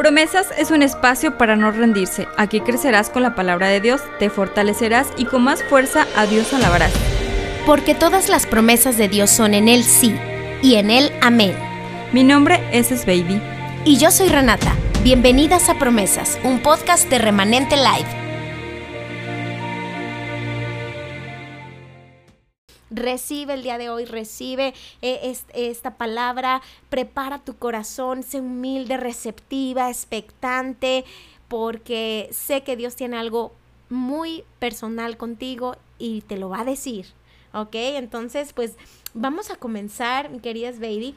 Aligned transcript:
Promesas 0.00 0.46
es 0.56 0.70
un 0.70 0.82
espacio 0.82 1.36
para 1.36 1.56
no 1.56 1.70
rendirse. 1.72 2.26
Aquí 2.38 2.62
crecerás 2.62 3.10
con 3.10 3.22
la 3.22 3.34
palabra 3.34 3.68
de 3.68 3.82
Dios, 3.82 4.00
te 4.18 4.30
fortalecerás 4.30 5.08
y 5.18 5.26
con 5.26 5.42
más 5.42 5.62
fuerza 5.62 6.06
a 6.16 6.24
Dios 6.24 6.54
alabarás. 6.54 6.94
Porque 7.66 7.94
todas 7.94 8.30
las 8.30 8.46
promesas 8.46 8.96
de 8.96 9.08
Dios 9.08 9.28
son 9.28 9.52
en 9.52 9.68
Él 9.68 9.84
sí 9.84 10.16
y 10.62 10.76
en 10.76 10.90
Él 10.90 11.12
amén. 11.20 11.54
Mi 12.14 12.24
nombre 12.24 12.66
es 12.72 13.04
Baby. 13.04 13.42
Y 13.84 13.98
yo 13.98 14.10
soy 14.10 14.30
Renata. 14.30 14.74
Bienvenidas 15.02 15.68
a 15.68 15.74
Promesas, 15.74 16.38
un 16.44 16.60
podcast 16.60 17.10
de 17.10 17.18
Remanente 17.18 17.76
Live. 17.76 18.19
Recibe 23.00 23.54
el 23.54 23.62
día 23.62 23.78
de 23.78 23.90
hoy, 23.90 24.04
recibe 24.04 24.74
eh, 25.02 25.34
esta 25.54 25.96
palabra, 25.96 26.62
prepara 26.88 27.38
tu 27.38 27.56
corazón, 27.56 28.22
sé 28.22 28.40
humilde, 28.40 28.96
receptiva, 28.96 29.90
expectante, 29.90 31.04
porque 31.48 32.28
sé 32.30 32.62
que 32.62 32.76
Dios 32.76 32.94
tiene 32.94 33.16
algo 33.16 33.52
muy 33.88 34.44
personal 34.60 35.16
contigo 35.16 35.76
y 35.98 36.20
te 36.22 36.36
lo 36.36 36.48
va 36.48 36.60
a 36.60 36.64
decir, 36.64 37.06
¿ok? 37.52 37.74
Entonces, 37.74 38.52
pues 38.52 38.76
vamos 39.14 39.50
a 39.50 39.56
comenzar, 39.56 40.30
mi 40.30 40.40
queridas 40.40 40.78
baby. 40.78 41.16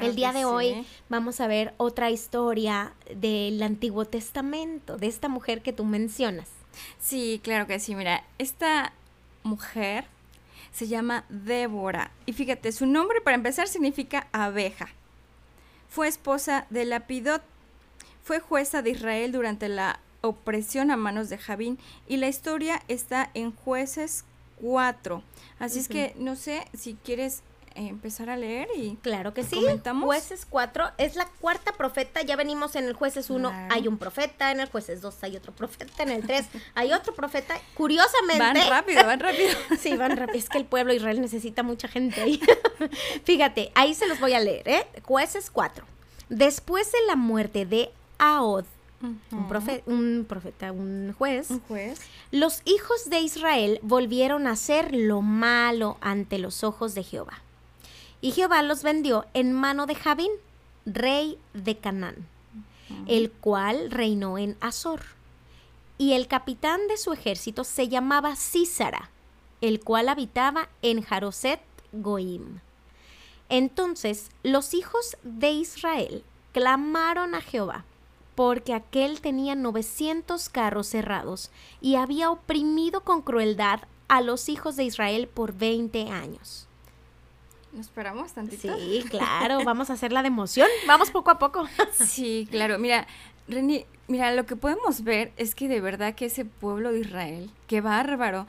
el 0.00 0.16
día 0.16 0.32
de 0.32 0.44
hoy 0.44 0.84
vamos 1.08 1.40
a 1.40 1.46
ver 1.46 1.74
otra 1.76 2.10
historia 2.10 2.92
del 3.14 3.62
Antiguo 3.62 4.04
Testamento, 4.04 4.96
de 4.96 5.06
esta 5.06 5.28
mujer 5.28 5.62
que 5.62 5.72
tú 5.72 5.84
mencionas. 5.84 6.48
Sí, 6.98 7.40
claro 7.42 7.66
que 7.66 7.78
sí. 7.78 7.94
Mira, 7.94 8.24
esta 8.38 8.92
mujer 9.42 10.06
se 10.72 10.88
llama 10.88 11.24
Débora. 11.28 12.10
Y 12.26 12.32
fíjate, 12.32 12.72
su 12.72 12.86
nombre 12.86 13.20
para 13.20 13.36
empezar 13.36 13.68
significa 13.68 14.28
abeja. 14.32 14.88
Fue 15.88 16.08
esposa 16.08 16.66
de 16.70 16.84
Lapidot. 16.84 17.42
Fue 18.22 18.40
jueza 18.40 18.82
de 18.82 18.90
Israel 18.90 19.32
durante 19.32 19.68
la 19.68 20.00
opresión 20.20 20.90
a 20.90 20.96
manos 20.96 21.28
de 21.30 21.38
Javín. 21.38 21.78
Y 22.06 22.18
la 22.18 22.28
historia 22.28 22.82
está 22.88 23.30
en 23.34 23.52
jueces 23.52 24.24
4. 24.60 25.22
Así 25.58 25.78
es 25.78 25.88
que 25.88 26.14
no 26.18 26.36
sé 26.36 26.66
si 26.74 26.94
quieres 26.94 27.42
empezar 27.86 28.30
a 28.30 28.36
leer 28.36 28.68
y 28.76 28.96
claro 29.02 29.34
que 29.34 29.44
sí. 29.44 29.64
Jueces 30.02 30.46
4 30.48 30.90
es 30.98 31.16
la 31.16 31.26
cuarta 31.40 31.72
profeta, 31.72 32.22
ya 32.22 32.36
venimos 32.36 32.74
en 32.76 32.84
el 32.84 32.94
jueces 32.94 33.30
1, 33.30 33.68
hay 33.70 33.88
un 33.88 33.98
profeta, 33.98 34.50
en 34.50 34.60
el 34.60 34.68
jueces 34.68 35.00
2 35.00 35.22
hay 35.22 35.36
otro 35.36 35.52
profeta, 35.52 36.02
en 36.02 36.10
el 36.10 36.26
3 36.26 36.46
hay 36.74 36.92
otro 36.92 37.14
profeta. 37.14 37.54
Curiosamente, 37.74 38.38
van 38.38 38.68
rápido, 38.68 39.04
van 39.04 39.20
rápido. 39.20 39.50
sí, 39.80 39.96
van 39.96 40.16
rápido, 40.16 40.38
es 40.38 40.48
que 40.48 40.58
el 40.58 40.64
pueblo 40.64 40.92
de 40.92 40.96
Israel 40.96 41.20
necesita 41.20 41.62
mucha 41.62 41.88
gente 41.88 42.20
ahí. 42.20 42.40
Fíjate, 43.24 43.70
ahí 43.74 43.94
se 43.94 44.06
los 44.06 44.18
voy 44.20 44.34
a 44.34 44.40
leer, 44.40 44.68
¿eh? 44.68 44.86
Jueces 45.04 45.50
4. 45.50 45.84
Después 46.28 46.90
de 46.92 46.98
la 47.06 47.16
muerte 47.16 47.64
de 47.64 47.90
Aod, 48.18 48.64
un, 49.00 49.20
un, 49.30 49.46
profeta, 50.26 50.72
un 50.72 51.14
juez, 51.16 51.50
un 51.50 51.60
juez, 51.60 52.00
los 52.32 52.62
hijos 52.64 53.08
de 53.08 53.20
Israel 53.20 53.78
volvieron 53.82 54.46
a 54.46 54.52
hacer 54.52 54.92
lo 54.94 55.22
malo 55.22 55.96
ante 56.00 56.38
los 56.38 56.64
ojos 56.64 56.94
de 56.94 57.04
Jehová. 57.04 57.40
Y 58.20 58.32
Jehová 58.32 58.62
los 58.62 58.82
vendió 58.82 59.26
en 59.34 59.52
mano 59.52 59.86
de 59.86 59.94
Javín, 59.94 60.32
rey 60.84 61.38
de 61.54 61.76
Canaán, 61.76 62.26
el 63.06 63.30
cual 63.30 63.90
reinó 63.90 64.38
en 64.38 64.56
Azor. 64.60 65.02
Y 65.98 66.12
el 66.12 66.26
capitán 66.26 66.88
de 66.88 66.96
su 66.96 67.12
ejército 67.12 67.64
se 67.64 67.88
llamaba 67.88 68.36
Císara, 68.36 69.10
el 69.60 69.80
cual 69.80 70.08
habitaba 70.08 70.68
en 70.82 71.02
Jaroset 71.02 71.60
Goim. 71.92 72.60
Entonces 73.48 74.30
los 74.42 74.74
hijos 74.74 75.16
de 75.22 75.50
Israel 75.50 76.22
clamaron 76.52 77.34
a 77.34 77.40
Jehová, 77.40 77.84
porque 78.34 78.74
aquel 78.74 79.20
tenía 79.20 79.54
900 79.54 80.48
carros 80.48 80.86
cerrados 80.86 81.50
y 81.80 81.96
había 81.96 82.30
oprimido 82.30 83.00
con 83.00 83.22
crueldad 83.22 83.80
a 84.06 84.20
los 84.20 84.48
hijos 84.48 84.76
de 84.76 84.84
Israel 84.84 85.28
por 85.28 85.54
20 85.54 86.08
años. 86.10 86.67
¿Nos 87.72 87.86
esperamos 87.86 88.32
tantito? 88.32 88.76
Sí, 88.76 89.04
claro, 89.10 89.64
vamos 89.64 89.90
a 89.90 89.94
hacer 89.94 90.12
la 90.12 90.22
de 90.22 90.28
emoción. 90.28 90.68
Vamos 90.86 91.10
poco 91.10 91.30
a 91.30 91.38
poco. 91.38 91.68
sí, 91.92 92.48
claro. 92.50 92.78
Mira, 92.78 93.06
Reni, 93.46 93.84
mira, 94.08 94.32
lo 94.32 94.46
que 94.46 94.56
podemos 94.56 95.04
ver 95.04 95.32
es 95.36 95.54
que 95.54 95.68
de 95.68 95.80
verdad 95.80 96.14
que 96.14 96.26
ese 96.26 96.44
pueblo 96.44 96.92
de 96.92 97.00
Israel, 97.00 97.50
qué 97.66 97.80
bárbaro. 97.80 98.46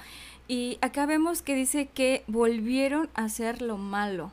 Y 0.47 0.79
acá 0.81 1.05
vemos 1.05 1.41
que 1.41 1.55
dice 1.55 1.87
que 1.87 2.23
volvieron 2.27 3.09
a 3.13 3.25
hacer 3.25 3.61
lo 3.61 3.77
malo. 3.77 4.31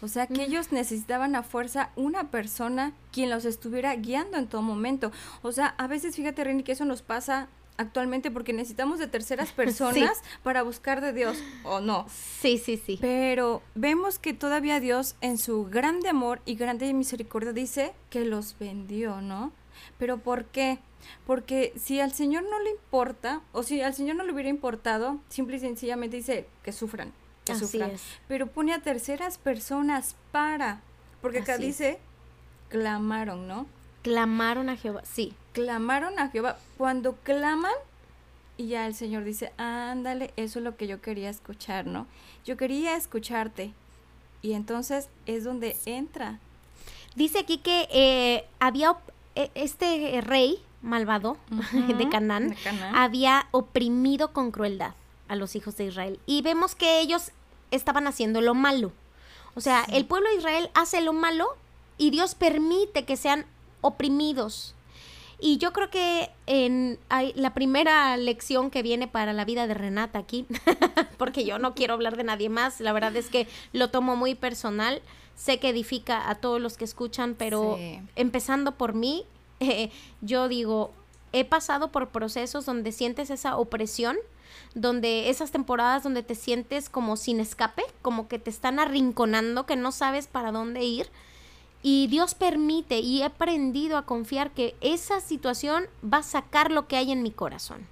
O 0.00 0.08
sea, 0.08 0.28
que 0.28 0.44
ellos 0.44 0.70
necesitaban 0.70 1.34
a 1.34 1.42
fuerza 1.42 1.90
una 1.96 2.30
persona 2.30 2.92
quien 3.10 3.30
los 3.30 3.44
estuviera 3.44 3.94
guiando 3.96 4.38
en 4.38 4.46
todo 4.46 4.62
momento. 4.62 5.10
O 5.42 5.50
sea, 5.50 5.74
a 5.76 5.88
veces, 5.88 6.14
fíjate, 6.14 6.44
Reni, 6.44 6.62
que 6.62 6.72
eso 6.72 6.84
nos 6.84 7.02
pasa 7.02 7.48
actualmente 7.78 8.30
porque 8.30 8.52
necesitamos 8.52 8.98
de 8.98 9.06
terceras 9.06 9.52
personas 9.52 10.20
para 10.42 10.62
buscar 10.62 11.00
de 11.00 11.14
Dios 11.14 11.38
o 11.64 11.80
no. 11.80 12.06
Sí, 12.10 12.58
sí, 12.58 12.76
sí. 12.76 12.98
Pero 13.00 13.62
vemos 13.74 14.18
que 14.18 14.34
todavía 14.34 14.80
Dios 14.80 15.16
en 15.22 15.38
su 15.38 15.64
grande 15.64 16.10
amor 16.10 16.42
y 16.44 16.56
grande 16.56 16.92
misericordia 16.92 17.52
dice 17.52 17.94
que 18.10 18.24
los 18.24 18.58
vendió, 18.58 19.22
¿no? 19.22 19.52
Pero 19.98 20.18
¿por 20.18 20.44
qué? 20.46 20.78
Porque 21.26 21.72
si 21.76 22.00
al 22.00 22.12
Señor 22.12 22.42
no 22.42 22.60
le 22.60 22.70
importa, 22.70 23.40
o 23.52 23.62
si 23.62 23.80
al 23.80 23.94
Señor 23.94 24.16
no 24.16 24.24
le 24.24 24.32
hubiera 24.32 24.50
importado, 24.50 25.20
simple 25.28 25.56
y 25.56 25.60
sencillamente 25.60 26.16
dice 26.16 26.48
que 26.64 26.72
sufran, 26.72 27.12
que 27.44 27.54
sufran. 27.54 27.92
Pero 28.26 28.48
pone 28.48 28.74
a 28.74 28.82
terceras 28.82 29.38
personas 29.38 30.16
para, 30.32 30.82
porque 31.22 31.38
acá 31.38 31.56
dice, 31.56 32.00
clamaron, 32.68 33.46
¿no? 33.46 33.66
Clamaron 34.02 34.68
a 34.68 34.76
Jehová, 34.76 35.02
sí 35.04 35.34
clamaron 35.58 36.20
a 36.20 36.28
Jehová. 36.28 36.56
Cuando 36.76 37.16
claman, 37.16 37.72
y 38.56 38.68
ya 38.68 38.86
el 38.86 38.94
Señor 38.94 39.24
dice, 39.24 39.52
ándale, 39.56 40.32
eso 40.36 40.60
es 40.60 40.64
lo 40.64 40.76
que 40.76 40.86
yo 40.86 41.00
quería 41.00 41.30
escuchar, 41.30 41.84
¿no? 41.84 42.06
Yo 42.44 42.56
quería 42.56 42.94
escucharte. 42.96 43.72
Y 44.40 44.52
entonces 44.52 45.08
es 45.26 45.42
donde 45.42 45.76
entra. 45.84 46.38
Dice 47.16 47.40
aquí 47.40 47.58
que 47.58 47.88
eh, 47.90 48.46
había 48.60 48.96
e, 49.34 49.50
este 49.56 50.20
rey 50.20 50.60
malvado 50.80 51.38
de, 51.72 52.08
Canaán, 52.08 52.54
había 52.94 53.48
oprimido 53.50 54.32
con 54.32 54.52
crueldad 54.52 54.94
a 55.26 55.34
los 55.34 55.56
hijos 55.56 55.76
de 55.76 55.86
Israel. 55.86 56.20
Y 56.24 56.42
vemos 56.42 56.76
que 56.76 57.00
ellos 57.00 57.32
estaban 57.72 58.06
haciendo 58.06 58.40
lo 58.40 58.54
malo. 58.54 58.92
O 59.56 59.60
sea, 59.60 59.84
el 59.88 60.06
pueblo 60.06 60.30
de 60.30 60.36
Israel 60.36 60.70
hace 60.74 61.00
lo 61.00 61.12
malo 61.12 61.48
y 61.96 62.10
Dios 62.10 62.36
permite 62.36 63.04
que 63.04 63.16
sean 63.16 63.44
oprimidos, 63.80 64.76
y 65.40 65.58
yo 65.58 65.72
creo 65.72 65.88
que 65.88 66.30
en 66.46 66.98
la 67.34 67.54
primera 67.54 68.16
lección 68.16 68.70
que 68.70 68.82
viene 68.82 69.06
para 69.06 69.32
la 69.32 69.44
vida 69.44 69.66
de 69.66 69.74
Renata 69.74 70.18
aquí, 70.18 70.46
porque 71.18 71.44
yo 71.44 71.58
no 71.58 71.74
quiero 71.74 71.94
hablar 71.94 72.16
de 72.16 72.24
nadie 72.24 72.48
más, 72.48 72.80
la 72.80 72.92
verdad 72.92 73.14
es 73.16 73.28
que 73.28 73.46
lo 73.72 73.90
tomo 73.90 74.16
muy 74.16 74.34
personal, 74.34 75.00
sé 75.36 75.60
que 75.60 75.68
edifica 75.68 76.28
a 76.28 76.34
todos 76.36 76.60
los 76.60 76.76
que 76.76 76.84
escuchan, 76.84 77.36
pero 77.38 77.78
empezando 78.16 78.72
por 78.72 78.94
mí, 78.94 79.24
eh, 79.60 79.90
yo 80.20 80.48
digo, 80.48 80.92
he 81.32 81.44
pasado 81.44 81.92
por 81.92 82.08
procesos 82.08 82.66
donde 82.66 82.90
sientes 82.90 83.30
esa 83.30 83.56
opresión, 83.56 84.16
donde 84.74 85.30
esas 85.30 85.52
temporadas 85.52 86.02
donde 86.02 86.24
te 86.24 86.34
sientes 86.34 86.88
como 86.88 87.16
sin 87.16 87.38
escape, 87.38 87.82
como 88.02 88.26
que 88.26 88.40
te 88.40 88.50
están 88.50 88.80
arrinconando, 88.80 89.66
que 89.66 89.76
no 89.76 89.92
sabes 89.92 90.26
para 90.26 90.50
dónde 90.50 90.82
ir 90.82 91.08
y 91.82 92.08
Dios 92.08 92.34
permite 92.34 92.98
y 92.98 93.22
he 93.22 93.24
aprendido 93.24 93.96
a 93.96 94.06
confiar 94.06 94.50
que 94.50 94.74
esa 94.80 95.20
situación 95.20 95.86
va 96.02 96.18
a 96.18 96.22
sacar 96.22 96.70
lo 96.70 96.88
que 96.88 96.96
hay 96.96 97.12
en 97.12 97.22
mi 97.22 97.30
corazón. 97.30 97.86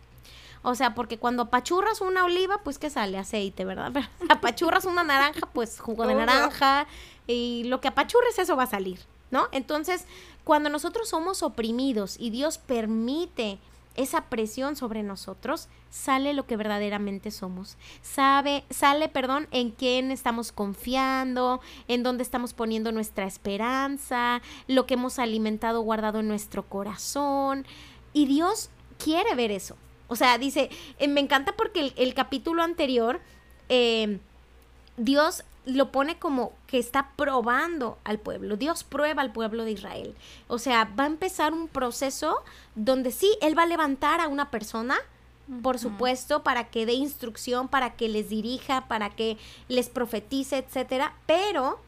O 0.63 0.75
sea, 0.75 0.97
porque 0.97 1.19
cuando 1.19 1.45
apachurras 1.45 2.01
una 2.01 2.25
oliva, 2.25 2.59
pues 2.65 2.79
que 2.79 2.91
sale 2.91 3.19
aceite, 3.19 3.65
¿verdad? 3.65 3.93
Pero 3.93 4.09
apachurras 4.29 4.85
una 4.85 5.05
naranja, 5.05 5.47
pues 5.53 5.79
jugo 5.79 6.07
de 6.07 6.15
naranja. 6.17 6.87
Y 7.29 7.65
lo 7.65 7.81
que 7.81 7.89
apachurres, 7.89 8.39
eso 8.39 8.57
va 8.57 8.65
a 8.65 8.69
salir, 8.69 8.99
¿no? 9.31 9.47
Entonces, 9.53 10.07
cuando 10.43 10.69
nosotros 10.69 11.09
somos 11.09 11.45
oprimidos 11.45 12.17
y 12.19 12.31
Dios 12.31 12.59
permite 12.59 13.59
esa 13.97 14.27
presión 14.27 14.77
sobre 14.77 15.03
nosotros, 15.03 15.69
sale 15.91 16.35
lo 16.35 16.47
que 16.47 16.57
verdaderamente 16.57 17.31
somos. 17.31 17.77
Sabe, 18.03 18.65
sale, 18.71 19.09
perdón, 19.09 19.49
en 19.51 19.71
quién 19.71 20.11
estamos 20.11 20.53
confiando, 20.53 21.61
en 21.89 22.03
dónde 22.03 22.23
estamos 22.23 22.55
poniendo 22.55 22.93
nuestra 22.93 23.27
esperanza, 23.27 24.43
lo 24.67 24.87
que 24.87 24.95
hemos 24.95 25.19
alimentado, 25.19 25.81
guardado 25.81 26.21
en 26.21 26.29
nuestro 26.29 26.69
corazón. 26.69 27.67
Y 28.13 28.27
Dios 28.27 28.71
quiere 28.99 29.35
ver 29.35 29.51
eso. 29.51 29.77
O 30.09 30.17
sea, 30.17 30.39
dice, 30.39 30.71
eh, 30.99 31.09
me 31.09 31.21
encanta 31.21 31.57
porque 31.57 31.93
el, 31.97 32.15
capítulo 32.15 32.63
anterior, 32.63 33.21
eh, 33.69 34.21
Dios 34.97 35.45
lo 35.67 35.91
pone 35.91 36.19
como 36.19 36.53
que 36.69 36.79
está 36.79 37.11
probando 37.17 37.99
al 38.05 38.19
pueblo. 38.19 38.57
Dios 38.57 38.85
prueba 38.85 39.21
al 39.21 39.33
pueblo 39.33 39.65
de 39.65 39.73
Israel. 39.73 40.15
O 40.47 40.59
sea, 40.59 40.85
va 40.99 41.05
a 41.05 41.09
empezar 41.09 41.53
un 41.53 41.69
proceso 41.69 42.37
donde 42.77 43.11
sí, 43.11 43.37
Él 43.43 43.59
va 43.59 43.65
a 43.65 43.67
levantar 43.67 44.21
a 44.21 44.29
una 44.29 44.51
persona, 44.51 44.97
por 45.63 45.79
supuesto, 45.79 46.45
para 46.45 46.71
que 46.71 46.87
dé 46.87 46.93
instrucción, 46.93 47.69
para 47.69 47.97
que 47.97 48.09
les 48.09 48.29
dirija, 48.29 48.87
para 48.87 49.11
que 49.11 49.39
les 49.69 49.89
profetice, 49.89 50.59
etcétera, 50.59 51.15
pero 51.27 51.81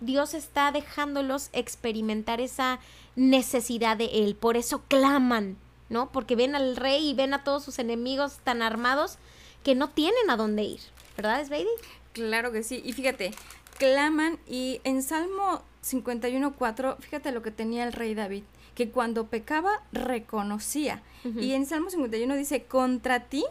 Dios 0.00 0.34
está 0.34 0.72
dejándolos 0.72 1.48
experimentar 1.52 2.40
esa 2.40 2.80
necesidad 3.14 3.96
de 3.96 4.24
Él. 4.24 4.34
Por 4.34 4.56
eso 4.56 4.82
claman, 4.88 5.56
¿no? 5.88 6.10
Porque 6.10 6.34
ven 6.34 6.56
al 6.56 6.74
rey 6.76 7.10
y 7.10 7.14
ven 7.14 7.34
a 7.34 7.44
todos 7.44 7.62
sus 7.62 7.78
enemigos 7.78 8.38
tan 8.42 8.62
armados 8.62 9.18
que 9.62 9.76
no 9.76 9.90
tienen 9.90 10.28
a 10.28 10.36
dónde 10.36 10.64
ir. 10.64 10.80
¿Verdad, 11.16 11.46
Baby? 11.48 11.68
Claro 12.12 12.52
que 12.52 12.62
sí. 12.62 12.82
Y 12.84 12.92
fíjate, 12.92 13.32
claman 13.78 14.38
y 14.46 14.80
en 14.84 15.02
Salmo 15.02 15.62
51.4, 15.84 16.98
fíjate 16.98 17.32
lo 17.32 17.42
que 17.42 17.50
tenía 17.50 17.84
el 17.84 17.92
rey 17.92 18.14
David, 18.14 18.44
que 18.74 18.90
cuando 18.90 19.26
pecaba 19.26 19.82
reconocía. 19.92 21.02
Y 21.24 21.52
en 21.52 21.66
Salmo 21.66 21.88
51 21.88 22.34
dice, 22.34 22.64
contra 22.64 23.20
ti 23.28 23.44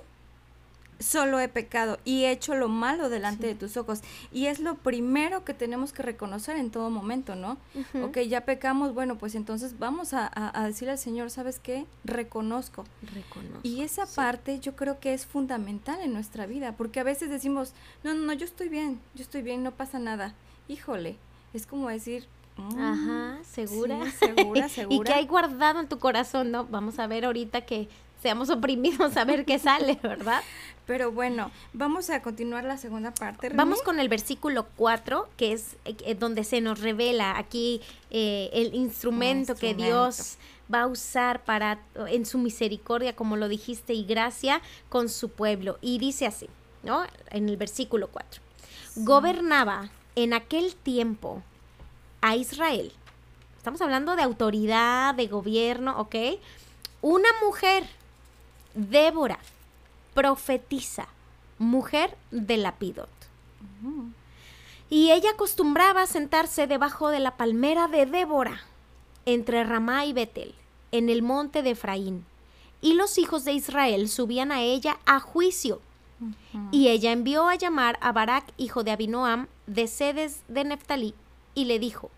solo 1.02 1.40
he 1.40 1.48
pecado 1.48 2.00
y 2.06 2.24
he 2.24 2.32
hecho 2.32 2.56
lo 2.56 2.68
malo 2.68 3.10
delante 3.10 3.48
de 3.48 3.56
tus 3.56 3.78
ojos. 3.78 4.02
Y 4.32 4.48
es 4.48 4.60
lo 4.60 4.76
primero 4.76 5.44
que 5.44 5.54
tenemos 5.54 5.94
que 5.94 6.04
reconocer 6.04 6.56
en 6.56 6.72
todo 6.72 6.90
momento, 6.90 7.36
¿no? 7.36 7.58
Ok, 8.02 8.20
ya 8.20 8.42
pecamos, 8.42 8.94
bueno, 8.94 9.18
pues 9.18 9.36
entonces 9.36 9.80
vamos 9.80 10.14
a, 10.14 10.52
decirle 10.66 10.92
al 10.92 10.98
Señor, 10.98 11.30
¿sabes 11.30 11.60
qué? 11.60 11.86
Reconozco. 12.04 12.86
Reconozco. 13.14 13.60
Y 13.64 13.82
esa 13.82 14.06
parte 14.06 14.60
yo 14.60 14.76
creo 14.76 15.00
que 15.00 15.14
es 15.14 15.26
fundamental 15.26 16.00
en 16.02 16.14
nuestra 16.14 16.46
vida, 16.46 16.74
porque 16.78 17.00
a 17.00 17.04
veces 17.04 17.30
decimos, 17.30 17.74
no, 18.04 18.14
no, 18.14 18.26
no, 18.26 18.34
yo 18.34 18.46
estoy 18.46 18.70
bien, 18.70 19.00
yo 19.16 19.24
estoy 19.24 19.42
bien, 19.42 19.64
no 19.64 19.72
pasa 19.72 20.00
nada. 20.00 20.34
Híjole, 20.68 21.18
es 21.54 21.66
como 21.66 21.90
decir, 21.90 22.28
mm, 22.58 22.80
Ajá, 22.80 23.40
segura. 23.44 24.12
segura, 24.12 24.70
segura. 24.70 24.96
y 24.96 25.04
que 25.04 25.14
hay 25.14 25.28
guardado 25.28 25.80
en 25.80 25.88
tu 25.88 26.00
corazón, 26.00 26.52
¿no? 26.52 26.66
Vamos 26.66 27.00
a 27.00 27.08
ver 27.08 27.26
ahorita 27.26 27.62
que 27.62 27.90
seamos 28.22 28.50
oprimidos 28.50 29.18
a 29.18 29.26
ver 29.26 29.46
qué 29.46 29.60
sale, 29.60 30.00
¿verdad? 30.02 30.42
Pero 30.86 31.12
bueno, 31.12 31.52
vamos 31.74 32.10
a 32.10 32.22
continuar 32.22 32.64
la 32.64 32.78
segunda 32.78 33.14
parte. 33.14 33.50
Vamos 33.50 33.82
con 33.82 34.00
el 34.00 34.10
versículo 34.10 34.68
4, 34.76 35.30
que 35.38 35.54
es 35.54 35.78
eh, 35.86 36.16
donde 36.16 36.44
se 36.44 36.62
nos 36.62 36.80
revela 36.80 37.38
aquí 37.38 37.82
eh, 38.10 38.50
el 38.54 38.74
instrumento, 38.76 39.56
que 39.56 39.74
Dios 39.74 40.38
va 40.74 40.82
a 40.82 40.88
usar 40.88 41.44
para 41.44 41.80
en 42.08 42.26
su 42.26 42.38
misericordia, 42.38 43.16
como 43.16 43.38
lo 43.38 43.48
dijiste, 43.48 43.94
y 43.94 44.06
gracia 44.06 44.62
con 44.90 45.10
su 45.10 45.30
pueblo. 45.30 45.78
Y 45.82 46.00
dice 46.00 46.26
así, 46.26 46.50
¿no? 46.84 47.04
En 47.30 47.50
el 47.50 47.58
versículo 47.58 48.10
4. 48.10 48.42
Gobernaba 48.98 49.90
en 50.16 50.34
aquel 50.34 50.76
tiempo 50.76 51.42
a 52.22 52.36
Israel. 52.36 52.92
Estamos 53.58 53.82
hablando 53.82 54.16
de 54.16 54.24
autoridad, 54.24 55.14
de 55.16 55.28
gobierno, 55.28 56.00
¿ok? 56.00 56.16
Una 57.02 57.30
mujer 57.46 57.86
Débora, 58.74 59.40
profetiza, 60.14 61.08
mujer 61.60 62.18
de 62.32 62.58
Lapidot. 62.58 63.10
Y 64.90 65.12
ella 65.12 65.32
acostumbraba 65.32 66.04
a 66.04 66.08
sentarse 66.08 66.68
debajo 66.68 67.10
de 67.10 67.20
la 67.20 67.38
palmera 67.38 67.88
de 67.88 68.06
Débora, 68.06 68.62
entre 69.26 69.64
Ramá 69.64 70.06
y 70.06 70.14
Betel, 70.14 70.54
en 70.92 71.10
el 71.10 71.22
monte 71.22 71.64
de 71.64 71.72
Efraín. 71.72 72.26
Y 72.82 72.94
los 72.94 73.18
hijos 73.18 73.46
de 73.46 73.54
Israel 73.54 74.10
subían 74.10 74.52
a 74.52 74.62
ella 74.62 75.00
a 75.06 75.20
juicio. 75.20 75.82
Y 76.72 76.90
ella 76.90 77.12
envió 77.12 77.48
a 77.48 77.56
llamar 77.56 77.98
a 78.02 78.12
Barak, 78.12 78.54
hijo 78.58 78.84
de 78.84 78.92
Abinoam, 78.92 79.48
de 79.66 79.88
sedes 79.88 80.42
de 80.48 80.64
Neftalí, 80.64 81.16
y 81.56 81.66
le 81.66 81.80
dijo, 81.80 82.12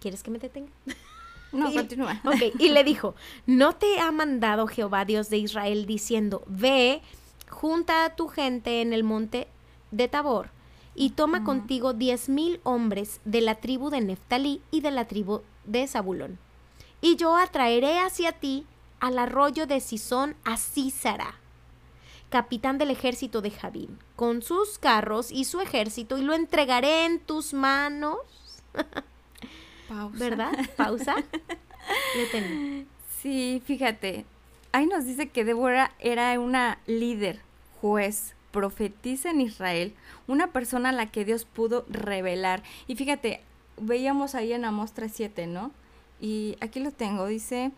¿quieres 0.00 0.22
que 0.22 0.30
me 0.30 0.38
detenga? 0.38 0.70
No, 1.56 1.72
continúa. 1.72 2.20
Ok, 2.24 2.54
y 2.58 2.68
le 2.70 2.84
dijo, 2.84 3.14
¿no 3.46 3.74
te 3.74 4.00
ha 4.00 4.10
mandado 4.12 4.66
Jehová 4.66 5.04
Dios 5.04 5.30
de 5.30 5.38
Israel 5.38 5.86
diciendo, 5.86 6.42
ve, 6.46 7.02
junta 7.48 8.04
a 8.04 8.16
tu 8.16 8.28
gente 8.28 8.82
en 8.82 8.92
el 8.92 9.04
monte 9.04 9.48
de 9.90 10.08
Tabor 10.08 10.50
y 10.94 11.10
toma 11.10 11.44
contigo 11.44 11.92
diez 11.92 12.28
mil 12.28 12.60
hombres 12.62 13.20
de 13.24 13.40
la 13.40 13.56
tribu 13.56 13.90
de 13.90 14.00
Neftalí 14.00 14.62
y 14.70 14.80
de 14.80 14.90
la 14.90 15.06
tribu 15.06 15.42
de 15.64 15.86
Zabulón? 15.86 16.38
Y 17.00 17.16
yo 17.16 17.36
atraeré 17.36 18.00
hacia 18.00 18.32
ti 18.32 18.66
al 19.00 19.18
arroyo 19.18 19.66
de 19.66 19.80
Sisón 19.80 20.36
a 20.44 20.56
Císara, 20.56 21.36
capitán 22.30 22.78
del 22.78 22.90
ejército 22.90 23.42
de 23.42 23.50
Jabín, 23.50 23.98
con 24.16 24.42
sus 24.42 24.78
carros 24.78 25.30
y 25.30 25.44
su 25.44 25.60
ejército, 25.60 26.18
y 26.18 26.22
lo 26.22 26.34
entregaré 26.34 27.04
en 27.04 27.20
tus 27.20 27.52
manos. 27.52 28.16
Pausa. 29.88 30.18
¿Verdad? 30.18 30.52
Pausa. 30.76 31.16
sí, 33.20 33.62
fíjate. 33.64 34.24
Ahí 34.72 34.86
nos 34.86 35.04
dice 35.06 35.28
que 35.28 35.44
Débora 35.44 35.92
era 35.98 36.38
una 36.38 36.78
líder, 36.86 37.40
juez, 37.80 38.34
profetiza 38.50 39.30
en 39.30 39.40
Israel, 39.40 39.94
una 40.26 40.48
persona 40.48 40.90
a 40.90 40.92
la 40.92 41.06
que 41.06 41.24
Dios 41.24 41.44
pudo 41.44 41.84
revelar. 41.88 42.62
Y 42.86 42.96
fíjate, 42.96 43.40
veíamos 43.78 44.34
ahí 44.34 44.52
en 44.52 44.64
Amos 44.64 44.94
3.7, 44.94 45.46
¿no? 45.46 45.72
Y 46.20 46.56
aquí 46.60 46.80
lo 46.80 46.90
tengo, 46.90 47.26
dice, 47.26 47.72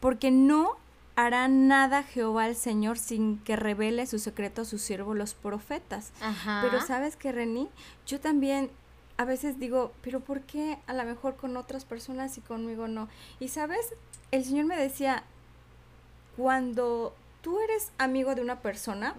porque 0.00 0.30
no 0.30 0.76
hará 1.16 1.48
nada 1.48 2.02
Jehová 2.02 2.48
el 2.48 2.56
Señor 2.56 2.98
sin 2.98 3.38
que 3.38 3.56
revele 3.56 4.06
su 4.06 4.18
secreto 4.18 4.62
a 4.62 4.64
sus 4.64 4.80
siervos 4.82 5.16
los 5.16 5.34
profetas. 5.34 6.12
Pero 6.62 6.80
sabes 6.80 7.16
que 7.16 7.32
Reni, 7.32 7.68
yo 8.06 8.20
también 8.20 8.70
a 9.22 9.24
veces 9.24 9.58
digo, 9.58 9.92
pero 10.02 10.20
¿por 10.20 10.42
qué 10.42 10.78
a 10.86 10.94
lo 10.94 11.04
mejor 11.04 11.36
con 11.36 11.56
otras 11.56 11.84
personas 11.84 12.36
y 12.38 12.40
conmigo 12.40 12.88
no? 12.88 13.08
Y 13.38 13.48
sabes, 13.48 13.94
el 14.32 14.44
Señor 14.44 14.66
me 14.66 14.76
decía, 14.76 15.22
cuando 16.36 17.14
tú 17.40 17.60
eres 17.60 17.92
amigo 17.98 18.34
de 18.34 18.42
una 18.42 18.60
persona, 18.60 19.14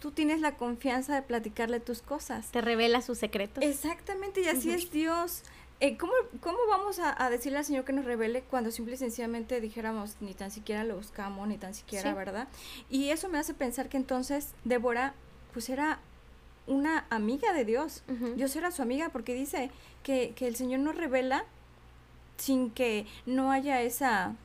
tú 0.00 0.10
tienes 0.10 0.40
la 0.40 0.56
confianza 0.56 1.14
de 1.14 1.22
platicarle 1.22 1.78
tus 1.78 2.02
cosas. 2.02 2.50
Te 2.50 2.60
revela 2.60 3.00
sus 3.00 3.18
secretos. 3.18 3.62
Exactamente, 3.62 4.40
y 4.40 4.48
así 4.48 4.70
es 4.70 4.90
Dios. 4.90 5.42
Eh, 5.78 5.96
¿cómo, 5.96 6.12
¿Cómo 6.40 6.58
vamos 6.68 6.98
a, 6.98 7.30
decirle 7.30 7.58
al 7.58 7.64
Señor 7.64 7.84
que 7.84 7.92
nos 7.92 8.04
revele 8.04 8.42
cuando 8.42 8.72
simple 8.72 8.94
y 8.94 8.98
sencillamente 8.98 9.60
dijéramos, 9.60 10.16
ni 10.20 10.34
tan 10.34 10.50
siquiera 10.50 10.82
lo 10.82 10.96
buscamos, 10.96 11.46
ni 11.46 11.56
tan 11.56 11.72
siquiera, 11.72 12.14
¿verdad? 12.14 12.48
Y 12.90 13.10
eso 13.10 13.28
me 13.28 13.38
hace 13.38 13.54
pensar 13.54 13.88
que 13.88 13.96
entonces 13.96 14.54
Débora, 14.64 15.14
pues 15.52 15.68
era 15.68 16.00
una 16.68 17.06
amiga 17.10 17.52
de 17.52 17.64
Dios. 17.64 18.02
Dios 18.36 18.54
era 18.54 18.70
su 18.70 18.82
amiga 18.82 19.08
porque 19.08 19.34
dice 19.34 19.70
que, 20.02 20.34
el 20.38 20.56
Señor 20.56 20.80
nos 20.80 20.96
revela 20.96 21.44
sin 22.36 22.70
que 22.70 23.06
no 23.26 23.50
haya 23.50 23.82
esa 23.82 24.36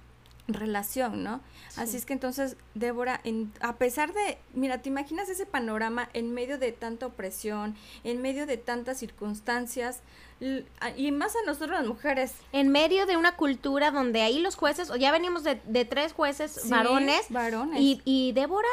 relación, 0.47 1.23
¿no? 1.23 1.41
Así 1.77 1.95
es 1.95 2.05
que 2.05 2.13
entonces, 2.13 2.57
Débora, 2.73 3.21
en, 3.23 3.53
a 3.61 3.77
pesar 3.77 4.13
de, 4.13 4.37
mira, 4.53 4.81
¿te 4.81 4.89
imaginas 4.89 5.29
ese 5.29 5.45
panorama 5.45 6.09
en 6.13 6.33
medio 6.33 6.57
de 6.57 6.71
tanta 6.71 7.05
opresión, 7.05 7.75
en 8.03 8.21
medio 8.21 8.45
de 8.45 8.57
tantas 8.57 8.97
circunstancias, 8.97 10.01
y 10.97 11.11
más 11.11 11.35
a 11.35 11.45
nosotros 11.45 11.71
las 11.71 11.87
mujeres? 11.87 12.33
En 12.51 12.69
medio 12.69 13.05
de 13.05 13.15
una 13.15 13.37
cultura 13.37 13.91
donde 13.91 14.21
ahí 14.21 14.39
los 14.39 14.55
jueces, 14.55 14.89
o 14.89 14.95
ya 14.95 15.11
venimos 15.11 15.43
de, 15.43 15.85
tres 15.85 16.13
jueces 16.13 16.69
varones, 16.69 17.25
varones. 17.29 17.79
Y, 17.79 18.01
y 18.03 18.33
Débora 18.33 18.67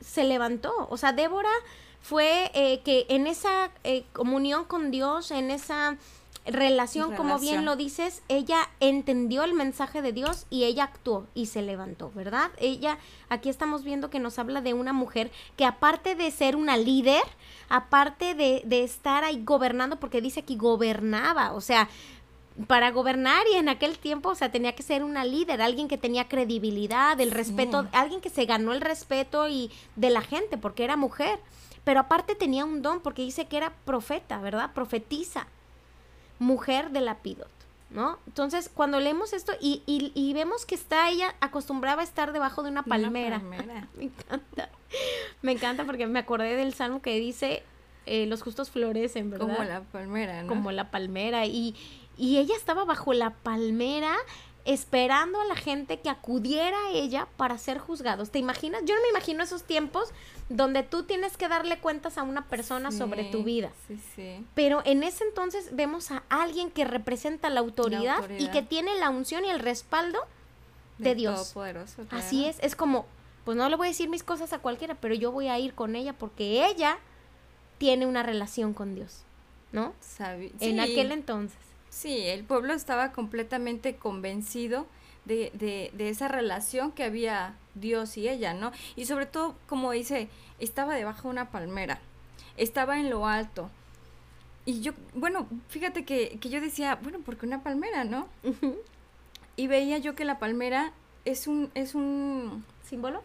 se 0.00 0.24
levantó, 0.24 0.88
o 0.90 0.96
sea, 0.96 1.12
Débora 1.12 1.52
fue 2.02 2.50
eh, 2.54 2.80
que 2.84 3.06
en 3.08 3.26
esa 3.26 3.70
eh, 3.84 4.04
comunión 4.12 4.64
con 4.64 4.90
Dios, 4.90 5.30
en 5.30 5.50
esa 5.50 5.96
relación, 6.44 7.14
como 7.14 7.38
bien 7.38 7.64
lo 7.64 7.76
dices, 7.76 8.22
ella 8.28 8.68
entendió 8.80 9.44
el 9.44 9.54
mensaje 9.54 10.02
de 10.02 10.12
Dios 10.12 10.46
y 10.50 10.64
ella 10.64 10.84
actuó 10.84 11.26
y 11.34 11.46
se 11.46 11.62
levantó, 11.62 12.10
¿verdad? 12.14 12.50
Ella, 12.58 12.98
aquí 13.28 13.48
estamos 13.48 13.84
viendo 13.84 14.10
que 14.10 14.18
nos 14.18 14.40
habla 14.40 14.60
de 14.60 14.74
una 14.74 14.92
mujer 14.92 15.30
que 15.56 15.64
aparte 15.64 16.16
de 16.16 16.30
ser 16.32 16.56
una 16.56 16.76
líder, 16.76 17.22
aparte 17.68 18.34
de, 18.34 18.62
de 18.64 18.82
estar 18.82 19.22
ahí 19.22 19.40
gobernando, 19.44 20.00
porque 20.00 20.20
dice 20.20 20.40
aquí 20.40 20.56
gobernaba, 20.56 21.52
o 21.52 21.60
sea, 21.60 21.88
para 22.66 22.90
gobernar 22.90 23.44
y 23.52 23.56
en 23.56 23.68
aquel 23.68 23.98
tiempo, 23.98 24.30
o 24.30 24.34
sea, 24.34 24.50
tenía 24.50 24.74
que 24.74 24.82
ser 24.82 25.02
una 25.04 25.24
líder, 25.24 25.62
alguien 25.62 25.88
que 25.88 25.98
tenía 25.98 26.28
credibilidad, 26.28 27.18
el 27.20 27.30
respeto, 27.30 27.86
alguien 27.92 28.20
que 28.20 28.30
se 28.30 28.44
ganó 28.44 28.72
el 28.72 28.80
respeto 28.80 29.48
y 29.48 29.70
de 29.96 30.10
la 30.10 30.22
gente 30.22 30.58
porque 30.58 30.84
era 30.84 30.96
mujer. 30.96 31.38
Pero 31.84 32.00
aparte 32.00 32.34
tenía 32.34 32.64
un 32.64 32.82
don 32.82 33.00
porque 33.00 33.22
dice 33.22 33.46
que 33.46 33.56
era 33.56 33.72
profeta, 33.84 34.38
¿verdad? 34.38 34.72
Profetiza, 34.72 35.46
mujer 36.38 36.90
de 36.90 37.00
Lapidot, 37.00 37.50
¿no? 37.90 38.18
Entonces, 38.26 38.70
cuando 38.72 39.00
leemos 39.00 39.32
esto 39.32 39.52
y, 39.60 39.82
y, 39.86 40.32
vemos 40.32 40.64
que 40.64 40.74
está 40.74 41.10
ella 41.10 41.34
acostumbraba 41.40 42.02
a 42.02 42.04
estar 42.04 42.32
debajo 42.32 42.62
de 42.62 42.70
una 42.70 42.84
palmera. 42.84 43.38
me 43.96 44.04
encanta. 44.04 44.70
Me 45.42 45.52
encanta 45.52 45.84
porque 45.84 46.06
me 46.06 46.20
acordé 46.20 46.54
del 46.54 46.74
salmo 46.74 47.02
que 47.02 47.18
dice, 47.18 47.64
eh, 48.06 48.26
los 48.26 48.42
justos 48.42 48.70
florecen, 48.70 49.30
¿verdad? 49.30 49.46
Como 49.48 49.64
la 49.64 49.80
palmera, 49.80 50.42
¿no? 50.42 50.48
Como 50.48 50.70
la 50.70 50.90
palmera. 50.90 51.46
Y, 51.46 51.74
y 52.16 52.38
ella 52.38 52.54
estaba 52.56 52.84
bajo 52.84 53.12
la 53.12 53.30
palmera 53.30 54.14
esperando 54.64 55.40
a 55.40 55.44
la 55.44 55.56
gente 55.56 56.00
que 56.00 56.08
acudiera 56.08 56.76
a 56.86 56.90
ella 56.90 57.26
para 57.36 57.58
ser 57.58 57.78
juzgados. 57.78 58.30
¿Te 58.30 58.38
imaginas? 58.38 58.82
Yo 58.84 58.94
no 58.94 59.02
me 59.02 59.08
imagino 59.08 59.42
esos 59.42 59.64
tiempos 59.64 60.10
donde 60.48 60.82
tú 60.82 61.02
tienes 61.02 61.36
que 61.36 61.48
darle 61.48 61.78
cuentas 61.78 62.18
a 62.18 62.22
una 62.22 62.46
persona 62.48 62.92
sobre 62.92 63.24
tu 63.24 63.42
vida. 63.42 63.72
Sí, 63.88 63.98
sí. 64.14 64.46
Pero 64.54 64.82
en 64.84 65.02
ese 65.02 65.24
entonces 65.24 65.74
vemos 65.74 66.10
a 66.10 66.22
alguien 66.28 66.70
que 66.70 66.84
representa 66.84 67.50
la 67.50 67.60
autoridad, 67.60 68.28
y 68.38 68.48
que 68.48 68.62
tiene 68.62 68.94
la 68.98 69.10
unción 69.10 69.44
y 69.44 69.50
el 69.50 69.58
respaldo 69.58 70.18
de, 70.98 71.14
Dios. 71.14 71.54
Así 72.10 72.44
es, 72.44 72.58
es 72.60 72.76
como, 72.76 73.06
pues 73.44 73.56
no 73.56 73.68
le 73.68 73.76
voy 73.76 73.88
a 73.88 73.90
decir 73.90 74.08
mis 74.08 74.22
cosas 74.22 74.52
a 74.52 74.58
cualquiera, 74.60 74.94
pero 74.94 75.14
yo 75.14 75.32
voy 75.32 75.48
a 75.48 75.58
ir 75.58 75.74
con 75.74 75.96
ella 75.96 76.12
porque 76.12 76.66
ella 76.66 76.98
tiene 77.78 78.06
una 78.06 78.22
relación 78.22 78.74
con 78.74 78.94
Dios. 78.94 79.24
¿no? 79.72 79.94
En 80.60 80.80
aquel 80.80 81.12
entonces. 81.12 81.58
Sí, 81.92 82.22
el 82.22 82.42
pueblo 82.42 82.72
estaba 82.72 83.12
completamente 83.12 83.96
convencido 83.96 84.86
de, 85.26 85.50
de, 85.52 85.90
de, 85.92 86.08
esa 86.08 86.26
relación 86.26 86.90
que 86.90 87.04
había 87.04 87.54
Dios 87.74 88.16
y 88.16 88.30
ella, 88.30 88.54
¿no? 88.54 88.72
Y 88.96 89.04
sobre 89.04 89.26
todo, 89.26 89.54
como 89.68 89.92
dice, 89.92 90.28
estaba 90.58 90.94
debajo 90.94 91.24
de 91.24 91.32
una 91.32 91.50
palmera, 91.50 92.00
estaba 92.56 92.98
en 92.98 93.10
lo 93.10 93.26
alto. 93.26 93.70
Y 94.64 94.80
yo, 94.80 94.92
bueno, 95.12 95.46
fíjate 95.68 96.06
que, 96.06 96.38
que 96.40 96.48
yo 96.48 96.62
decía, 96.62 96.98
bueno, 97.02 97.18
porque 97.22 97.44
una 97.44 97.62
palmera, 97.62 98.04
¿no? 98.04 98.26
Y 99.54 99.66
veía 99.66 99.98
yo 99.98 100.14
que 100.14 100.24
la 100.24 100.38
palmera 100.38 100.94
es 101.26 101.46
un, 101.46 101.70
es 101.74 101.94
un... 101.94 102.64
¿Símbolo? 102.88 103.22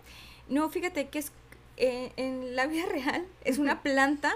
No, 0.49 0.69
fíjate 0.69 1.07
que 1.07 1.19
es 1.19 1.31
eh, 1.77 2.11
en 2.17 2.57
la 2.57 2.67
vida 2.67 2.85
real 2.91 3.25
es 3.45 3.59
una 3.59 3.81
planta, 3.81 4.33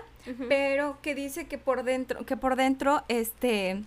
pero 0.48 1.00
que 1.02 1.16
dice 1.16 1.48
que 1.48 1.58
por 1.58 1.84
dentro, 1.84 2.26
que 2.26 2.38
por 2.38 2.56
dentro, 2.56 3.04
este, 3.10 3.84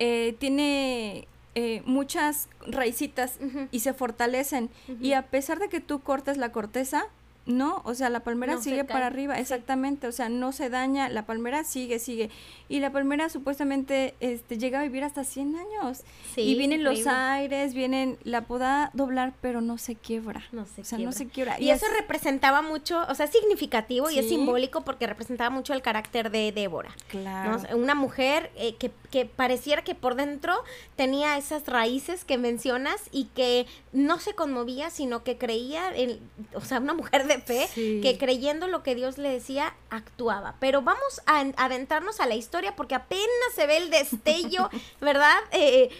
eh, 0.00 0.34
tiene 0.38 1.28
eh, 1.54 1.82
muchas 1.84 2.48
raicitas 2.66 3.38
y 3.70 3.80
se 3.80 3.92
fortalecen. 3.92 4.70
Y 5.00 5.12
a 5.12 5.26
pesar 5.26 5.58
de 5.60 5.68
que 5.68 5.80
tú 5.80 6.00
cortes 6.00 6.36
la 6.36 6.50
corteza, 6.50 7.04
no, 7.46 7.82
o 7.84 7.94
sea, 7.94 8.10
la 8.10 8.20
palmera 8.20 8.60
sigue 8.60 8.84
para 8.84 9.06
arriba, 9.06 9.38
exactamente, 9.38 10.06
o 10.06 10.12
sea, 10.12 10.28
no 10.28 10.52
se 10.52 10.68
daña, 10.68 11.08
la 11.08 11.26
palmera 11.26 11.64
sigue, 11.64 11.98
sigue. 11.98 12.30
Y 12.68 12.80
la 12.80 12.92
palmera 12.92 13.28
supuestamente 13.28 14.14
este, 14.20 14.58
llega 14.58 14.80
a 14.80 14.82
vivir 14.82 15.02
hasta 15.04 15.24
100 15.24 15.56
años. 15.56 16.02
y 16.36 16.54
vienen 16.56 16.84
los 16.84 17.06
aires, 17.06 17.74
vienen, 17.74 18.18
la 18.24 18.42
pueda 18.42 18.90
doblar, 18.92 19.32
pero 19.40 19.60
no 19.60 19.78
se 19.78 19.96
quiebra. 19.96 20.44
No 20.52 20.66
se 20.66 20.82
o 20.82 20.84
sea, 20.84 20.98
no 20.98 21.12
se 21.12 21.26
quiebra. 21.26 21.60
Y, 21.60 21.70
eso 21.70 21.86
representaba 21.98 22.62
mucho, 22.62 23.04
o 23.08 23.14
sea, 23.14 23.26
es 23.26 23.32
significativo 23.32 24.10
y 24.10 24.18
es 24.18 24.28
simbólico 24.28 24.82
porque 24.82 25.06
representaba 25.06 25.50
mucho 25.50 25.72
el 25.72 25.82
carácter 25.82 26.30
de 26.30 26.52
Débora. 26.52 26.94
Claro. 27.08 27.58
Una 27.74 27.94
mujer 27.94 28.50
eh, 28.56 28.76
que, 28.76 28.92
que 29.10 29.24
pareciera 29.24 29.82
que 29.82 29.94
por 29.94 30.14
dentro 30.14 30.54
tenía 30.96 31.36
esas 31.36 31.66
raíces 31.66 32.24
que 32.24 32.38
mencionas 32.38 33.00
y 33.10 33.24
que 33.26 33.66
no 33.92 34.20
se 34.20 34.34
conmovía, 34.34 34.88
sino 34.90 35.24
que 35.24 35.36
creía, 35.36 35.92
en, 35.96 36.20
o 36.54 36.60
sea, 36.60 36.78
una 36.78 36.94
mujer 36.94 37.26
de 37.26 37.40
fe 37.40 37.68
que 37.74 38.16
creyendo 38.18 38.68
lo 38.68 38.84
que 38.84 38.94
Dios 38.94 39.18
le 39.18 39.30
decía, 39.30 39.74
actuaba. 39.90 40.54
Pero 40.60 40.82
vamos 40.82 41.20
a 41.26 41.40
adentrarnos 41.56 42.20
a 42.20 42.26
la 42.26 42.36
historia 42.36 42.76
porque 42.76 42.94
apenas 42.94 43.28
se 43.54 43.66
ve 43.66 43.78
el 43.78 43.90
destello, 43.90 44.70
¿verdad? 45.00 45.36
Eh, 45.50 45.90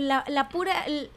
la, 0.00 0.48
pura, 0.48 0.74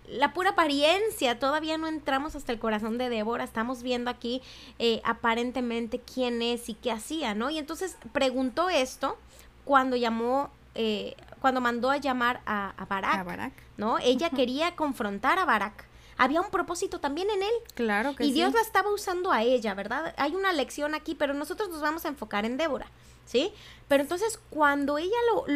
la 0.08 0.34
pura 0.34 0.52
apariencia, 0.52 1.40
todavía 1.40 1.80
no 1.80 1.88
entramos 1.88 2.36
hasta 2.36 2.52
el 2.52 2.60
corazón 2.60 3.00
de 3.00 3.10
Débora, 3.10 3.44
estamos 3.44 3.82
viendo 3.82 4.12
aquí 4.12 4.44
eh, 4.78 5.02
aparentemente 5.04 6.00
quién 6.00 6.44
es 6.44 6.70
y 6.70 6.76
qué 6.76 6.92
hacía, 6.92 7.34
¿no? 7.34 7.50
Y 7.50 7.58
entonces 7.58 7.98
preguntó 8.14 8.70
esto 8.70 9.18
cuando 9.66 9.96
llamó 9.96 10.52
eh, 10.76 11.16
cuando 11.42 11.62
mandó 11.62 11.90
a 11.90 11.98
llamar 11.98 12.42
a, 12.46 12.74
a, 12.78 12.86
Barak, 12.86 13.54
¿no? 13.78 13.98
Ella 13.98 14.30
quería 14.30 14.76
confrontar 14.76 15.40
a 15.40 15.46
Barak 15.46 15.89
había 16.20 16.42
un 16.42 16.52
propósito 16.52 17.00
también 17.00 17.30
en 17.30 17.42
él. 17.42 17.54
Claro 17.74 18.14
que 18.14 18.26
sí. 18.26 18.30
Y 18.30 18.34
Dios 18.34 18.54
la 18.54 18.60
estaba 18.60 18.92
usando 18.92 19.32
a 19.32 19.42
ella, 19.42 19.74
¿verdad? 19.74 20.14
Hay 20.18 20.36
una 20.36 20.52
lección 20.52 20.94
aquí, 20.94 21.16
pero 21.16 21.34
nosotros 21.34 21.70
nos 21.70 21.82
vamos 21.82 22.04
a 22.04 22.10
enfocar 22.10 22.46
en 22.46 22.58
Débora, 22.58 22.88
¿sí? 23.26 23.54
Pero 23.88 24.04
entonces 24.04 24.38
cuando 24.50 24.98
ella 24.98 25.16
lo, 25.34 25.48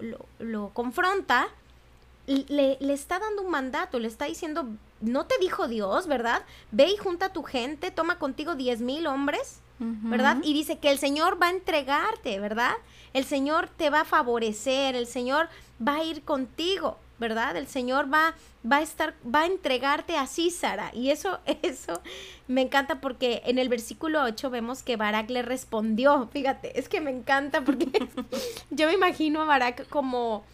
lo, 0.00 0.18
lo, 0.40 0.70
confronta, 0.70 1.48
le, 2.26 2.76
le, 2.80 2.92
está 2.92 3.20
dando 3.20 3.42
un 3.42 3.50
mandato, 3.50 4.00
le 4.00 4.08
está 4.08 4.24
diciendo, 4.24 4.66
no 5.00 5.26
te 5.26 5.36
dijo 5.38 5.68
Dios, 5.68 6.08
¿verdad? 6.08 6.42
Ve 6.72 6.88
y 6.88 6.96
junta 6.96 7.26
a 7.26 7.32
tu 7.32 7.44
gente, 7.44 7.92
toma 7.92 8.18
contigo 8.18 8.56
diez 8.56 8.80
mil 8.80 9.06
hombres, 9.06 9.60
¿verdad? 9.78 10.38
Y 10.42 10.52
dice 10.52 10.78
que 10.78 10.90
el 10.90 10.98
Señor 10.98 11.40
va 11.40 11.46
a 11.46 11.50
entregarte, 11.50 12.40
¿verdad? 12.40 12.72
El 13.14 13.24
Señor 13.24 13.68
te 13.68 13.88
va 13.90 14.00
a 14.00 14.04
favorecer, 14.04 14.96
el 14.96 15.06
Señor 15.06 15.48
va 15.80 15.98
a 15.98 16.02
ir 16.02 16.24
contigo. 16.24 16.98
¿Verdad? 17.18 17.56
El 17.56 17.66
Señor 17.66 18.12
va, 18.12 18.34
va 18.70 18.76
a 18.76 18.82
estar, 18.82 19.14
va 19.24 19.40
a 19.40 19.46
entregarte 19.46 20.16
a 20.16 20.26
Císara. 20.26 20.90
Y 20.94 21.10
eso, 21.10 21.38
eso 21.62 22.00
me 22.46 22.62
encanta 22.62 23.00
porque 23.00 23.42
en 23.44 23.58
el 23.58 23.68
versículo 23.68 24.22
8 24.22 24.50
vemos 24.50 24.82
que 24.82 24.96
Barak 24.96 25.30
le 25.30 25.42
respondió. 25.42 26.28
Fíjate, 26.32 26.78
es 26.78 26.88
que 26.88 27.00
me 27.00 27.10
encanta 27.10 27.62
porque 27.62 27.86
yo 28.70 28.86
me 28.86 28.94
imagino 28.94 29.42
a 29.42 29.46
Barak 29.46 29.88
como, 29.88 30.44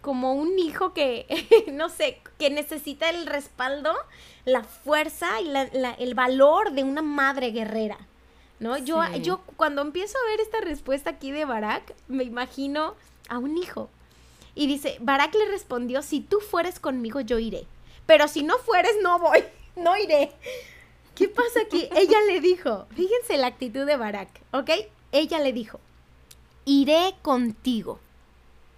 como 0.00 0.34
un 0.34 0.58
hijo 0.58 0.92
que, 0.92 1.26
no 1.72 1.88
sé, 1.88 2.20
que 2.38 2.50
necesita 2.50 3.10
el 3.10 3.26
respaldo, 3.26 3.94
la 4.44 4.62
fuerza 4.62 5.40
y 5.40 5.46
la, 5.46 5.62
el 5.98 6.14
valor 6.14 6.72
de 6.72 6.84
una 6.84 7.02
madre 7.02 7.50
guerrera. 7.50 7.98
¿No? 8.60 8.76
Yo, 8.76 9.00
yo 9.22 9.40
cuando 9.54 9.82
empiezo 9.82 10.18
a 10.18 10.30
ver 10.30 10.40
esta 10.40 10.60
respuesta 10.60 11.10
aquí 11.10 11.30
de 11.30 11.44
Barak, 11.44 11.94
me 12.08 12.24
imagino 12.24 12.96
a 13.28 13.38
un 13.38 13.56
hijo, 13.56 13.88
y 14.58 14.66
dice, 14.66 14.96
Barak 15.00 15.32
le 15.36 15.46
respondió, 15.46 16.02
si 16.02 16.18
tú 16.18 16.40
fueres 16.40 16.80
conmigo, 16.80 17.20
yo 17.20 17.38
iré. 17.38 17.64
Pero 18.06 18.26
si 18.26 18.42
no 18.42 18.58
fueres, 18.58 18.90
no 19.04 19.20
voy, 19.20 19.44
no 19.76 19.96
iré. 19.96 20.32
¿Qué 21.14 21.28
pasa 21.28 21.60
aquí? 21.64 21.88
Ella 21.96 22.18
le 22.26 22.40
dijo, 22.40 22.86
fíjense 22.90 23.36
la 23.36 23.46
actitud 23.46 23.86
de 23.86 23.96
Barak, 23.96 24.28
¿ok? 24.50 24.70
Ella 25.12 25.38
le 25.38 25.52
dijo, 25.52 25.78
iré 26.64 27.14
contigo. 27.22 28.00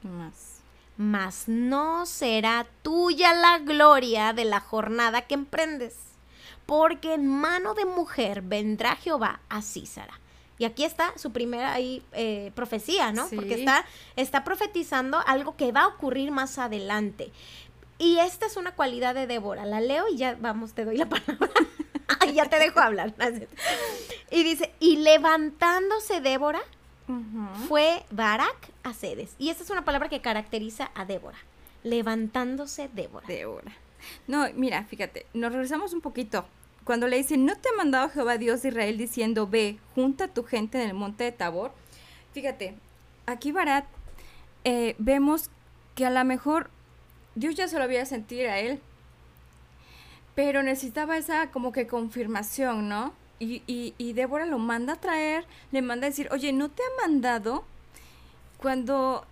Más. 0.02 0.60
Mas 0.98 1.48
no 1.48 2.04
será 2.04 2.66
tuya 2.82 3.32
la 3.32 3.58
gloria 3.60 4.34
de 4.34 4.44
la 4.44 4.60
jornada 4.60 5.22
que 5.22 5.32
emprendes, 5.32 5.96
porque 6.66 7.14
en 7.14 7.26
mano 7.26 7.72
de 7.72 7.86
mujer 7.86 8.42
vendrá 8.42 8.96
Jehová 8.96 9.40
a 9.48 9.62
Císara 9.62 10.20
y 10.60 10.66
aquí 10.66 10.84
está 10.84 11.16
su 11.16 11.32
primera 11.32 11.72
ahí, 11.72 12.02
eh, 12.12 12.52
profecía, 12.54 13.12
¿no? 13.12 13.26
Porque 13.34 13.54
está, 13.54 13.86
está 14.14 14.44
profetizando 14.44 15.18
algo 15.26 15.56
que 15.56 15.72
va 15.72 15.84
a 15.84 15.86
ocurrir 15.86 16.32
más 16.32 16.58
adelante. 16.58 17.32
Y 17.96 18.18
esta 18.18 18.44
es 18.44 18.58
una 18.58 18.72
cualidad 18.74 19.14
de 19.14 19.26
Débora. 19.26 19.64
La 19.64 19.80
leo 19.80 20.04
y 20.12 20.18
ya, 20.18 20.36
vamos, 20.38 20.74
te 20.74 20.84
doy 20.84 20.98
la 20.98 21.06
palabra. 21.08 21.48
ya 22.34 22.44
te 22.50 22.58
dejo 22.58 22.78
hablar. 22.78 23.14
y 24.30 24.42
dice, 24.42 24.74
y 24.80 24.96
levantándose 24.96 26.20
Débora, 26.20 26.60
fue 27.66 28.04
Barak 28.10 28.70
a 28.82 28.92
Cedes. 28.92 29.36
Y 29.38 29.48
esta 29.48 29.62
es 29.62 29.70
una 29.70 29.86
palabra 29.86 30.10
que 30.10 30.20
caracteriza 30.20 30.90
a 30.94 31.06
Débora. 31.06 31.38
Levantándose 31.84 32.90
Débora. 32.92 33.26
Débora. 33.26 33.72
No, 34.26 34.46
mira, 34.54 34.84
fíjate, 34.84 35.24
nos 35.32 35.52
regresamos 35.52 35.94
un 35.94 36.02
poquito 36.02 36.46
cuando 36.84 37.08
le 37.08 37.18
dice, 37.18 37.36
¿no 37.36 37.56
te 37.56 37.68
ha 37.68 37.76
mandado 37.76 38.08
Jehová 38.08 38.38
Dios 38.38 38.62
de 38.62 38.68
Israel 38.68 38.98
diciendo, 38.98 39.46
ve, 39.46 39.78
junta 39.94 40.24
a 40.24 40.28
tu 40.28 40.44
gente 40.44 40.82
en 40.82 40.88
el 40.88 40.94
monte 40.94 41.24
de 41.24 41.32
Tabor? 41.32 41.72
Fíjate, 42.32 42.74
aquí 43.26 43.52
Barat 43.52 43.84
eh, 44.64 44.94
vemos 44.98 45.50
que 45.94 46.06
a 46.06 46.10
lo 46.10 46.24
mejor 46.24 46.70
Dios 47.34 47.54
ya 47.54 47.68
se 47.68 47.78
lo 47.78 47.84
había 47.84 48.06
sentido 48.06 48.50
a 48.50 48.58
él, 48.58 48.80
pero 50.34 50.62
necesitaba 50.62 51.16
esa 51.16 51.50
como 51.50 51.72
que 51.72 51.86
confirmación, 51.86 52.88
¿no? 52.88 53.12
Y, 53.38 53.62
y, 53.66 53.94
y 53.96 54.12
Débora 54.12 54.44
lo 54.46 54.58
manda 54.58 54.94
a 54.94 55.00
traer, 55.00 55.44
le 55.72 55.82
manda 55.82 56.06
a 56.06 56.10
decir, 56.10 56.28
oye, 56.30 56.52
¿no 56.52 56.70
te 56.70 56.82
ha 56.82 57.06
mandado? 57.06 57.64
Cuando 58.58 59.24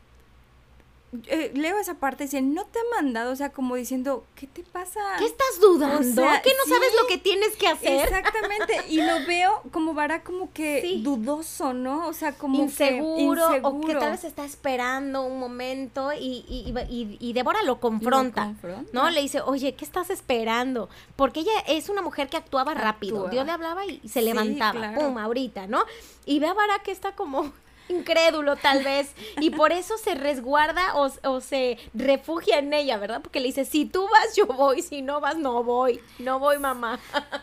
eh, 1.26 1.52
leo 1.54 1.78
esa 1.78 1.94
parte 1.94 2.24
y 2.24 2.26
dice, 2.26 2.42
no 2.42 2.66
te 2.66 2.78
ha 2.78 3.02
mandado, 3.02 3.32
o 3.32 3.36
sea, 3.36 3.50
como 3.50 3.76
diciendo, 3.76 4.26
¿qué 4.34 4.46
te 4.46 4.62
pasa? 4.62 5.00
¿Qué 5.18 5.24
estás 5.24 5.58
dudando? 5.58 6.22
¿Que 6.42 6.50
no 6.50 6.74
sabes 6.74 6.92
lo 7.00 7.06
que 7.08 7.16
tienes 7.16 7.56
que 7.56 7.66
hacer? 7.66 8.04
Exactamente, 8.04 8.74
y 8.90 9.00
lo 9.00 9.26
veo 9.26 9.62
como 9.70 9.94
vara 9.94 10.22
como 10.22 10.52
que 10.52 11.00
dudoso, 11.02 11.72
¿no? 11.72 12.06
O 12.06 12.12
sea, 12.12 12.32
como 12.32 12.62
inseguro, 12.62 13.48
o 13.62 13.80
que 13.80 13.94
tal 13.94 14.10
vez 14.10 14.24
está 14.24 14.44
esperando 14.44 15.22
un 15.22 15.40
momento 15.40 16.12
y, 16.12 16.44
y, 16.46 17.18
y, 17.20 17.32
Débora 17.32 17.62
lo 17.62 17.80
confronta, 17.80 18.54
¿no? 18.92 19.08
Le 19.08 19.22
dice, 19.22 19.40
oye, 19.40 19.74
¿qué 19.74 19.86
estás 19.86 20.10
esperando? 20.10 20.90
Porque 21.16 21.40
ella 21.40 21.58
es 21.66 21.88
una 21.88 22.02
mujer 22.02 22.28
que 22.28 22.36
actuaba 22.36 22.74
rápido, 22.74 23.28
Dios 23.28 23.46
le 23.46 23.52
hablaba 23.52 23.86
y 23.86 24.06
se 24.08 24.20
levantaba, 24.20 24.92
pum, 24.94 25.16
ahorita, 25.16 25.68
¿no? 25.68 25.84
Y 26.26 26.38
ve 26.38 26.48
a 26.48 26.52
Vara 26.52 26.80
que 26.80 26.90
está 26.90 27.12
como 27.12 27.50
incrédulo 27.88 28.56
tal 28.56 28.84
vez, 28.84 29.12
y 29.40 29.50
por 29.50 29.72
eso 29.72 29.98
se 29.98 30.14
resguarda 30.14 30.94
o, 30.94 31.40
se 31.40 31.78
refugia 31.94 32.58
en 32.58 32.72
ella, 32.72 32.96
¿verdad? 32.98 33.20
Porque 33.22 33.40
le 33.40 33.46
dice, 33.46 33.64
si 33.64 33.84
tú 33.86 34.02
vas, 34.02 34.36
yo 34.36 34.46
voy, 34.46 34.82
si 34.82 35.02
no 35.02 35.20
vas, 35.20 35.36
no 35.36 35.62
voy, 35.62 36.00
no 36.18 36.38
voy, 36.38 36.58
mamá. 36.58 36.98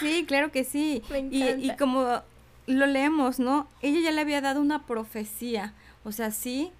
Sí, 0.00 0.24
claro 0.26 0.50
que 0.50 0.64
sí. 0.64 1.02
Y, 1.30 1.44
y 1.44 1.76
como 1.76 2.22
lo 2.66 2.86
leemos, 2.86 3.38
¿no? 3.38 3.68
Ella 3.82 4.00
ya 4.00 4.10
le 4.10 4.20
había 4.20 4.40
dado 4.40 4.60
una 4.60 4.84
profecía, 4.84 5.74
o 6.04 6.12
sea, 6.12 6.30
sí, 6.32 6.72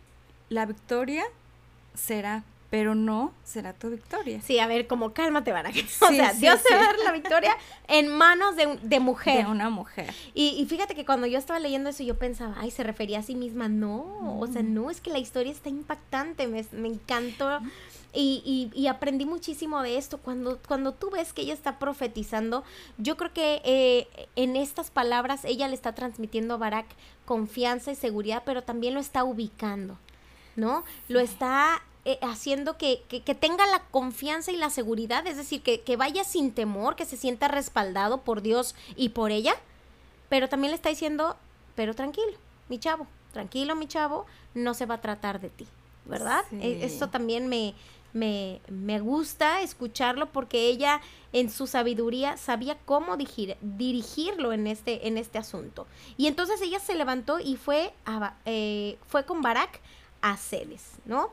la 0.49 0.67
victoria 0.67 1.25
será, 1.95 2.45
pero 2.75 2.97
no 2.97 3.33
será 3.45 3.73
tu 3.73 3.89
victoria. 3.89 4.41
Sí, 4.43 4.59
a 4.59 4.67
ver, 4.67 4.89
como 4.89 5.13
cálmate, 5.13 5.53
Barak. 5.53 5.77
o 6.01 6.09
sea, 6.09 6.33
Dios 6.33 6.59
se 6.61 6.75
va 6.75 6.81
a 6.81 6.87
dar 6.87 6.99
la 7.05 7.13
victoria 7.13 7.57
en 7.87 8.09
manos 8.09 8.57
de, 8.57 8.81
de 8.83 8.99
mujer. 8.99 9.45
De 9.45 9.53
una 9.53 9.71
mujer. 9.71 10.13
Y, 10.35 10.67
fíjate 10.69 10.97
que 10.97 11.05
cuando 11.05 11.29
yo 11.29 11.39
estaba 11.39 11.61
leyendo 11.61 11.91
eso, 11.91 12.03
yo 12.03 12.19
pensaba, 12.19 12.57
ay, 12.59 12.73
se 12.73 12.83
refería 12.83 13.21
a 13.21 13.23
sí 13.23 13.37
misma. 13.37 13.69
No, 13.69 14.41
o 14.41 14.47
sea, 14.49 14.65
no, 14.65 14.91
es 14.91 15.01
que 15.01 15.11
la 15.11 15.21
historia 15.21 15.53
está 15.53 15.69
impactante, 15.69 16.49
me, 16.49 16.67
me 16.73 16.89
encantó. 16.89 17.61
Y, 18.13 18.73
y, 18.75 18.87
aprendí 18.89 19.25
muchísimo 19.25 19.81
de 19.81 19.97
esto. 19.97 20.19
Cuando, 20.19 20.59
cuando 20.67 20.95
tú 20.95 21.11
ves 21.11 21.33
que 21.33 21.43
ella 21.43 21.55
está 21.55 21.79
profetizando, 21.79 22.65
yo 22.99 23.17
creo 23.17 23.33
que 23.33 23.63
eh, 23.65 24.09
en 24.35 24.57
estas 24.57 24.91
palabras 24.91 25.45
ella 25.45 25.69
le 25.69 25.77
está 25.77 25.95
transmitiendo 25.95 26.55
a 26.55 26.57
Barak 26.57 26.87
confianza 27.25 27.93
y 27.93 27.95
seguridad, 27.95 28.43
pero 28.45 28.65
también 28.65 28.95
lo 28.95 29.01
está 29.01 29.23
ubicando, 29.23 29.97
¿no? 30.57 30.83
Lo 31.07 31.21
está 31.21 31.81
eh, 32.07 32.19
haciendo 32.21 32.77
que, 32.77 33.03
que, 33.09 33.35
tenga 33.35 33.67
la 33.67 33.81
confianza 33.91 34.53
y 34.53 34.57
la 34.57 34.69
seguridad, 34.69 35.27
es 35.27 35.39
decir, 35.39 35.63
que, 35.63 35.81
que 35.81 35.97
vaya 35.97 36.23
sin 36.25 36.53
temor, 36.53 36.97
que 36.97 37.07
se 37.07 37.17
sienta 37.17 37.49
respaldado 37.49 38.23
por 38.23 38.43
Dios 38.43 38.75
y 38.95 39.11
por 39.11 39.31
ella, 39.31 39.55
pero 40.29 40.49
también 40.49 40.73
le 40.73 40.77
está 40.77 40.91
diciendo, 40.91 41.37
pero 41.75 41.95
tranquilo, 41.95 42.37
mi 42.69 42.79
chavo, 42.79 43.07
tranquilo, 43.33 43.75
mi 43.75 43.87
chavo, 43.87 44.27
no 44.55 44.75
se 44.75 44.85
va 44.85 44.97
a 44.97 45.01
tratar 45.01 45.41
de 45.41 45.49
ti, 45.49 45.67
¿verdad? 46.05 46.45
E, 46.53 46.85
esto 46.85 47.09
también 47.09 47.49
me, 47.49 47.75
me, 48.13 48.61
me, 48.69 49.01
gusta 49.01 49.63
escucharlo 49.63 50.31
porque 50.31 50.69
ella 50.69 51.01
en 51.33 51.51
su 51.51 51.67
sabiduría 51.67 52.37
sabía 52.37 52.77
cómo 52.85 53.17
dirigir, 53.17 53.57
dirigirlo 53.61 54.53
en 54.53 54.67
este, 54.67 55.09
en 55.09 55.19
este 55.19 55.39
asunto. 55.39 55.87
Y 56.17 56.27
entonces 56.27 56.61
ella 56.61 56.81
se 56.81 56.95
levantó 56.95 57.41
y 57.41 57.57
fue, 57.57 57.93
a, 58.07 58.35
eh, 58.45 58.99
fue 59.09 59.25
con 59.25 59.43
Barak 59.43 59.81
a 60.21 60.37
Cedes, 60.37 60.93
¿no? 61.05 61.33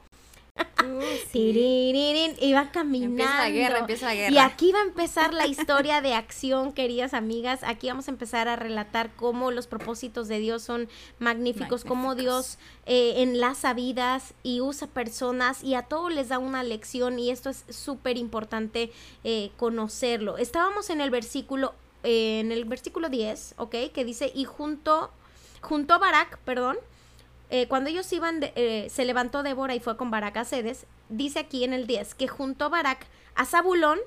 Iba 2.41 2.71
caminando. 2.71 3.23
Empieza 3.23 3.37
la 3.37 3.49
guerra, 3.49 3.79
empieza 3.79 4.05
la 4.07 4.15
guerra. 4.15 4.33
Y 4.33 4.37
aquí 4.39 4.71
va 4.71 4.79
a 4.79 4.83
empezar 4.83 5.33
la 5.33 5.47
historia 5.47 6.01
de 6.01 6.13
acción, 6.13 6.73
queridas 6.73 7.13
amigas. 7.13 7.61
Aquí 7.63 7.87
vamos 7.87 8.07
a 8.07 8.11
empezar 8.11 8.47
a 8.47 8.55
relatar 8.55 9.11
cómo 9.15 9.51
los 9.51 9.67
propósitos 9.67 10.27
de 10.27 10.39
Dios 10.39 10.63
son 10.63 10.89
magníficos, 11.19 11.85
cómo 11.85 12.15
Dios 12.15 12.57
eh, 12.85 13.15
enlaza 13.17 13.73
vidas 13.73 14.33
y 14.43 14.61
usa 14.61 14.87
personas 14.87 15.63
y 15.63 15.75
a 15.75 15.83
todos 15.83 16.11
les 16.13 16.29
da 16.29 16.39
una 16.39 16.63
lección 16.63 17.19
y 17.19 17.29
esto 17.29 17.49
es 17.49 17.63
súper 17.69 18.17
importante 18.17 18.91
eh, 19.23 19.51
conocerlo. 19.57 20.37
Estábamos 20.37 20.89
en 20.89 21.01
el 21.01 21.09
versículo, 21.09 21.73
eh, 22.03 22.39
en 22.39 22.51
el 22.51 22.65
versículo 22.65 23.09
10, 23.09 23.55
¿ok? 23.57 23.75
Que 23.93 24.05
dice, 24.05 24.31
y 24.33 24.45
junto, 24.45 25.11
junto 25.61 25.93
a 25.93 25.97
Barak, 25.99 26.39
perdón, 26.39 26.77
eh, 27.51 27.67
cuando 27.67 27.89
ellos 27.89 28.11
iban, 28.13 28.39
eh, 28.41 28.87
se 28.89 29.03
levantó 29.03 29.43
Débora 29.43 29.75
y 29.75 29.81
fue 29.81 29.97
con 29.97 30.09
Barak 30.09 30.37
a 30.37 30.45
Cedes, 30.45 30.85
dice 31.09 31.39
aquí 31.39 31.65
en 31.65 31.73
el 31.73 31.85
10 31.85 32.15
que 32.15 32.29
juntó 32.29 32.69
Barak 32.69 33.05
a 33.35 33.45
Zabulón 33.45 33.99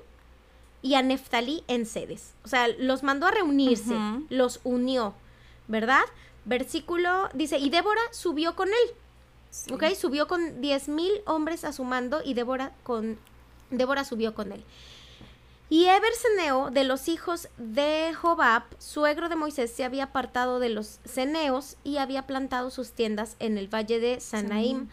y 0.81 0.95
a 0.95 1.03
Neftalí 1.03 1.63
en 1.67 1.85
Cedes. 1.85 2.33
O 2.43 2.47
sea, 2.47 2.67
los 2.67 3.03
mandó 3.03 3.27
a 3.27 3.31
reunirse, 3.31 3.95
los 4.29 4.61
unió, 4.63 5.13
¿verdad? 5.67 6.01
Versículo 6.43 7.29
dice, 7.35 7.59
y 7.59 7.69
Débora 7.69 8.01
subió 8.11 8.55
con 8.55 8.69
él. 8.69 9.71
¿Ok? 9.71 9.83
Subió 9.95 10.27
con 10.27 10.59
diez 10.59 10.89
mil 10.89 11.11
hombres 11.27 11.65
a 11.65 11.71
su 11.71 11.83
mando 11.83 12.21
y 12.25 12.33
Débora, 12.33 12.73
con, 12.81 13.19
Débora 13.69 14.05
subió 14.05 14.33
con 14.33 14.51
él. 14.53 14.63
Y 15.67 15.85
Eber 15.85 16.13
de 16.71 16.83
los 16.83 17.07
hijos 17.07 17.49
de 17.57 18.13
Jobab, 18.13 18.63
suegro 18.77 19.29
de 19.29 19.35
Moisés, 19.35 19.71
se 19.71 19.83
había 19.83 20.05
apartado 20.05 20.59
de 20.59 20.69
los 20.69 20.99
ceneos 21.05 21.75
y 21.83 21.97
había 21.97 22.27
plantado 22.27 22.69
sus 22.69 22.91
tiendas 22.91 23.35
en 23.39 23.57
el 23.57 23.73
valle 23.73 23.99
de 23.99 24.19
Sanaim, 24.19 24.89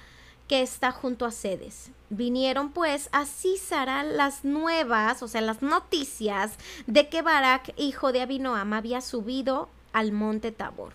que 0.49 0.63
está 0.63 0.91
junto 0.91 1.27
a 1.27 1.31
Sedes. 1.31 1.91
Vinieron 2.09 2.71
pues 2.71 3.11
a 3.13 3.27
Císara 3.27 4.03
las 4.03 4.45
nuevas, 4.45 5.23
o 5.23 5.29
sea, 5.29 5.43
las 5.43 5.61
noticias 5.61 6.53
de 6.87 7.11
que 7.11 7.21
Barak, 7.21 7.75
hijo 7.77 8.13
de 8.13 8.23
Abinoam, 8.23 8.73
había 8.73 9.03
subido 9.03 9.69
al 9.93 10.13
monte 10.13 10.53
Tabor. 10.53 10.95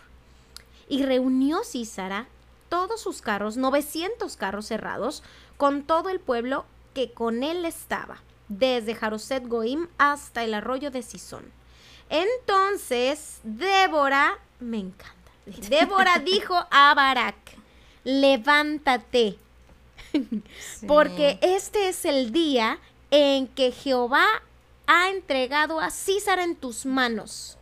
Y 0.90 1.04
reunió 1.04 1.64
Císara 1.64 2.28
todos 2.70 3.00
sus 3.00 3.22
carros, 3.22 3.58
900 3.58 4.38
carros 4.38 4.66
cerrados, 4.66 5.22
con 5.58 5.84
todo 5.84 6.10
el 6.10 6.20
pueblo 6.20 6.66
que 6.96 7.12
con 7.12 7.44
él 7.44 7.64
estaba 7.64 8.22
desde 8.50 8.96
Jaroset 8.96 9.48
Goim 9.48 9.88
hasta 9.98 10.44
el 10.44 10.54
arroyo 10.54 10.92
de 10.92 11.02
Sison. 11.02 11.44
Entonces, 12.10 13.40
Débora, 13.44 14.40
me 14.60 14.80
encanta, 14.80 15.32
Débora 15.70 16.20
dijo 16.20 16.56
a 16.72 16.94
Barak, 16.96 17.36
levántate, 18.04 19.38
porque 20.88 21.40
este 21.42 21.90
es 21.90 22.06
el 22.06 22.32
día 22.32 22.80
en 23.12 23.48
que 23.48 23.72
Jehová 23.72 24.26
ha 24.88 25.10
entregado 25.10 25.80
a 25.82 25.90
César 25.90 26.40
en 26.40 26.56
tus 26.56 26.86
manos. 26.86 27.58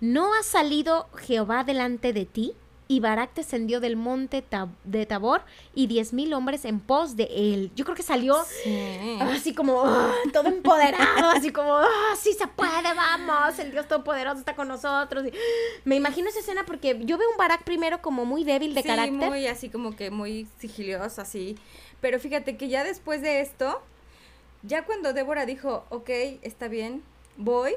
¿No 0.00 0.34
ha 0.34 0.42
salido 0.42 1.08
Jehová 1.16 1.62
delante 1.62 2.12
de 2.12 2.24
ti? 2.24 2.54
Y 2.90 2.98
Barak 2.98 3.34
descendió 3.34 3.78
del 3.78 3.94
monte 3.94 4.42
de 4.82 5.06
Tabor 5.06 5.42
y 5.76 5.86
diez 5.86 6.12
mil 6.12 6.34
hombres 6.34 6.64
en 6.64 6.80
pos 6.80 7.14
de 7.14 7.28
él. 7.30 7.70
Yo 7.76 7.84
creo 7.84 7.94
que 7.96 8.02
salió 8.02 8.36
así 9.20 9.54
como 9.54 9.84
ah, 9.84 10.12
todo 10.32 10.48
empoderado, 10.48 11.30
así 11.30 11.52
como, 11.52 11.72
ah, 11.72 12.16
sí 12.20 12.32
se 12.32 12.48
puede, 12.48 12.92
vamos, 12.92 13.56
el 13.60 13.70
Dios 13.70 13.86
Todopoderoso 13.86 14.40
está 14.40 14.56
con 14.56 14.66
nosotros. 14.66 15.22
me 15.84 15.94
imagino 15.94 16.30
esa 16.30 16.40
escena 16.40 16.66
porque 16.66 16.98
yo 17.04 17.16
veo 17.16 17.30
un 17.30 17.36
Barak 17.36 17.62
primero 17.62 18.02
como 18.02 18.24
muy 18.24 18.42
débil 18.42 18.74
de 18.74 18.82
carácter. 18.82 19.30
muy 19.30 19.46
así 19.46 19.68
como 19.68 19.94
que 19.94 20.10
muy 20.10 20.48
sigilioso, 20.58 21.22
así. 21.22 21.56
Pero 22.00 22.18
fíjate 22.18 22.56
que 22.56 22.68
ya 22.68 22.82
después 22.82 23.22
de 23.22 23.40
esto, 23.40 23.80
ya 24.64 24.84
cuando 24.84 25.12
Débora 25.12 25.46
dijo, 25.46 25.84
ok, 25.90 26.10
está 26.42 26.66
bien, 26.66 27.04
voy, 27.36 27.76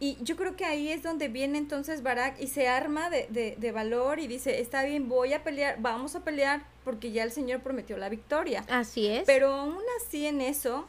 y 0.00 0.16
yo 0.22 0.36
creo 0.36 0.54
que 0.54 0.64
ahí 0.64 0.90
es 0.90 1.02
donde 1.02 1.28
viene 1.28 1.58
entonces 1.58 2.02
Barak 2.02 2.40
y 2.40 2.46
se 2.46 2.68
arma 2.68 3.10
de, 3.10 3.56
de, 3.58 3.72
valor 3.72 4.20
y 4.20 4.28
dice, 4.28 4.60
está 4.60 4.84
bien, 4.84 5.08
voy 5.08 5.32
a 5.32 5.42
pelear, 5.42 5.76
vamos 5.80 6.14
a 6.14 6.20
pelear 6.20 6.64
porque 6.84 7.10
ya 7.10 7.24
el 7.24 7.32
Señor 7.32 7.60
prometió 7.60 7.96
la 7.96 8.08
victoria. 8.08 8.64
Así 8.68 9.08
es. 9.08 9.24
Pero 9.26 9.52
aún 9.52 9.82
así 10.00 10.26
en 10.26 10.40
eso, 10.40 10.86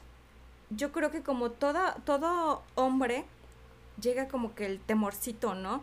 yo 0.70 0.92
creo 0.92 1.10
que 1.10 1.24
como 1.24 1.50
toda, 1.50 1.96
todo 2.06 2.62
hombre, 2.76 3.26
llega 4.00 4.28
como 4.28 4.54
que 4.54 4.68
el 4.68 4.80
temorcito, 4.80 5.56
¿no? 5.56 5.82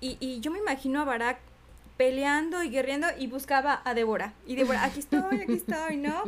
Y, 0.00 0.16
y 0.20 0.40
yo 0.40 0.52
me 0.52 0.60
imagino 0.60 1.00
a 1.00 1.04
Barak 1.04 1.40
peleando 2.02 2.64
y 2.64 2.68
guerreando 2.68 3.06
y 3.16 3.28
buscaba 3.28 3.80
a 3.84 3.94
Débora. 3.94 4.32
Y 4.44 4.56
Débora, 4.56 4.82
aquí 4.82 4.98
estoy, 4.98 5.40
aquí 5.40 5.52
estoy, 5.52 5.98
¿no? 5.98 6.24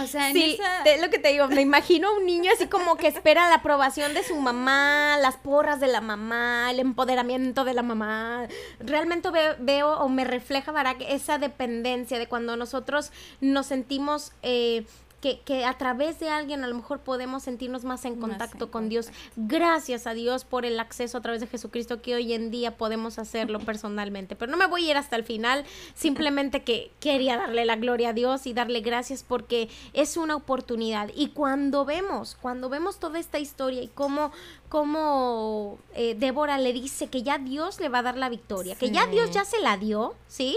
O 0.00 0.06
sea, 0.08 0.30
en 0.30 0.34
sí, 0.34 0.58
lo 1.00 1.10
que 1.10 1.20
te 1.20 1.28
digo, 1.28 1.46
me 1.46 1.60
imagino 1.60 2.08
a 2.08 2.16
un 2.16 2.26
niño 2.26 2.50
así 2.52 2.66
como 2.66 2.96
que 2.96 3.06
espera 3.06 3.48
la 3.48 3.56
aprobación 3.56 4.14
de 4.14 4.24
su 4.24 4.34
mamá, 4.34 5.16
las 5.22 5.36
porras 5.36 5.78
de 5.78 5.86
la 5.86 6.00
mamá, 6.00 6.72
el 6.72 6.80
empoderamiento 6.80 7.64
de 7.64 7.74
la 7.74 7.84
mamá. 7.84 8.48
Realmente 8.80 9.28
veo, 9.60 9.96
o 9.96 10.08
me 10.08 10.24
refleja, 10.24 10.72
Barak, 10.72 11.00
esa 11.08 11.38
dependencia 11.38 12.18
de 12.18 12.26
cuando 12.26 12.56
nosotros 12.56 13.12
nos 13.40 13.66
sentimos... 13.66 14.32
Eh, 14.42 14.86
que, 15.34 15.64
a 15.64 15.76
través 15.76 16.18
de 16.20 16.28
alguien 16.28 16.62
a 16.64 16.68
lo 16.68 16.74
mejor 16.74 17.00
podemos 17.00 17.42
sentirnos 17.42 17.84
más 17.84 18.04
en 18.04 18.16
contacto 18.16 18.70
con 18.70 18.88
Dios. 18.88 19.08
Gracias 19.36 20.06
a 20.06 20.14
Dios 20.14 20.44
por 20.44 20.64
el 20.64 20.78
acceso 20.78 21.18
a 21.18 21.20
través 21.20 21.40
de 21.40 21.46
Jesucristo 21.46 22.00
que 22.00 22.14
hoy 22.14 22.32
en 22.32 22.50
día 22.50 22.76
podemos 22.76 23.18
hacerlo 23.18 23.58
personalmente. 23.66 24.36
Pero 24.36 24.50
no 24.50 24.56
me 24.56 24.66
voy 24.66 24.86
a 24.86 24.90
ir 24.92 24.96
hasta 24.96 25.16
el 25.16 25.24
final, 25.24 25.64
simplemente 25.94 26.62
que 26.62 26.90
quería 27.00 27.36
darle 27.36 27.64
la 27.64 27.76
gloria 27.76 28.10
a 28.10 28.12
Dios 28.12 28.46
y 28.46 28.52
darle 28.52 28.80
gracias 28.80 29.24
porque 29.26 29.68
es 29.92 30.16
una 30.16 30.36
oportunidad. 30.36 31.10
Y 31.14 31.28
cuando 31.28 31.84
vemos, 31.84 32.36
cuando 32.40 32.68
vemos 32.68 32.98
toda 32.98 33.18
esta 33.18 33.38
historia 33.38 33.82
y 33.82 33.88
cómo, 33.88 34.32
cómo 34.68 35.78
eh, 35.94 36.14
Débora 36.14 36.58
le 36.58 36.72
dice 36.72 37.08
que 37.08 37.22
ya 37.22 37.38
Dios 37.38 37.80
le 37.80 37.88
va 37.88 37.98
a 37.98 38.02
dar 38.02 38.16
la 38.16 38.28
victoria, 38.28 38.74
que 38.76 38.90
ya 38.90 39.06
Dios 39.06 39.30
ya 39.30 39.44
se 39.44 39.60
la 39.60 39.76
dio, 39.76 40.14
¿sí? 40.28 40.56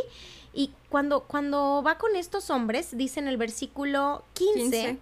Y 0.54 0.72
cuando, 0.90 1.22
cuando 1.22 1.84
va 1.86 1.98
con 1.98 2.16
estos 2.16 2.50
hombres, 2.50 2.98
dice 2.98 3.20
en 3.20 3.28
el 3.28 3.38
versículo 3.38 4.24
15, 4.34 4.98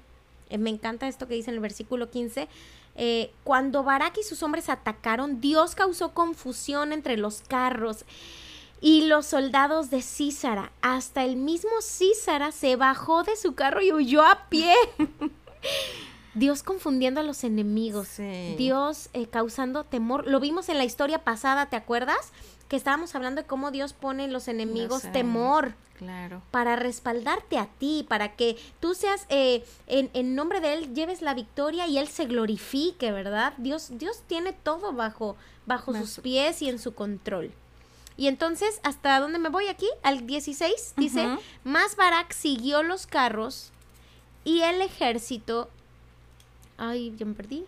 eh, 0.49 0.57
me 0.57 0.69
encanta 0.69 1.07
esto 1.07 1.27
que 1.27 1.36
dice 1.36 1.49
en 1.49 1.55
el 1.55 1.62
versículo 1.62 2.10
15, 2.10 2.47
eh, 2.95 3.31
cuando 3.43 3.83
Barak 3.83 4.17
y 4.17 4.23
sus 4.23 4.41
hombres 4.43 4.69
atacaron, 4.69 5.39
Dios 5.39 5.75
causó 5.75 6.13
confusión 6.13 6.91
entre 6.91 7.15
los 7.15 7.41
carros 7.41 8.05
y 8.81 9.05
los 9.05 9.25
soldados 9.25 9.89
de 9.89 10.01
Císara. 10.01 10.71
Hasta 10.81 11.23
el 11.23 11.36
mismo 11.36 11.69
Císara 11.81 12.51
se 12.51 12.75
bajó 12.75 13.23
de 13.23 13.36
su 13.36 13.55
carro 13.55 13.81
y 13.81 13.91
huyó 13.91 14.23
a 14.23 14.47
pie. 14.49 14.73
Dios 16.33 16.62
confundiendo 16.62 17.19
a 17.19 17.23
los 17.23 17.43
enemigos. 17.43 18.17
Dios 18.57 19.10
eh, 19.13 19.27
causando 19.27 19.83
temor. 19.83 20.27
Lo 20.27 20.39
vimos 20.39 20.69
en 20.69 20.77
la 20.77 20.86
historia 20.86 21.23
pasada, 21.23 21.67
¿te 21.67 21.75
acuerdas? 21.75 22.31
Que 22.67 22.75
estábamos 22.75 23.15
hablando 23.15 23.41
de 23.41 23.47
cómo 23.47 23.71
Dios 23.71 23.93
pone 23.93 24.25
en 24.25 24.34
los 24.34 24.47
enemigos 24.47 25.03
temor. 25.12 25.75
Claro. 25.97 26.43
Para 26.51 26.75
respaldarte 26.75 27.58
a 27.58 27.65
ti, 27.65 28.06
para 28.08 28.36
que 28.36 28.56
tú 28.80 28.93
seas, 28.93 29.25
eh, 29.30 29.65
en, 29.88 30.36
nombre 30.36 30.60
de 30.60 30.73
Él, 30.73 30.93
lleves 30.93 31.23
la 31.23 31.34
victoria 31.34 31.88
y 31.88 31.97
Él 31.97 32.08
se 32.08 32.25
glorifique, 32.25 33.12
¿verdad? 33.12 33.53
Dios, 33.58 33.89
Dios 33.91 34.21
tiene 34.27 34.53
todo 34.53 34.93
bajo, 34.93 35.36
bajo 35.65 35.93
sus 35.93 36.19
pies 36.19 36.62
y 36.62 36.69
en 36.69 36.77
su 36.77 36.93
control. 36.93 37.51
Y 38.15 38.27
entonces, 38.27 38.80
¿hasta 38.84 39.19
dónde 39.19 39.39
me 39.39 39.49
voy 39.49 39.67
aquí? 39.67 39.88
Al 40.03 40.27
16, 40.27 40.93
dice, 40.97 41.38
más 41.63 41.95
Barak 41.95 42.32
siguió 42.32 42.84
los 42.84 43.08
carros 43.08 43.71
y 44.43 44.62
el 44.62 44.82
ejército... 44.82 45.69
Ay, 46.77 47.15
ya 47.17 47.25
me 47.25 47.34
perdí. 47.34 47.65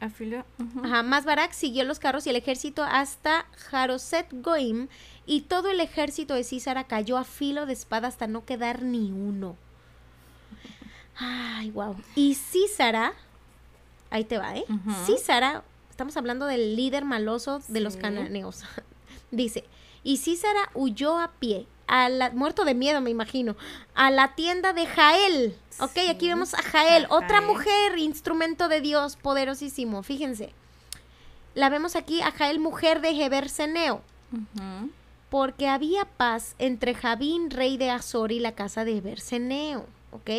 Afiló. 0.00 0.44
Ajá, 0.82 1.02
más 1.02 1.24
Barak 1.26 1.52
siguió 1.52 1.84
los 1.84 1.98
carros 1.98 2.26
y 2.26 2.30
el 2.30 2.36
ejército 2.36 2.82
hasta 2.82 3.44
Jaroset 3.70 4.26
Goim 4.32 4.88
y 5.26 5.42
todo 5.42 5.70
el 5.70 5.80
ejército 5.80 6.34
de 6.34 6.42
Císara 6.42 6.84
cayó 6.84 7.18
a 7.18 7.24
filo 7.24 7.66
de 7.66 7.74
espada 7.74 8.08
hasta 8.08 8.26
no 8.26 8.44
quedar 8.46 8.82
ni 8.82 9.12
uno. 9.12 9.56
Ay, 11.16 11.70
wow. 11.70 11.96
Y 12.14 12.34
Císara, 12.34 13.12
ahí 14.08 14.24
te 14.24 14.38
va, 14.38 14.56
¿eh? 14.56 14.64
Císara, 15.04 15.62
estamos 15.90 16.16
hablando 16.16 16.46
del 16.46 16.76
líder 16.76 17.04
maloso 17.04 17.62
de 17.68 17.80
los 17.80 17.96
cananeos. 17.96 18.64
Dice, 19.30 19.64
y 20.02 20.16
Císara 20.16 20.70
huyó 20.74 21.18
a 21.18 21.32
pie, 21.32 21.66
a 21.90 22.08
la, 22.08 22.30
muerto 22.30 22.64
de 22.64 22.74
miedo, 22.74 23.00
me 23.00 23.10
imagino, 23.10 23.56
a 23.94 24.12
la 24.12 24.34
tienda 24.36 24.72
de 24.72 24.86
Jael. 24.86 25.56
Ok, 25.80 25.98
aquí 26.08 26.28
vemos 26.28 26.54
a 26.54 26.62
Jael, 26.62 27.06
otra 27.10 27.40
mujer, 27.40 27.98
instrumento 27.98 28.68
de 28.68 28.80
Dios 28.80 29.16
poderosísimo. 29.16 30.04
Fíjense. 30.04 30.52
La 31.54 31.68
vemos 31.68 31.96
aquí 31.96 32.22
a 32.22 32.30
Jael, 32.30 32.60
mujer 32.60 33.00
de 33.00 33.10
Heberseneo. 33.10 34.02
Porque 35.30 35.68
había 35.68 36.04
paz 36.04 36.54
entre 36.60 36.94
Javín, 36.94 37.50
rey 37.50 37.76
de 37.76 37.90
Azor, 37.90 38.30
y 38.30 38.38
la 38.38 38.52
casa 38.52 38.84
de 38.84 38.98
Heberseneo. 38.98 39.86
¿Ok? 40.12 40.30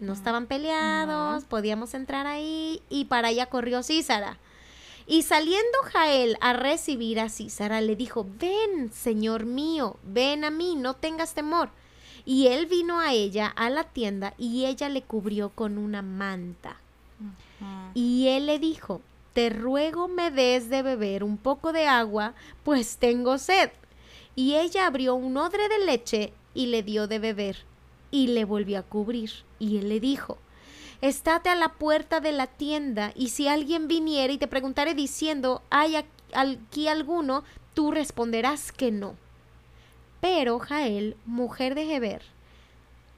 No 0.00 0.12
estaban 0.12 0.46
peleados, 0.46 1.44
podíamos 1.44 1.94
entrar 1.94 2.26
ahí, 2.26 2.82
y 2.88 3.04
para 3.04 3.28
allá 3.28 3.46
corrió 3.46 3.84
Císara. 3.84 4.38
Y 5.10 5.22
saliendo 5.22 5.78
Jael 5.90 6.36
a 6.42 6.52
recibir 6.52 7.18
a 7.18 7.30
Císara, 7.30 7.80
le 7.80 7.96
dijo, 7.96 8.26
ven, 8.38 8.92
señor 8.92 9.46
mío, 9.46 9.96
ven 10.02 10.44
a 10.44 10.50
mí, 10.50 10.76
no 10.76 10.94
tengas 10.94 11.32
temor. 11.32 11.70
Y 12.26 12.48
él 12.48 12.66
vino 12.66 13.00
a 13.00 13.14
ella 13.14 13.46
a 13.46 13.70
la 13.70 13.84
tienda 13.84 14.34
y 14.36 14.66
ella 14.66 14.90
le 14.90 15.00
cubrió 15.00 15.48
con 15.48 15.78
una 15.78 16.02
manta. 16.02 16.76
Y 17.94 18.28
él 18.28 18.44
le 18.44 18.58
dijo, 18.58 19.00
te 19.32 19.48
ruego 19.48 20.08
me 20.08 20.30
des 20.30 20.68
de 20.68 20.82
beber 20.82 21.24
un 21.24 21.38
poco 21.38 21.72
de 21.72 21.86
agua, 21.86 22.34
pues 22.62 22.98
tengo 22.98 23.38
sed. 23.38 23.70
Y 24.36 24.56
ella 24.56 24.86
abrió 24.86 25.14
un 25.14 25.38
odre 25.38 25.70
de 25.70 25.86
leche 25.86 26.34
y 26.52 26.66
le 26.66 26.82
dio 26.82 27.08
de 27.08 27.18
beber. 27.18 27.64
Y 28.10 28.26
le 28.28 28.44
volvió 28.44 28.78
a 28.78 28.82
cubrir. 28.82 29.30
Y 29.58 29.78
él 29.78 29.88
le 29.88 30.00
dijo, 30.00 30.36
estate 31.00 31.50
a 31.50 31.54
la 31.54 31.74
puerta 31.74 32.20
de 32.20 32.32
la 32.32 32.46
tienda, 32.46 33.12
y 33.14 33.28
si 33.28 33.48
alguien 33.48 33.88
viniera 33.88 34.32
y 34.32 34.38
te 34.38 34.48
preguntare 34.48 34.94
diciendo, 34.94 35.62
¿hay 35.70 35.96
aquí 36.32 36.88
alguno? 36.88 37.44
tú 37.78 37.92
responderás 37.92 38.72
que 38.72 38.90
no. 38.90 39.14
Pero 40.20 40.58
Jael, 40.58 41.16
mujer 41.26 41.76
de 41.76 41.94
Heber, 41.94 42.22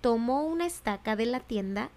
tomó 0.02 0.42
una 0.44 0.66
estaca 0.66 1.16
de 1.16 1.24
la 1.24 1.40
tienda 1.40 1.88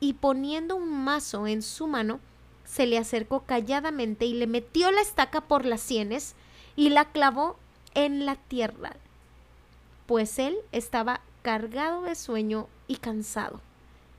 y 0.00 0.14
poniendo 0.14 0.74
un 0.74 1.04
mazo 1.04 1.46
en 1.46 1.62
su 1.62 1.86
mano, 1.86 2.18
se 2.64 2.86
le 2.86 2.98
acercó 2.98 3.44
calladamente 3.44 4.26
y 4.26 4.34
le 4.34 4.48
metió 4.48 4.90
la 4.90 5.00
estaca 5.00 5.42
por 5.42 5.64
las 5.64 5.80
sienes 5.80 6.34
y 6.74 6.88
la 6.88 7.04
clavó 7.04 7.56
en 7.94 8.26
la 8.26 8.34
tierra, 8.34 8.96
pues 10.06 10.40
él 10.40 10.56
estaba 10.72 11.20
cargado 11.42 12.02
de 12.02 12.16
sueño 12.16 12.66
y 12.88 12.96
cansado, 12.96 13.60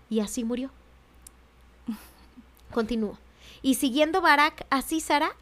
y 0.09 0.21
así 0.21 0.45
murió. 0.45 0.71
Continúa. 2.71 3.17
Y 3.61 3.75
siguiendo 3.75 4.21
Barak 4.21 4.65
a 4.69 4.81
Císara, 4.81 5.35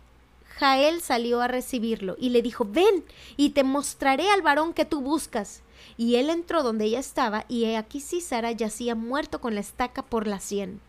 Jael 0.58 1.02
salió 1.02 1.42
a 1.42 1.48
recibirlo 1.48 2.16
y 2.20 2.30
le 2.30 2.42
dijo, 2.42 2.66
ven 2.66 3.04
y 3.36 3.52
te 3.52 3.64
mostraré 3.64 4.30
al 4.32 4.42
varón 4.42 4.74
que 4.74 4.86
tú 4.86 5.02
buscas. 5.02 5.62
Y 5.98 6.16
él 6.16 6.30
entró 6.30 6.64
donde 6.64 6.86
ella 6.86 7.00
estaba 7.00 7.46
y 7.48 7.66
he 7.66 7.78
aquí 7.78 8.02
Císara 8.02 8.52
yacía 8.52 8.96
muerto 8.96 9.40
con 9.40 9.54
la 9.54 9.62
estaca 9.62 10.02
por 10.02 10.26
la 10.26 10.40
sien. 10.40 10.82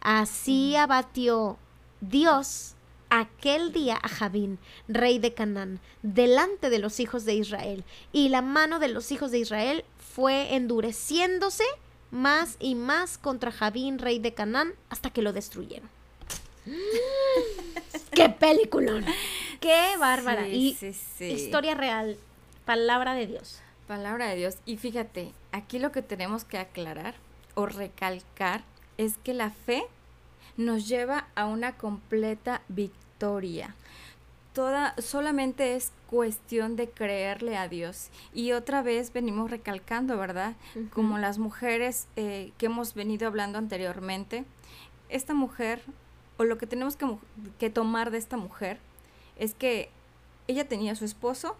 Así 0.00 0.74
mm. 0.76 0.80
abatió 0.80 1.56
Dios 2.00 2.74
aquel 3.08 3.72
día 3.72 3.98
a 4.02 4.08
Javín, 4.08 4.58
rey 4.88 5.18
de 5.18 5.34
Canaán, 5.34 5.80
delante 6.02 6.70
de 6.70 6.78
los 6.78 6.98
hijos 7.00 7.24
de 7.24 7.34
Israel. 7.34 7.84
Y 8.12 8.28
la 8.28 8.42
mano 8.42 8.78
de 8.78 8.88
los 8.88 9.12
hijos 9.12 9.30
de 9.30 9.38
Israel 9.38 9.84
fue 9.98 10.54
endureciéndose 10.54 11.64
más 12.10 12.56
y 12.60 12.74
más 12.74 13.18
contra 13.18 13.50
Javín, 13.50 13.98
rey 13.98 14.18
de 14.18 14.34
Canaán, 14.34 14.72
hasta 14.90 15.10
que 15.10 15.22
lo 15.22 15.32
destruyeron. 15.32 15.88
¡Qué 18.12 18.28
peliculón! 18.28 19.04
¡Qué 19.60 19.96
bárbara! 19.98 20.48
y 20.48 20.76
historia 21.20 21.74
real, 21.74 22.16
palabra 22.64 23.14
de 23.14 23.26
Dios. 23.26 23.60
Palabra 23.86 24.28
de 24.28 24.36
Dios. 24.36 24.56
Y 24.66 24.76
fíjate, 24.76 25.32
aquí 25.52 25.78
lo 25.78 25.92
que 25.92 26.02
tenemos 26.02 26.44
que 26.44 26.58
aclarar 26.58 27.14
o 27.54 27.66
recalcar 27.66 28.64
es 28.98 29.16
que 29.18 29.32
la 29.32 29.50
fe 29.50 29.84
nos 30.56 30.88
lleva 30.88 31.28
a 31.34 31.46
una 31.46 31.76
completa 31.76 32.62
victoria 32.68 33.74
toda, 34.56 34.94
solamente 34.96 35.76
es 35.76 35.92
cuestión 36.08 36.76
de 36.76 36.88
creerle 36.88 37.58
a 37.58 37.68
Dios. 37.68 38.08
Y 38.32 38.52
otra 38.52 38.80
vez 38.80 39.12
venimos 39.12 39.50
recalcando, 39.50 40.16
¿verdad? 40.16 40.56
Como 40.94 41.18
las 41.18 41.36
mujeres 41.36 42.08
eh, 42.16 42.52
que 42.56 42.66
hemos 42.66 42.94
venido 42.94 43.26
hablando 43.28 43.58
anteriormente, 43.58 44.46
esta 45.10 45.34
mujer, 45.34 45.82
o 46.38 46.44
lo 46.44 46.56
que 46.56 46.66
tenemos 46.66 46.96
que, 47.58 47.68
tomar 47.68 48.10
de 48.10 48.16
esta 48.16 48.38
mujer, 48.38 48.78
es 49.38 49.52
que 49.52 49.90
ella 50.48 50.66
tenía 50.66 50.92
a 50.92 50.96
su 50.96 51.04
esposo 51.04 51.54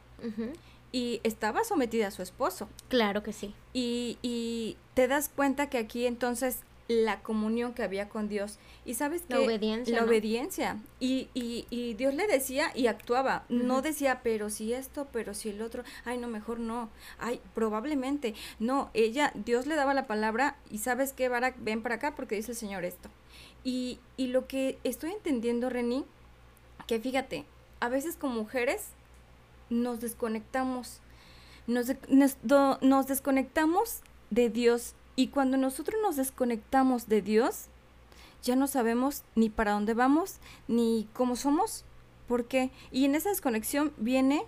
y 0.91 1.21
estaba 1.23 1.65
sometida 1.65 2.07
a 2.07 2.11
su 2.11 2.23
esposo. 2.23 2.67
Claro 2.89 3.23
que 3.23 3.35
sí. 3.35 3.55
Y, 3.75 4.17
y 4.23 4.79
te 4.95 5.07
das 5.07 5.29
cuenta 5.29 5.69
que 5.69 5.77
aquí 5.77 6.07
entonces 6.07 6.61
la 6.89 7.21
comunión 7.23 7.75
que 7.75 7.83
había 7.83 8.09
con 8.09 8.29
Dios. 8.29 8.59
Y 8.85 8.95
sabes 8.95 9.23
que... 9.23 9.35
La 9.35 9.41
obediencia. 9.41 9.97
La 9.97 10.05
obediencia. 10.05 10.79
Y, 11.01 11.29
y, 11.35 11.67
y, 11.71 11.95
Dios 11.95 12.15
le 12.15 12.27
decía 12.27 12.71
y 12.75 12.87
actuaba. 12.87 13.45
No 13.49 13.83
decía, 13.83 14.21
pero 14.23 14.51
si 14.51 14.73
esto, 14.73 15.09
pero 15.13 15.35
si 15.35 15.51
el 15.51 15.63
otro. 15.63 15.83
Ay, 16.05 16.19
no, 16.19 16.29
mejor 16.29 16.61
no. 16.61 16.89
Ay, 17.19 17.41
probablemente. 17.55 18.35
No, 18.59 18.91
ella, 18.95 19.33
Dios 19.35 19.67
le 19.67 19.75
daba 19.75 19.95
la 19.95 20.07
palabra 20.07 20.57
y 20.71 20.79
sabes 20.79 21.13
que, 21.13 21.29
Barak, 21.29 21.57
ven 21.59 21.83
para 21.83 21.97
acá 21.97 22.15
porque 22.15 22.37
dice 22.37 22.53
el 22.53 22.59
Señor 22.59 22.85
esto. 22.85 23.09
Y, 23.65 23.99
y 24.17 24.29
lo 24.29 24.47
que 24.47 24.79
estoy 24.85 25.11
entendiendo, 25.11 25.71
Reni, 25.71 26.05
que 26.87 27.01
fíjate, 27.01 27.45
a 27.81 27.89
veces 27.89 28.17
como 28.17 28.35
mujeres 28.35 28.91
nos 29.71 30.01
desconectamos. 30.01 31.01
Nos, 31.67 31.89
nos, 32.09 32.37
nos 32.81 33.07
desconectamos 33.09 34.01
de 34.31 34.51
Dios 34.51 34.95
y 35.17 35.29
cuando 35.29 35.57
nosotros 35.57 35.99
nos 36.03 36.17
desconectamos 36.17 37.09
de 37.09 37.23
Dios, 37.23 37.67
ya 38.43 38.55
no 38.55 38.67
sabemos 38.67 39.23
ni 39.35 39.49
para 39.49 39.73
dónde 39.73 39.95
vamos, 39.95 40.37
ni 40.69 41.09
cómo 41.15 41.37
somos, 41.37 41.85
por 42.29 42.45
qué. 42.45 42.71
Y 42.93 43.07
en 43.07 43.15
esa 43.15 43.31
desconexión 43.31 43.93
viene 43.97 44.45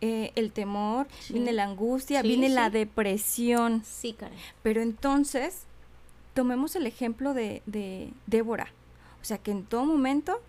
eh, 0.00 0.32
el 0.36 0.52
temor, 0.52 1.08
viene 1.28 1.52
la 1.52 1.64
angustia, 1.64 2.22
viene 2.22 2.48
la 2.48 2.70
depresión. 2.70 3.82
Sí, 3.84 4.12
caray. 4.12 4.38
Pero 4.62 4.80
entonces, 4.80 5.64
tomemos 6.34 6.76
el 6.76 6.86
ejemplo 6.86 7.34
de, 7.34 7.62
de 7.66 8.12
Débora. 8.26 8.72
O 9.20 9.24
sea, 9.24 9.38
que 9.38 9.50
en 9.50 9.64
todo 9.64 9.84
momento 9.84 10.40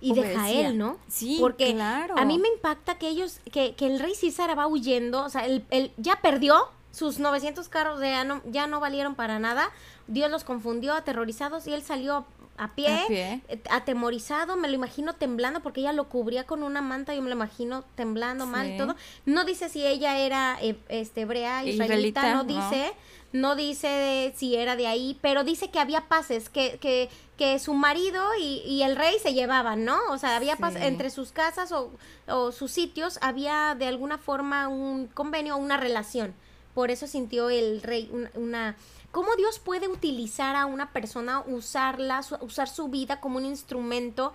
y 0.00 0.14
de 0.14 0.34
Jael, 0.34 0.78
¿no? 0.78 0.98
Sí, 1.08 1.38
porque 1.40 1.72
claro. 1.72 2.14
a 2.16 2.24
mí 2.24 2.38
me 2.38 2.48
impacta 2.48 2.98
que 2.98 3.08
ellos, 3.08 3.40
que, 3.52 3.74
que 3.74 3.86
el 3.86 3.98
rey 3.98 4.14
César 4.14 4.56
va 4.58 4.66
huyendo, 4.66 5.24
o 5.24 5.28
sea, 5.28 5.46
él, 5.46 5.64
él 5.70 5.92
ya 5.96 6.20
perdió, 6.20 6.68
sus 6.90 7.18
900 7.18 7.68
carros 7.68 8.00
ya 8.00 8.24
no, 8.24 8.42
ya 8.46 8.66
no 8.66 8.80
valieron 8.80 9.14
para 9.14 9.38
nada. 9.38 9.70
Dios 10.06 10.30
los 10.30 10.44
confundió, 10.44 10.94
aterrorizados, 10.94 11.66
y 11.66 11.74
él 11.74 11.82
salió 11.82 12.26
a 12.58 12.74
pie, 12.74 13.04
eh, 13.08 13.62
atemorizado, 13.70 14.56
me 14.56 14.68
lo 14.68 14.74
imagino 14.74 15.14
temblando 15.14 15.60
porque 15.60 15.80
ella 15.80 15.92
lo 15.92 16.08
cubría 16.08 16.44
con 16.44 16.64
una 16.64 16.82
manta, 16.82 17.14
yo 17.14 17.22
me 17.22 17.28
lo 17.28 17.36
imagino 17.36 17.84
temblando 17.94 18.46
mal 18.46 18.74
y 18.74 18.76
todo. 18.76 18.96
No 19.26 19.44
dice 19.44 19.68
si 19.68 19.86
ella 19.86 20.18
era 20.18 20.58
eh, 20.60 20.76
este 20.88 21.20
hebrea, 21.20 21.64
israelita, 21.64 22.34
no 22.34 22.42
dice, 22.42 22.92
no. 23.32 23.54
dice 23.54 24.34
si 24.36 24.56
era 24.56 24.74
de 24.74 24.88
ahí, 24.88 25.16
pero 25.22 25.44
dice 25.44 25.70
que 25.70 25.78
había 25.78 26.08
pases, 26.08 26.48
que, 26.48 26.78
que, 26.80 27.08
que 27.36 27.60
su 27.60 27.74
marido 27.74 28.24
y, 28.40 28.82
el 28.82 28.96
rey 28.96 29.16
se 29.22 29.34
llevaban, 29.34 29.84
¿no? 29.84 29.96
O 30.10 30.18
sea, 30.18 30.34
había 30.34 30.56
paz 30.56 30.74
entre 30.74 31.10
sus 31.10 31.30
casas 31.30 31.70
o, 31.70 31.92
o 32.26 32.50
sus 32.50 32.72
sitios, 32.72 33.18
había 33.22 33.76
de 33.78 33.86
alguna 33.86 34.18
forma 34.18 34.66
un 34.66 35.06
convenio 35.06 35.54
o 35.54 35.58
una 35.58 35.76
relación. 35.76 36.34
Por 36.78 36.92
eso 36.92 37.08
sintió 37.08 37.50
el 37.50 37.82
rey 37.82 38.08
una, 38.34 38.76
¿Cómo 39.10 39.34
Dios 39.34 39.58
puede 39.58 39.88
utilizar 39.88 40.54
a 40.54 40.64
una 40.64 40.92
persona, 40.92 41.40
usarla, 41.40 42.24
usar 42.40 42.68
su 42.68 42.86
vida 42.86 43.20
como 43.20 43.38
un 43.38 43.46
instrumento 43.46 44.32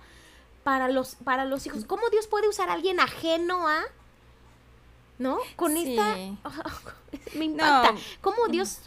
para 0.62 0.90
los, 0.90 1.14
para 1.14 1.46
los 1.46 1.64
hijos? 1.64 1.86
¿Cómo 1.86 2.02
Dios 2.10 2.26
puede 2.26 2.46
usar 2.46 2.68
a 2.68 2.74
alguien 2.74 3.00
ajeno 3.00 3.66
a... 3.66 3.80
¿No? 5.18 5.38
Con 5.56 5.78
esta... 5.78 6.16
me 7.34 7.46
impacta. 7.46 7.94
¿Cómo 8.20 8.48
Dios... 8.48 8.80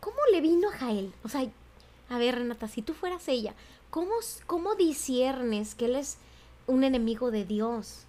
¿Cómo 0.00 0.18
le 0.32 0.40
vino 0.40 0.68
a 0.70 0.72
Jael? 0.72 1.14
O 1.22 1.28
sea, 1.28 1.48
a 2.08 2.18
ver, 2.18 2.38
Renata, 2.38 2.66
si 2.66 2.82
tú 2.82 2.94
fueras 2.94 3.28
ella, 3.28 3.54
¿cómo, 3.90 4.14
cómo 4.46 4.74
disiernes 4.74 5.76
que 5.76 5.84
él 5.84 5.94
es 5.94 6.16
un 6.66 6.82
enemigo 6.82 7.30
de 7.30 7.44
Dios? 7.44 8.00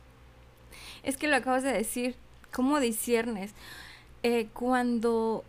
Es 1.04 1.18
que 1.18 1.28
lo 1.28 1.36
acabas 1.36 1.62
de 1.62 1.72
decir, 1.72 2.16
¿cómo 2.52 2.80
disiernes? 2.80 3.54
Eh, 4.24 4.48
cuando 4.54 5.44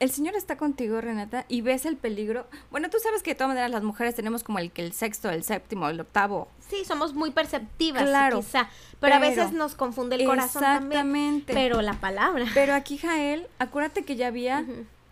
el 0.00 0.10
Señor 0.10 0.34
está 0.34 0.56
contigo, 0.56 1.00
Renata, 1.00 1.44
y 1.48 1.60
ves 1.60 1.84
el 1.84 1.96
peligro. 1.96 2.46
Bueno, 2.70 2.88
tú 2.88 2.96
sabes 2.98 3.22
que 3.22 3.32
de 3.32 3.34
todas 3.34 3.48
maneras 3.48 3.70
las 3.70 3.82
mujeres 3.82 4.14
tenemos 4.14 4.42
como 4.42 4.58
el 4.58 4.72
que 4.72 4.82
el 4.82 4.92
sexto, 4.92 5.28
el 5.28 5.44
séptimo, 5.44 5.88
el 5.90 6.00
octavo. 6.00 6.48
Sí, 6.70 6.84
somos 6.86 7.12
muy 7.12 7.30
perceptivas, 7.32 8.04
claro, 8.04 8.40
quizá. 8.40 8.70
Pero, 8.98 9.14
a 9.14 9.18
veces 9.18 9.52
nos 9.52 9.74
confunde 9.74 10.16
el 10.16 10.24
corazón 10.24 10.64
exactamente, 10.64 11.52
Pero 11.52 11.82
la 11.82 11.94
palabra. 11.94 12.46
Pero 12.54 12.72
aquí 12.72 12.96
Jael, 12.96 13.46
acuérdate 13.58 14.04
que 14.04 14.16
ya 14.16 14.28
había, 14.28 14.64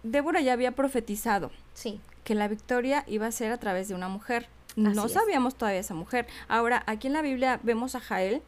Débora 0.02 0.40
ya 0.40 0.54
había 0.54 0.72
profetizado. 0.72 1.50
Sí. 1.74 2.00
Que 2.24 2.34
la 2.34 2.48
victoria 2.48 3.04
iba 3.06 3.26
a 3.26 3.32
ser 3.32 3.52
a 3.52 3.58
través 3.58 3.88
de 3.88 3.94
una 3.94 4.08
mujer. 4.08 4.48
no 4.74 5.08
sabíamos 5.08 5.54
todavía 5.54 5.80
esa 5.80 5.94
mujer. 5.94 6.26
Ahora, 6.48 6.82
aquí 6.86 7.08
en 7.08 7.12
la 7.12 7.20
Biblia 7.20 7.60
vemos 7.62 7.94
a 7.94 8.00
Jael. 8.00 8.40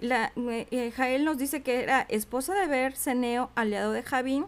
La, 0.00 0.32
eh, 0.36 0.66
eh, 0.70 0.90
Jael 0.90 1.24
nos 1.24 1.38
dice 1.38 1.62
que 1.62 1.82
era 1.82 2.02
esposa 2.02 2.54
de 2.54 2.66
Ber, 2.66 2.96
Ceneo, 2.96 3.50
aliado 3.54 3.92
de 3.92 4.02
Javín 4.02 4.46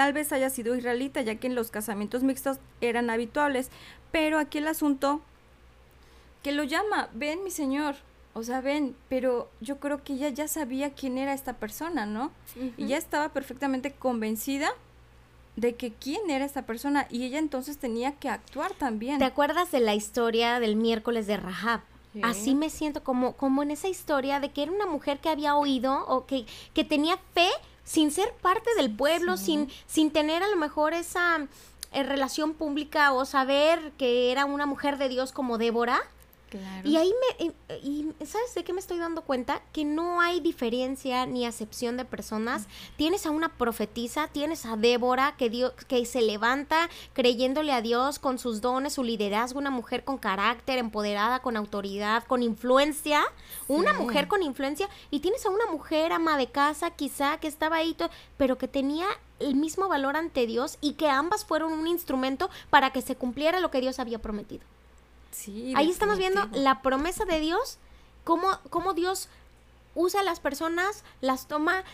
Tal 0.00 0.14
vez 0.14 0.32
haya 0.32 0.48
sido 0.48 0.76
israelita, 0.76 1.20
ya 1.20 1.34
que 1.34 1.46
en 1.46 1.54
los 1.54 1.70
casamientos 1.70 2.22
mixtos 2.22 2.58
eran 2.80 3.10
habituales. 3.10 3.70
Pero 4.10 4.38
aquí 4.38 4.56
el 4.56 4.66
asunto 4.66 5.20
que 6.42 6.52
lo 6.52 6.64
llama, 6.64 7.10
ven 7.12 7.44
mi 7.44 7.50
señor, 7.50 7.96
o 8.32 8.42
sea, 8.42 8.62
ven, 8.62 8.96
pero 9.10 9.50
yo 9.60 9.78
creo 9.78 10.02
que 10.02 10.14
ella 10.14 10.30
ya 10.30 10.48
sabía 10.48 10.94
quién 10.94 11.18
era 11.18 11.34
esta 11.34 11.54
persona, 11.58 12.06
¿no? 12.06 12.32
Y 12.78 12.86
ya 12.86 12.96
estaba 12.96 13.28
perfectamente 13.30 13.92
convencida 13.92 14.70
de 15.56 15.74
que 15.74 15.92
quién 15.92 16.30
era 16.30 16.46
esta 16.46 16.64
persona 16.64 17.06
y 17.10 17.24
ella 17.24 17.38
entonces 17.38 17.76
tenía 17.76 18.12
que 18.12 18.30
actuar 18.30 18.72
también. 18.72 19.18
¿Te 19.18 19.26
acuerdas 19.26 19.70
de 19.70 19.80
la 19.80 19.94
historia 19.94 20.60
del 20.60 20.76
miércoles 20.76 21.26
de 21.26 21.36
Rahab? 21.36 21.82
Así 22.22 22.54
me 22.54 22.70
siento 22.70 23.04
como, 23.04 23.34
como 23.34 23.62
en 23.62 23.70
esa 23.70 23.88
historia 23.88 24.40
de 24.40 24.50
que 24.50 24.64
era 24.64 24.72
una 24.72 24.86
mujer 24.86 25.20
que 25.20 25.28
había 25.28 25.54
oído 25.54 26.04
o 26.08 26.26
que, 26.26 26.44
que 26.74 26.84
tenía 26.84 27.16
fe 27.34 27.48
sin 27.84 28.10
ser 28.10 28.32
parte 28.34 28.70
del 28.76 28.94
pueblo, 28.94 29.36
sin, 29.36 29.70
sin 29.86 30.10
tener 30.10 30.42
a 30.42 30.48
lo 30.48 30.56
mejor 30.56 30.92
esa 30.92 31.46
eh, 31.92 32.02
relación 32.02 32.54
pública 32.54 33.12
o 33.12 33.24
saber 33.24 33.92
que 33.98 34.30
era 34.32 34.44
una 34.44 34.66
mujer 34.66 34.98
de 34.98 35.08
Dios 35.08 35.32
como 35.32 35.58
Débora, 35.58 36.00
y 36.84 36.96
ahí 36.96 37.12
me, 37.38 37.52
y, 37.82 38.12
¿sabes 38.24 38.54
de 38.54 38.64
qué 38.64 38.72
me 38.72 38.80
estoy 38.80 38.98
dando 38.98 39.22
cuenta? 39.22 39.62
Que 39.72 39.84
no 39.84 40.20
hay 40.20 40.40
diferencia 40.40 41.26
ni 41.26 41.46
acepción 41.46 41.96
de 41.96 42.04
personas. 42.04 42.66
Tienes 42.96 43.26
a 43.26 43.30
una 43.30 43.50
profetisa, 43.56 44.28
tienes 44.28 44.66
a 44.66 44.76
Débora 44.76 45.36
que, 45.36 45.50
dio, 45.50 45.74
que 45.88 46.04
se 46.06 46.22
levanta 46.22 46.88
creyéndole 47.12 47.72
a 47.72 47.82
Dios 47.82 48.18
con 48.18 48.38
sus 48.38 48.60
dones, 48.60 48.94
su 48.94 49.04
liderazgo, 49.04 49.58
una 49.58 49.70
mujer 49.70 50.04
con 50.04 50.18
carácter, 50.18 50.78
empoderada, 50.78 51.40
con 51.40 51.56
autoridad, 51.56 52.24
con 52.24 52.42
influencia, 52.42 53.22
una 53.68 53.92
mujer 53.92 54.28
con 54.28 54.42
influencia, 54.42 54.88
y 55.10 55.20
tienes 55.20 55.44
a 55.46 55.50
una 55.50 55.66
mujer 55.66 56.12
ama 56.12 56.36
de 56.36 56.48
casa 56.48 56.90
quizá 56.90 57.38
que 57.38 57.48
estaba 57.48 57.76
ahí, 57.76 57.96
pero 58.36 58.58
que 58.58 58.68
tenía 58.68 59.06
el 59.38 59.54
mismo 59.54 59.88
valor 59.88 60.16
ante 60.16 60.46
Dios 60.46 60.78
y 60.80 60.92
que 60.94 61.08
ambas 61.08 61.44
fueron 61.44 61.72
un 61.72 61.86
instrumento 61.86 62.50
para 62.68 62.90
que 62.90 63.02
se 63.02 63.16
cumpliera 63.16 63.60
lo 63.60 63.70
que 63.70 63.80
Dios 63.80 63.98
había 63.98 64.20
prometido. 64.20 64.64
Ahí 65.74 65.90
estamos 65.90 66.18
viendo 66.18 66.48
la 66.52 66.82
promesa 66.82 67.24
de 67.24 67.40
Dios, 67.40 67.78
cómo, 68.24 68.58
cómo 68.68 68.94
Dios 68.94 69.28
usa 69.94 70.20
a 70.20 70.24
las 70.24 70.40
personas, 70.40 71.04
las 71.20 71.46
toma 71.48 71.84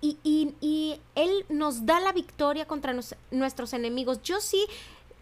y, 0.00 0.18
y, 0.22 1.00
Él 1.14 1.44
nos 1.48 1.86
da 1.86 2.00
la 2.00 2.12
victoria 2.12 2.66
contra 2.66 2.94
nuestros 3.30 3.72
enemigos. 3.72 4.22
Yo 4.22 4.40
sí 4.40 4.66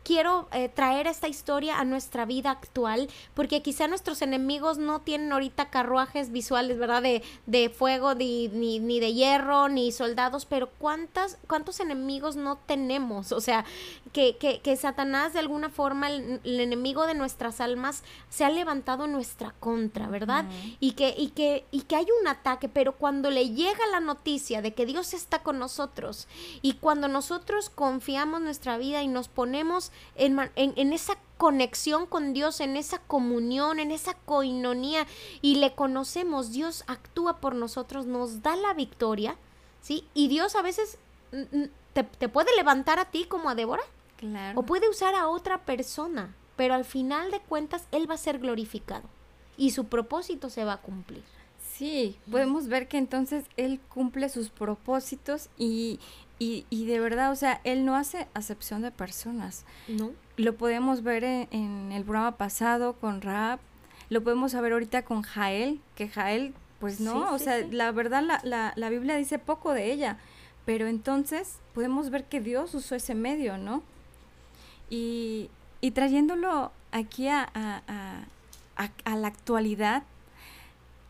quiero 0.05 0.49
eh, 0.53 0.69
traer 0.69 1.07
esta 1.07 1.29
historia 1.29 1.79
a 1.79 1.85
nuestra 1.85 2.25
vida 2.25 2.51
actual, 2.51 3.09
porque 3.35 3.63
quizá 3.63 3.89
nuestros 3.89 4.23
enemigos 4.23 4.79
no 4.79 5.01
tienen 5.01 5.33
ahorita 5.33 5.71
carruajes 5.71 6.33
visuales, 6.33 6.79
¿verdad? 6.79 7.03
De, 7.03 7.23
de 7.47 7.69
fuego, 7.69 8.15
ni, 8.15 8.49
ni, 8.49 9.01
de 9.01 9.15
hierro, 9.15 9.69
ni 9.69 9.93
soldados, 9.93 10.47
pero 10.47 10.69
¿cuántas, 10.79 11.39
¿cuántos 11.47 11.81
enemigos 11.81 12.37
no 12.37 12.57
tenemos? 12.57 13.33
O 13.33 13.41
sea, 13.41 13.65
que, 14.13 14.37
que, 14.37 14.61
que 14.61 14.77
Satanás 14.77 15.33
de 15.33 15.41
alguna 15.41 15.69
forma, 15.69 16.09
el, 16.11 16.41
enemigo 16.45 17.07
de 17.07 17.15
nuestras 17.15 17.61
almas, 17.61 18.03
se 18.31 18.45
ha 18.45 18.51
levantado 18.51 19.05
en 19.05 19.13
nuestra 19.13 19.55
contra, 19.61 20.09
¿verdad? 20.09 20.45
y, 20.81 20.93
que, 20.93 21.15
y, 21.17 21.29
que, 21.29 21.67
y 21.71 21.83
que 21.83 21.97
hay 21.97 22.07
un 22.21 22.29
ataque, 22.29 22.69
pero 22.69 22.93
cuando 22.97 23.31
le 23.31 23.51
llega 23.51 23.87
la 23.91 24.01
noticia 24.01 24.63
de 24.63 24.75
que 24.75 24.87
Dios 24.87 25.15
está 25.15 25.43
con 25.43 25.59
nosotros 25.59 26.29
y 26.63 26.75
cuando 26.75 27.09
nosotros 27.09 27.71
confiamos 27.71 28.41
nuestra 28.41 28.79
vida 28.79 29.03
y 29.03 29.09
nos 29.09 29.29
ponemos 29.29 29.93
en, 30.15 30.93
esa 30.93 31.17
conexión 31.37 32.07
con 32.07 32.33
Dios, 32.33 32.61
en 32.61 32.77
esa 32.77 32.99
comunión, 32.99 33.79
en 33.79 33.91
esa 33.91 34.15
coinonía 34.15 35.07
y 35.43 35.57
le 35.57 35.75
conocemos, 35.75 36.53
Dios 36.53 36.85
actúa 36.87 37.39
por 37.39 37.55
nosotros, 37.55 38.07
nos 38.07 38.43
da 38.43 38.57
la 38.57 38.75
victoria, 38.75 39.37
¿sí? 39.81 40.07
Y 40.15 40.29
Dios 40.29 40.57
a 40.57 40.63
veces 40.63 40.99
te, 41.93 42.03
te 42.05 42.29
puede 42.29 42.55
levantar 42.57 42.99
a 42.99 43.07
ti 43.07 43.25
como 43.25 43.51
a 43.51 43.55
Débora. 43.55 43.83
Claro. 44.17 44.59
O 44.59 44.63
puede 44.65 44.89
usar 44.89 45.15
a 45.15 45.29
otra 45.29 45.65
persona, 45.65 46.35
pero 46.57 46.75
al 46.75 46.85
final 46.85 47.31
de 47.31 47.41
cuentas 47.41 47.87
Él 47.93 48.11
va 48.11 48.15
a 48.15 48.19
ser 48.19 48.41
glorificado 48.41 49.09
y 49.57 49.71
su 49.71 49.85
propósito 49.85 50.51
se 50.51 50.65
va 50.65 50.75
a 50.75 50.81
cumplir. 50.81 51.23
Sí, 51.79 52.19
podemos 52.29 52.67
ver 52.67 52.89
que 52.89 52.99
entonces 52.99 53.45
Él 53.57 53.79
cumple 53.89 54.29
sus 54.31 54.49
propósitos 54.49 55.49
y, 55.57 56.01
y, 56.39 56.67
y, 56.71 56.87
de 56.87 57.01
verdad, 57.01 57.33
o 57.33 57.37
sea, 57.37 57.61
él 57.65 57.85
no 57.85 57.97
hace 57.97 58.29
acepción 58.35 58.83
de 58.83 58.91
personas. 58.91 59.65
No. 59.89 60.13
Lo 60.37 60.57
podemos 60.57 61.03
ver 61.03 61.25
en, 61.25 61.91
el 61.93 62.05
programa 62.05 62.37
pasado 62.37 62.95
con 62.95 63.23
Rap, 63.23 63.61
lo 64.09 64.23
podemos 64.23 64.53
saber 64.53 64.73
ahorita 64.73 65.05
con 65.05 65.23
Jael, 65.23 65.81
que 65.97 66.09
Jael, 66.09 66.55
pues 66.81 67.01
no, 67.01 67.33
o 67.33 67.39
sea, 67.39 67.59
la 67.71 67.91
verdad 67.91 68.23
la, 68.23 68.41
la, 68.45 68.73
la, 68.77 68.89
Biblia 68.89 69.17
dice 69.17 69.39
poco 69.39 69.73
de 69.73 69.93
ella, 69.93 70.19
pero 70.65 70.87
entonces 70.87 71.57
podemos 71.75 72.11
ver 72.11 72.25
que 72.25 72.41
Dios 72.41 72.73
usó 72.75 72.95
ese 72.95 73.15
medio, 73.15 73.59
¿no? 73.59 73.83
Y, 74.89 75.51
y 75.81 75.91
trayéndolo 75.91 76.71
aquí 76.93 77.29
a, 77.29 77.51
a, 77.53 77.83
a, 78.77 78.91
a 79.05 79.17
la 79.17 79.29
actualidad, 79.29 80.05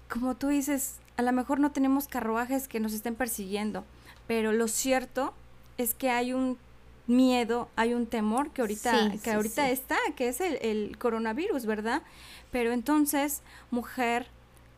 como 0.09 0.37
tú 0.37 0.49
dices, 0.49 0.97
a 1.19 1.23
lo 1.23 1.33
mejor 1.33 1.61
no 1.61 1.71
tenemos 1.71 2.09
carruajes 2.09 2.67
que 2.67 2.81
nos 2.81 2.95
estén 2.95 3.15
persiguiendo, 3.15 3.85
pero 4.29 4.53
lo 4.53 4.69
cierto 4.69 5.35
es 5.79 5.95
que 5.95 6.11
hay 6.11 6.33
un 6.33 6.59
miedo, 7.09 7.69
hay 7.75 7.95
un 7.95 8.07
temor 8.07 8.51
que 8.51 8.61
ahorita, 8.61 9.15
que 9.25 9.33
ahorita 9.33 9.71
está, 9.71 9.97
que 10.15 10.29
es 10.29 10.41
el, 10.41 10.97
coronavirus, 10.99 11.67
¿verdad? 11.67 12.03
Pero 12.53 12.73
entonces, 12.73 13.43
mujer, 13.73 14.29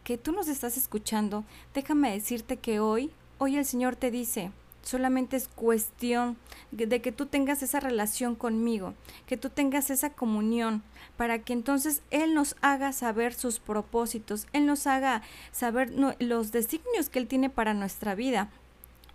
que 0.04 0.16
tú 0.16 0.32
nos 0.32 0.48
estás 0.48 0.78
escuchando, 0.78 1.44
déjame 1.74 2.12
decirte 2.12 2.56
que 2.56 2.80
hoy, 2.80 3.10
hoy 3.38 3.56
el 3.56 3.64
Señor 3.66 3.96
te 3.96 4.10
dice, 4.10 4.52
solamente 4.82 5.36
es 5.36 5.48
cuestión 5.48 6.36
de 6.70 7.02
que 7.02 7.12
tú 7.12 7.26
tengas 7.26 7.62
esa 7.62 7.80
relación 7.80 8.36
conmigo, 8.36 8.94
que 9.26 9.36
tú 9.36 9.50
tengas 9.50 9.90
esa 9.90 10.10
comunión, 10.10 10.82
para 11.16 11.40
que 11.40 11.52
entonces 11.52 12.02
Él 12.10 12.34
nos 12.34 12.56
haga 12.62 12.92
saber 12.92 13.34
sus 13.34 13.58
propósitos, 13.58 14.46
Él 14.52 14.66
nos 14.66 14.86
haga 14.86 15.22
saber 15.50 15.90
los 16.20 16.52
designios 16.52 17.08
que 17.08 17.18
Él 17.18 17.26
tiene 17.26 17.50
para 17.50 17.74
nuestra 17.74 18.14
vida. 18.14 18.50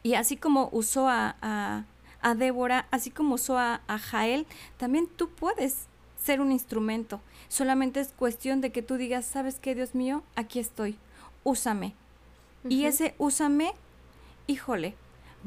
Y 0.05 0.13
así 0.13 0.37
como 0.37 0.69
usó 0.71 1.09
a, 1.09 1.35
a, 2.21 2.35
Débora, 2.35 2.87
así 2.91 3.09
como 3.09 3.33
usó 3.33 3.57
a, 3.57 3.81
Jael, 3.87 4.45
también 4.77 5.07
tú 5.07 5.31
puedes 5.31 5.87
ser 6.23 6.41
un 6.41 6.51
instrumento. 6.51 7.21
Solamente 7.47 8.01
es 8.01 8.09
cuestión 8.09 8.61
de 8.61 8.71
que 8.71 8.83
tú 8.83 8.97
digas, 8.97 9.25
¿sabes 9.25 9.57
qué, 9.59 9.73
Dios 9.73 9.95
mío? 9.95 10.21
Aquí 10.35 10.59
estoy, 10.59 10.99
úsame. 11.43 11.95
Y 12.69 12.85
ese 12.85 13.15
úsame, 13.17 13.73
híjole, 14.45 14.93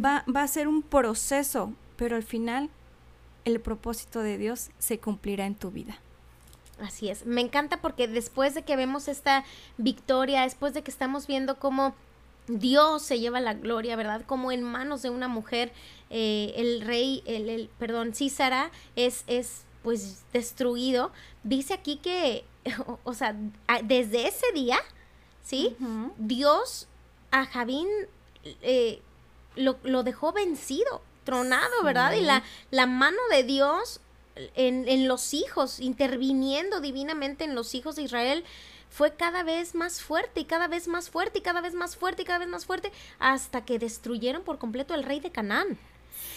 va, 0.04 0.24
va 0.26 0.42
a 0.42 0.48
ser 0.48 0.66
un 0.66 0.82
proceso, 0.82 1.72
pero 1.96 2.16
al 2.16 2.24
final 2.24 2.68
el 3.44 3.60
propósito 3.60 4.22
de 4.22 4.38
Dios 4.38 4.70
se 4.80 4.98
cumplirá 4.98 5.46
en 5.46 5.54
tu 5.54 5.70
vida. 5.70 6.00
Así 6.80 7.10
es, 7.10 7.26
me 7.26 7.42
encanta 7.42 7.80
porque 7.80 8.08
después 8.08 8.54
de 8.54 8.62
que 8.62 8.74
vemos 8.74 9.06
esta 9.06 9.44
victoria, 9.76 10.42
después 10.42 10.74
de 10.74 10.82
que 10.82 10.90
estamos 10.90 11.28
viendo 11.28 11.60
cómo 11.60 11.94
Dios 12.48 13.02
se 13.02 13.20
lleva 13.20 13.40
la 13.40 13.54
gloria, 13.54 13.96
¿verdad? 13.96 14.22
Como 14.26 14.50
en 14.52 14.62
manos 14.62 15.02
de 15.02 15.10
una 15.10 15.28
mujer, 15.28 15.72
eh, 16.10 16.54
el 16.56 16.80
rey, 16.80 17.22
el, 17.26 17.68
perdón, 17.78 18.14
Císara 18.14 18.70
es, 18.96 19.24
es 19.26 19.64
pues 19.82 20.24
destruido. 20.32 21.12
Dice 21.42 21.74
aquí 21.74 21.96
que, 21.96 22.44
o, 23.04 23.14
sea, 23.14 23.36
desde 23.84 24.26
ese 24.26 24.46
día, 24.54 24.78
¿sí? 25.42 25.76
Dios 26.16 26.88
a 27.30 27.44
Javín 27.44 27.88
eh, 28.62 29.00
lo, 29.56 30.02
dejó 30.02 30.32
vencido, 30.32 31.02
tronado, 31.24 31.82
¿verdad? 31.84 32.14
Y 32.14 32.22
la, 32.22 32.42
la 32.70 32.86
mano 32.86 33.18
de 33.30 33.42
Dios 33.42 34.00
en, 34.54 34.88
en 34.88 35.08
los 35.08 35.34
hijos, 35.34 35.80
interviniendo 35.80 36.80
divinamente 36.80 37.44
en 37.44 37.54
los 37.54 37.74
hijos 37.74 37.96
de 37.96 38.02
Israel, 38.02 38.44
fue 38.90 39.14
cada 39.14 39.42
vez 39.42 39.74
más 39.74 40.00
fuerte 40.00 40.40
y 40.40 40.44
cada 40.44 40.68
vez 40.68 40.88
más 40.88 41.10
fuerte 41.10 41.38
y 41.38 41.42
cada 41.42 41.60
vez 41.60 41.74
más 41.74 41.96
fuerte 41.96 42.22
y 42.22 42.24
cada 42.24 42.38
vez 42.38 42.48
más 42.48 42.66
fuerte 42.66 42.92
hasta 43.18 43.64
que 43.64 43.78
destruyeron 43.78 44.42
por 44.42 44.58
completo 44.58 44.94
al 44.94 45.04
rey 45.04 45.20
de 45.20 45.30
Canaán. 45.30 45.78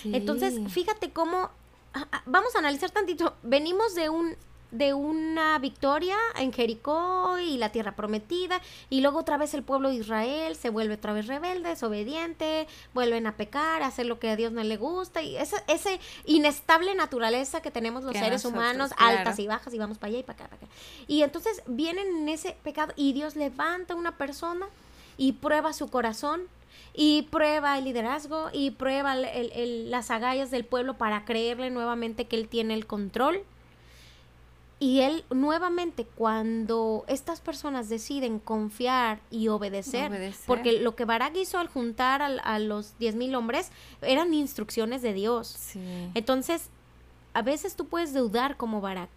Entonces, 0.03 0.55
fíjate 0.71 1.11
cómo, 1.11 1.49
ah, 1.93 2.07
ah, 2.11 2.23
vamos 2.25 2.55
a 2.55 2.59
analizar 2.59 2.91
tantito, 2.91 3.35
venimos 3.43 3.95
de 3.95 4.09
un 4.09 4.35
de 4.71 4.93
una 4.93 5.59
victoria 5.59 6.17
en 6.37 6.53
Jericó 6.53 7.37
y 7.39 7.57
la 7.57 7.71
tierra 7.71 7.95
prometida, 7.95 8.61
y 8.89 9.01
luego 9.01 9.19
otra 9.19 9.37
vez 9.37 9.53
el 9.53 9.63
pueblo 9.63 9.89
de 9.89 9.95
Israel 9.95 10.55
se 10.55 10.69
vuelve 10.69 10.95
otra 10.95 11.13
vez 11.13 11.27
rebelde, 11.27 11.69
desobediente, 11.69 12.67
vuelven 12.93 13.27
a 13.27 13.35
pecar, 13.35 13.83
a 13.83 13.87
hacer 13.87 14.05
lo 14.05 14.19
que 14.19 14.29
a 14.29 14.35
Dios 14.35 14.51
no 14.51 14.63
le 14.63 14.77
gusta, 14.77 15.21
y 15.21 15.37
esa 15.37 15.63
ese 15.67 15.99
inestable 16.25 16.95
naturaleza 16.95 17.61
que 17.61 17.71
tenemos 17.71 18.03
los 18.03 18.13
seres 18.13 18.45
humanos, 18.45 18.91
altas 18.97 19.39
y 19.39 19.47
bajas, 19.47 19.73
y 19.73 19.77
vamos 19.77 19.97
para 19.97 20.09
allá 20.09 20.19
y 20.19 20.23
para 20.23 20.45
acá, 20.45 20.55
para 20.55 20.65
acá. 20.65 20.73
Y 21.07 21.23
entonces 21.23 21.61
vienen 21.67 22.07
en 22.07 22.29
ese 22.29 22.55
pecado 22.63 22.93
y 22.95 23.13
Dios 23.13 23.35
levanta 23.35 23.93
a 23.93 23.97
una 23.97 24.17
persona 24.17 24.67
y 25.17 25.33
prueba 25.33 25.73
su 25.73 25.89
corazón 25.89 26.41
y 26.93 27.23
prueba 27.23 27.77
el 27.77 27.85
liderazgo 27.85 28.49
y 28.51 28.71
prueba 28.71 29.15
las 29.15 30.11
agallas 30.11 30.51
del 30.51 30.65
pueblo 30.65 30.97
para 30.97 31.25
creerle 31.25 31.69
nuevamente 31.69 32.25
que 32.27 32.35
él 32.35 32.47
tiene 32.47 32.73
el 32.73 32.85
control. 32.85 33.43
Y 34.81 35.01
él 35.01 35.23
nuevamente 35.29 36.05
cuando 36.05 37.05
estas 37.07 37.39
personas 37.39 37.87
deciden 37.87 38.39
confiar 38.39 39.21
y 39.29 39.47
obedecer, 39.47 40.33
porque 40.47 40.71
lo 40.71 40.95
que 40.95 41.05
Barak 41.05 41.35
hizo 41.37 41.59
al 41.59 41.67
juntar 41.67 42.23
a, 42.23 42.57
los 42.57 42.97
diez 42.97 43.13
mil 43.13 43.35
hombres 43.35 43.69
eran 44.01 44.33
instrucciones 44.33 45.03
de 45.03 45.13
Dios. 45.13 45.55
Entonces, 46.15 46.71
a 47.35 47.43
veces 47.43 47.75
tú 47.75 47.89
puedes 47.89 48.11
dudar 48.15 48.57
como 48.57 48.81
Barak, 48.81 49.11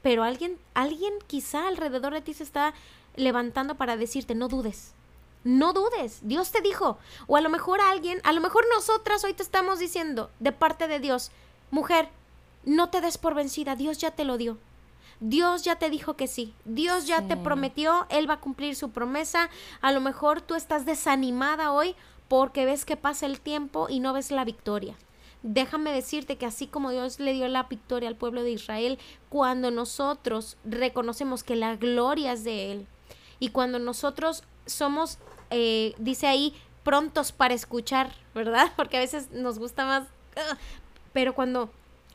pero 0.00 0.22
alguien, 0.22 0.58
alguien 0.74 1.12
quizá 1.26 1.66
alrededor 1.66 2.14
de 2.14 2.20
ti 2.20 2.32
se 2.32 2.44
está 2.44 2.72
levantando 3.16 3.74
para 3.74 3.96
decirte, 3.96 4.36
no 4.36 4.46
dudes, 4.46 4.92
no 5.42 5.72
dudes, 5.72 6.20
Dios 6.22 6.52
te 6.52 6.60
dijo. 6.60 6.98
O 7.26 7.36
a 7.36 7.40
lo 7.40 7.50
mejor 7.50 7.80
alguien, 7.80 8.20
a 8.22 8.32
lo 8.32 8.40
mejor 8.40 8.64
nosotras 8.72 9.24
hoy 9.24 9.34
te 9.34 9.42
estamos 9.42 9.80
diciendo 9.80 10.30
de 10.38 10.52
parte 10.52 10.86
de 10.86 11.00
Dios, 11.00 11.32
mujer, 11.72 12.10
no 12.64 12.90
te 12.90 13.00
des 13.00 13.18
por 13.18 13.34
vencida, 13.34 13.74
Dios 13.74 13.98
ya 13.98 14.12
te 14.12 14.24
lo 14.24 14.38
dio. 14.38 14.56
Dios 15.20 15.62
ya 15.62 15.76
te 15.76 15.90
dijo 15.90 16.16
que 16.16 16.26
sí, 16.26 16.54
Dios 16.64 17.06
ya 17.06 17.22
te 17.22 17.36
prometió, 17.36 18.06
Él 18.10 18.28
va 18.28 18.34
a 18.34 18.40
cumplir 18.40 18.76
su 18.76 18.90
promesa. 18.90 19.48
A 19.80 19.92
lo 19.92 20.00
mejor 20.00 20.40
tú 20.40 20.54
estás 20.54 20.84
desanimada 20.86 21.72
hoy 21.72 21.94
porque 22.28 22.64
ves 22.64 22.84
que 22.84 22.96
pasa 22.96 23.26
el 23.26 23.40
tiempo 23.40 23.86
y 23.88 24.00
no 24.00 24.12
ves 24.12 24.30
la 24.30 24.44
victoria. 24.44 24.96
Déjame 25.42 25.92
decirte 25.92 26.36
que 26.36 26.46
así 26.46 26.66
como 26.66 26.90
Dios 26.90 27.20
le 27.20 27.34
dio 27.34 27.46
la 27.48 27.64
victoria 27.64 28.08
al 28.08 28.16
pueblo 28.16 28.42
de 28.42 28.52
Israel, 28.52 28.98
cuando 29.28 29.70
nosotros 29.70 30.56
reconocemos 30.64 31.44
que 31.44 31.54
la 31.54 31.76
gloria 31.76 32.32
es 32.32 32.44
de 32.44 32.72
Él 32.72 32.86
y 33.38 33.50
cuando 33.50 33.78
nosotros 33.78 34.42
somos 34.64 35.18
eh, 35.50 35.94
dice 35.98 36.26
ahí, 36.26 36.54
prontos 36.82 37.32
para 37.32 37.54
escuchar, 37.54 38.12
¿verdad? 38.34 38.72
Porque 38.76 38.96
a 38.96 39.00
veces 39.00 39.30
nos 39.30 39.58
gusta 39.58 39.84
más, 39.84 40.08
pero 41.12 41.34
cuando 41.34 41.70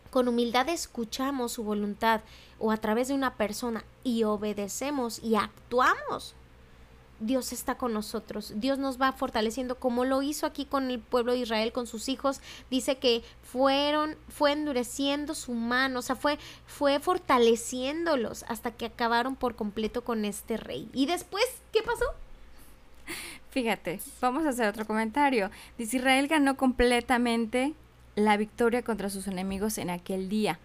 con 0.09 0.27
humildad 0.27 0.69
escuchamos 0.69 1.53
su 1.53 1.63
voluntad 1.63 2.21
o 2.57 2.71
a 2.71 2.77
través 2.77 3.07
de 3.07 3.13
una 3.13 3.35
persona 3.35 3.83
y 4.03 4.23
obedecemos 4.23 5.19
y 5.23 5.35
actuamos, 5.35 6.35
Dios 7.19 7.51
está 7.51 7.75
con 7.75 7.93
nosotros, 7.93 8.53
Dios 8.55 8.77
nos 8.77 8.99
va 8.99 9.11
fortaleciendo 9.11 9.75
como 9.75 10.05
lo 10.05 10.21
hizo 10.21 10.45
aquí 10.45 10.65
con 10.65 10.89
el 10.89 10.99
pueblo 10.99 11.33
de 11.33 11.39
Israel, 11.39 11.73
con 11.73 11.85
sus 11.85 12.07
hijos, 12.07 12.39
dice 12.69 12.97
que 12.97 13.23
fueron, 13.43 14.15
fue 14.29 14.53
endureciendo 14.53 15.35
su 15.35 15.53
mano, 15.53 15.99
o 15.99 16.01
sea, 16.01 16.15
fue, 16.15 16.39
fue 16.65 16.99
fortaleciéndolos 16.99 18.43
hasta 18.47 18.71
que 18.71 18.85
acabaron 18.85 19.35
por 19.35 19.55
completo 19.55 20.03
con 20.03 20.23
este 20.23 20.55
rey. 20.55 20.89
Y 20.93 21.07
después, 21.07 21.45
¿qué 21.73 21.81
pasó? 21.81 22.05
Fíjate, 23.49 23.99
vamos 24.21 24.45
a 24.45 24.49
hacer 24.49 24.67
otro 24.67 24.85
comentario. 24.85 25.49
Dice, 25.77 25.97
Israel 25.97 26.27
ganó 26.27 26.55
completamente 26.55 27.73
la 28.15 28.37
victoria 28.37 28.81
contra 28.81 29.09
sus 29.09 29.27
enemigos 29.27 29.77
en 29.77 29.89
aquel 29.89 30.29
día. 30.29 30.59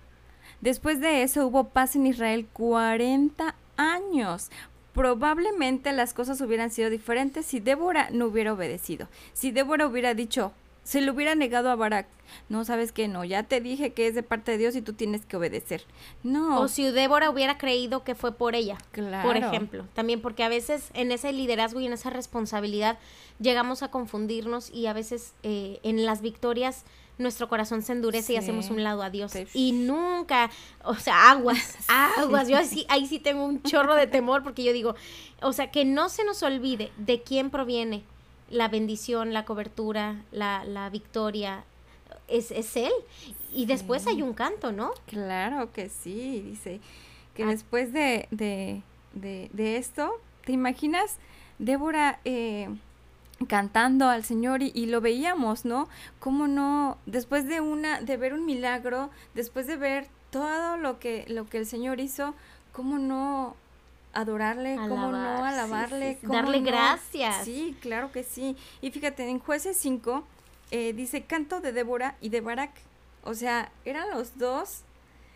Después 0.60 1.00
de 1.00 1.22
eso 1.22 1.46
hubo 1.46 1.68
paz 1.68 1.96
en 1.96 2.06
Israel 2.06 2.46
40 2.52 3.54
años. 3.76 4.50
Probablemente 4.92 5.92
las 5.92 6.14
cosas 6.14 6.40
hubieran 6.40 6.70
sido 6.70 6.88
diferentes 6.88 7.46
si 7.46 7.60
Débora 7.60 8.08
no 8.10 8.26
hubiera 8.26 8.52
obedecido. 8.52 9.08
Si 9.32 9.50
Débora 9.50 9.86
hubiera 9.86 10.14
dicho, 10.14 10.52
se 10.84 11.00
le 11.00 11.10
hubiera 11.10 11.34
negado 11.34 11.70
a 11.70 11.74
Barak. 11.74 12.06
No, 12.48 12.64
sabes 12.64 12.92
que 12.92 13.08
no, 13.08 13.24
ya 13.24 13.42
te 13.42 13.60
dije 13.60 13.92
que 13.92 14.06
es 14.06 14.14
de 14.14 14.22
parte 14.22 14.52
de 14.52 14.58
Dios 14.58 14.76
y 14.76 14.82
tú 14.82 14.92
tienes 14.92 15.24
que 15.24 15.36
obedecer. 15.36 15.84
No. 16.22 16.60
O 16.60 16.68
si 16.68 16.84
Débora 16.90 17.30
hubiera 17.30 17.58
creído 17.58 18.04
que 18.04 18.14
fue 18.14 18.32
por 18.32 18.54
ella, 18.54 18.78
claro. 18.92 19.26
por 19.26 19.36
ejemplo. 19.36 19.86
También 19.94 20.20
porque 20.20 20.44
a 20.44 20.48
veces 20.48 20.90
en 20.94 21.10
ese 21.10 21.32
liderazgo 21.32 21.80
y 21.80 21.86
en 21.86 21.92
esa 21.92 22.10
responsabilidad 22.10 22.98
llegamos 23.40 23.82
a 23.82 23.90
confundirnos 23.90 24.70
y 24.70 24.86
a 24.86 24.92
veces 24.92 25.34
eh, 25.42 25.80
en 25.82 26.04
las 26.04 26.20
victorias 26.22 26.84
nuestro 27.18 27.48
corazón 27.48 27.82
se 27.82 27.92
endurece 27.92 28.32
y 28.32 28.36
hacemos 28.36 28.70
un 28.70 28.82
lado 28.82 29.02
a 29.02 29.10
Dios. 29.10 29.32
Y 29.54 29.72
nunca, 29.72 30.50
o 30.84 30.94
sea, 30.94 31.30
aguas, 31.30 31.76
aguas. 32.18 32.48
Yo 32.48 32.58
así, 32.58 32.86
ahí 32.88 33.06
sí 33.06 33.18
tengo 33.18 33.44
un 33.44 33.62
chorro 33.62 33.94
de 33.94 34.06
temor 34.06 34.42
porque 34.42 34.64
yo 34.64 34.72
digo, 34.72 34.94
o 35.40 35.52
sea, 35.52 35.70
que 35.70 35.84
no 35.84 36.08
se 36.08 36.24
nos 36.24 36.42
olvide 36.42 36.90
de 36.96 37.22
quién 37.22 37.50
proviene 37.50 38.02
la 38.50 38.68
bendición, 38.68 39.32
la 39.32 39.44
cobertura, 39.44 40.22
la, 40.32 40.64
la 40.64 40.90
victoria, 40.90 41.64
es, 42.28 42.50
es 42.50 42.76
Él. 42.76 42.92
Y 43.52 43.66
después 43.66 44.06
hay 44.06 44.22
un 44.22 44.34
canto, 44.34 44.72
¿no? 44.72 44.92
Claro 45.06 45.72
que 45.72 45.88
sí, 45.88 46.42
dice 46.42 46.80
que 47.34 47.44
ah. 47.44 47.46
después 47.46 47.92
de, 47.92 48.28
de, 48.30 48.82
de, 49.12 49.76
esto, 49.76 50.20
¿te 50.44 50.52
imaginas 50.52 51.18
Débora 51.58 52.20
eh, 52.24 52.68
cantando 53.48 54.08
al 54.08 54.24
Señor 54.24 54.62
y, 54.62 54.70
y, 54.74 54.86
lo 54.86 55.00
veíamos, 55.00 55.64
¿no? 55.64 55.88
¿Cómo 56.20 56.46
no? 56.46 56.98
Después 57.06 57.46
de 57.46 57.60
una, 57.60 58.00
de 58.00 58.16
ver 58.16 58.32
un 58.32 58.46
milagro, 58.46 59.10
después 59.34 59.66
de 59.66 59.76
ver 59.76 60.06
todo 60.30 60.76
lo 60.76 60.98
que, 60.98 61.24
lo 61.28 61.48
que 61.48 61.58
el 61.58 61.66
Señor 61.66 62.00
hizo, 62.00 62.34
¿cómo 62.72 62.98
no 62.98 63.56
adorarle, 64.14 64.76
cómo 64.76 65.10
no 65.10 65.44
alabarle, 65.44 66.18
darle 66.22 66.60
gracias. 66.60 67.44
Sí, 67.44 67.76
claro 67.80 68.10
que 68.12 68.22
sí. 68.22 68.56
Y 68.80 68.90
fíjate, 68.90 69.28
en 69.28 69.38
jueces 69.38 69.76
5 69.76 70.24
eh, 70.70 70.92
dice 70.92 71.22
canto 71.22 71.60
de 71.60 71.72
Débora 71.72 72.16
y 72.20 72.30
de 72.30 72.40
Barak. 72.40 72.70
O 73.24 73.34
sea, 73.34 73.70
eran 73.84 74.10
los 74.10 74.38
dos. 74.38 74.82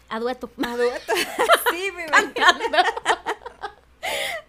A 0.09 0.21
dueto. 0.21 0.51
A 0.65 0.77
dueto. 0.77 1.13
sí, 1.71 1.91
me 1.95 2.07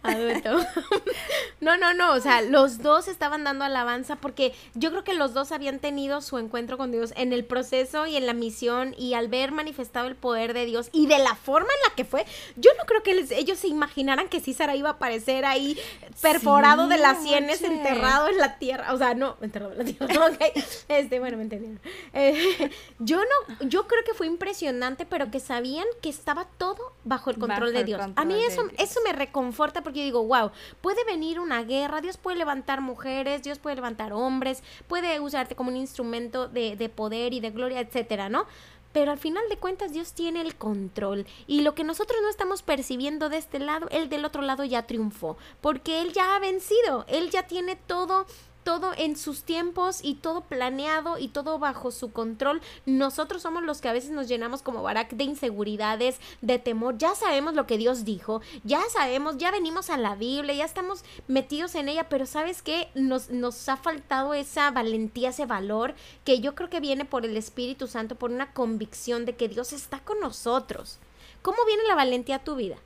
No, 1.62 1.76
no, 1.76 1.94
no, 1.94 2.14
o 2.14 2.20
sea, 2.22 2.42
los 2.42 2.82
dos 2.82 3.10
estaban 3.10 3.44
dando 3.44 3.66
alabanza 3.66 4.16
porque 4.16 4.54
yo 4.76 4.92
creo 4.92 5.04
que 5.04 5.14
los 5.14 5.34
dos 5.34 5.52
habían 5.52 5.80
tenido 5.80 6.22
su 6.22 6.38
encuentro 6.38 6.78
con 6.78 6.92
Dios 6.92 7.14
en 7.18 7.34
el 7.34 7.44
proceso 7.44 8.08
y 8.08 8.16
en 8.16 8.26
la 8.26 8.34
misión 8.34 8.96
y 8.98 9.14
al 9.14 9.28
ver 9.28 9.52
manifestado 9.52 10.08
el 10.08 10.16
poder 10.16 10.54
de 10.54 10.66
Dios 10.66 10.90
y 10.94 11.08
de 11.08 11.20
la 11.20 11.36
forma 11.36 11.68
en 11.68 11.90
la 11.90 11.96
que 11.96 12.06
fue, 12.06 12.26
yo 12.56 12.72
no 12.78 12.86
creo 12.86 13.04
que 13.04 13.28
ellos 13.36 13.60
se 13.60 13.68
imaginaran 13.68 14.30
que 14.30 14.40
Císara 14.40 14.78
iba 14.78 14.90
a 14.90 14.94
aparecer 14.94 15.44
ahí 15.44 15.78
perforado 16.22 16.88
de 16.88 16.98
las 16.98 17.22
sienes, 17.22 17.62
enterrado 17.62 18.30
en 18.30 18.38
la 18.38 18.58
tierra, 18.58 18.94
o 18.94 18.98
sea, 18.98 19.14
no, 19.14 19.36
enterrado 19.42 19.74
en 19.74 19.80
la 19.80 19.84
tierra, 19.84 20.28
ok, 20.28 20.64
este, 20.88 21.20
bueno, 21.20 21.36
me 21.36 21.44
entendieron. 21.44 21.82
Eh, 22.14 22.72
yo 23.00 23.18
no, 23.18 23.68
yo 23.68 23.86
creo 23.88 24.04
que 24.06 24.14
fue 24.14 24.28
impresionante, 24.28 25.06
pero 25.06 25.30
que 25.30 25.42
sabían 25.42 25.86
que 26.02 26.10
estaba 26.10 26.46
todo 26.58 26.94
bajo 27.04 27.32
el 27.32 27.38
control 27.38 27.74
de 27.74 27.84
Dios. 27.84 28.02
a 28.16 28.26
mí 28.26 28.42
eso, 28.46 28.64
eso 28.78 29.02
me 29.04 29.12
reconforta 29.12 29.84
porque 29.90 30.02
yo 30.02 30.06
digo, 30.06 30.24
wow, 30.24 30.52
puede 30.82 31.04
venir 31.04 31.40
una 31.40 31.64
guerra, 31.64 32.00
Dios 32.00 32.18
puede 32.18 32.38
levantar 32.38 32.80
mujeres, 32.80 33.42
Dios 33.42 33.58
puede 33.58 33.76
levantar 33.76 34.14
hombres, 34.14 34.62
puede 34.88 35.20
usarte 35.20 35.56
como 35.56 35.72
un 35.72 35.78
instrumento 35.78 36.48
de, 36.48 36.76
de 36.76 36.90
poder 36.90 37.34
y 37.34 37.40
de 37.40 37.50
gloria, 37.50 37.80
etcétera, 37.80 38.30
¿no? 38.30 38.46
Pero 38.94 39.12
al 39.12 39.18
final 39.18 39.44
de 39.50 39.58
cuentas 39.58 39.92
Dios 39.92 40.14
tiene 40.14 40.42
el 40.42 40.56
control 40.56 41.26
y 41.48 41.62
lo 41.62 41.74
que 41.74 41.84
nosotros 41.84 42.20
no 42.22 42.30
estamos 42.30 42.62
percibiendo 42.62 43.30
de 43.30 43.38
este 43.38 43.58
lado, 43.58 43.88
Él 43.90 44.10
del 44.10 44.26
otro 44.26 44.44
lado 44.44 44.64
ya 44.64 44.86
triunfó, 44.86 45.38
porque 45.60 46.02
Él 46.02 46.14
ya 46.14 46.36
ha 46.36 46.40
vencido, 46.40 47.06
Él 47.08 47.32
ya 47.32 47.48
tiene 47.48 47.76
todo 47.76 48.28
todo 48.64 48.92
en 48.98 49.16
sus 49.16 49.44
tiempos 49.44 50.00
y 50.04 50.16
todo 50.16 50.42
planeado 50.42 51.18
y 51.18 51.30
todo 51.30 51.60
bajo 51.60 51.92
su 51.92 52.12
control. 52.12 52.62
Nosotros 52.86 53.42
somos 53.42 53.64
los 53.64 53.82
que 53.82 53.90
a 53.90 53.94
veces 53.94 54.12
nos 54.12 54.28
llenamos 54.28 54.62
como 54.62 54.84
Barak 54.84 55.12
de 55.12 55.24
inseguridades, 55.24 56.20
de 56.42 56.60
temor. 56.60 56.98
Ya 56.98 57.16
sabemos 57.16 57.54
lo 57.54 57.66
que 57.68 57.78
Dios 57.78 58.06
dijo, 58.06 58.42
ya 58.64 58.82
sabemos, 58.92 59.38
ya 59.38 59.52
venimos 59.52 59.90
a 59.90 59.98
la 59.98 60.16
Biblia, 60.16 60.54
ya 60.54 60.66
estamos 60.66 61.04
metidos 61.28 61.76
en 61.76 61.90
ella, 61.90 62.10
pero 62.10 62.26
¿sabes 62.26 62.62
qué? 62.62 62.90
Nos, 62.96 63.30
nos 63.30 63.68
ha 63.70 63.78
faltado 63.78 64.34
esa 64.34 64.72
valentía, 64.72 65.30
ese 65.30 65.46
valor 65.46 65.96
que 66.26 66.40
yo 66.40 66.56
creo 66.56 66.70
que 66.70 66.80
viene 66.80 67.06
por 67.06 67.26
el 67.26 67.38
Espíritu 67.38 67.88
Santo, 67.88 68.16
por 68.16 68.32
una 68.32 68.54
convicción 68.54 69.26
de 69.26 69.36
que 69.36 69.48
Dios 69.48 69.74
está 69.74 70.00
con 70.00 70.20
nosotros. 70.20 71.00
¿Cómo 71.42 71.58
viene 71.66 71.84
la 71.88 71.96
valentía 71.96 72.38
a 72.38 72.44
tu 72.44 72.56
vida? 72.56 72.78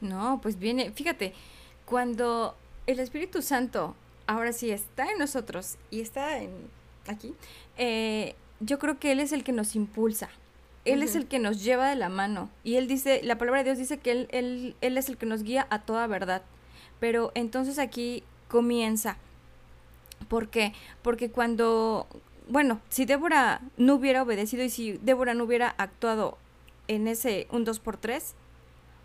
No, 0.00 0.38
pues 0.42 0.58
viene, 0.58 0.92
fíjate, 0.92 1.34
cuando 1.84 2.54
el 2.86 3.00
Espíritu 3.00 3.42
Santo 3.42 3.94
ahora 4.30 4.52
sí 4.52 4.70
está 4.70 5.10
en 5.10 5.18
nosotros 5.18 5.76
y 5.90 6.00
está 6.00 6.38
en 6.38 6.50
aquí, 7.08 7.34
eh, 7.76 8.34
yo 8.60 8.78
creo 8.78 8.98
que 8.98 9.10
Él 9.10 9.20
es 9.20 9.32
el 9.32 9.42
que 9.42 9.52
nos 9.52 9.74
impulsa. 9.74 10.30
Él 10.86 11.02
es 11.02 11.14
el 11.14 11.26
que 11.26 11.38
nos 11.38 11.62
lleva 11.62 11.90
de 11.90 11.96
la 11.96 12.08
mano. 12.08 12.48
Y 12.64 12.76
Él 12.76 12.88
dice, 12.88 13.20
la 13.22 13.36
palabra 13.36 13.60
de 13.60 13.64
Dios 13.64 13.78
dice 13.78 13.98
que 13.98 14.12
él, 14.12 14.28
él, 14.30 14.76
él 14.80 14.96
es 14.96 15.10
el 15.10 15.18
que 15.18 15.26
nos 15.26 15.42
guía 15.42 15.66
a 15.68 15.82
toda 15.82 16.06
verdad. 16.06 16.42
Pero 17.00 17.32
entonces 17.34 17.78
aquí 17.78 18.24
comienza. 18.48 19.18
¿Por 20.28 20.48
qué? 20.48 20.72
Porque 21.02 21.30
cuando, 21.30 22.06
bueno, 22.48 22.80
si 22.88 23.04
Débora 23.04 23.60
no 23.76 23.96
hubiera 23.96 24.22
obedecido 24.22 24.64
y 24.64 24.70
si 24.70 24.92
Débora 25.02 25.34
no 25.34 25.44
hubiera 25.44 25.74
actuado 25.76 26.38
en 26.88 27.08
ese 27.08 27.46
un 27.50 27.64
2 27.64 27.78
por 27.78 27.98
3 27.98 28.34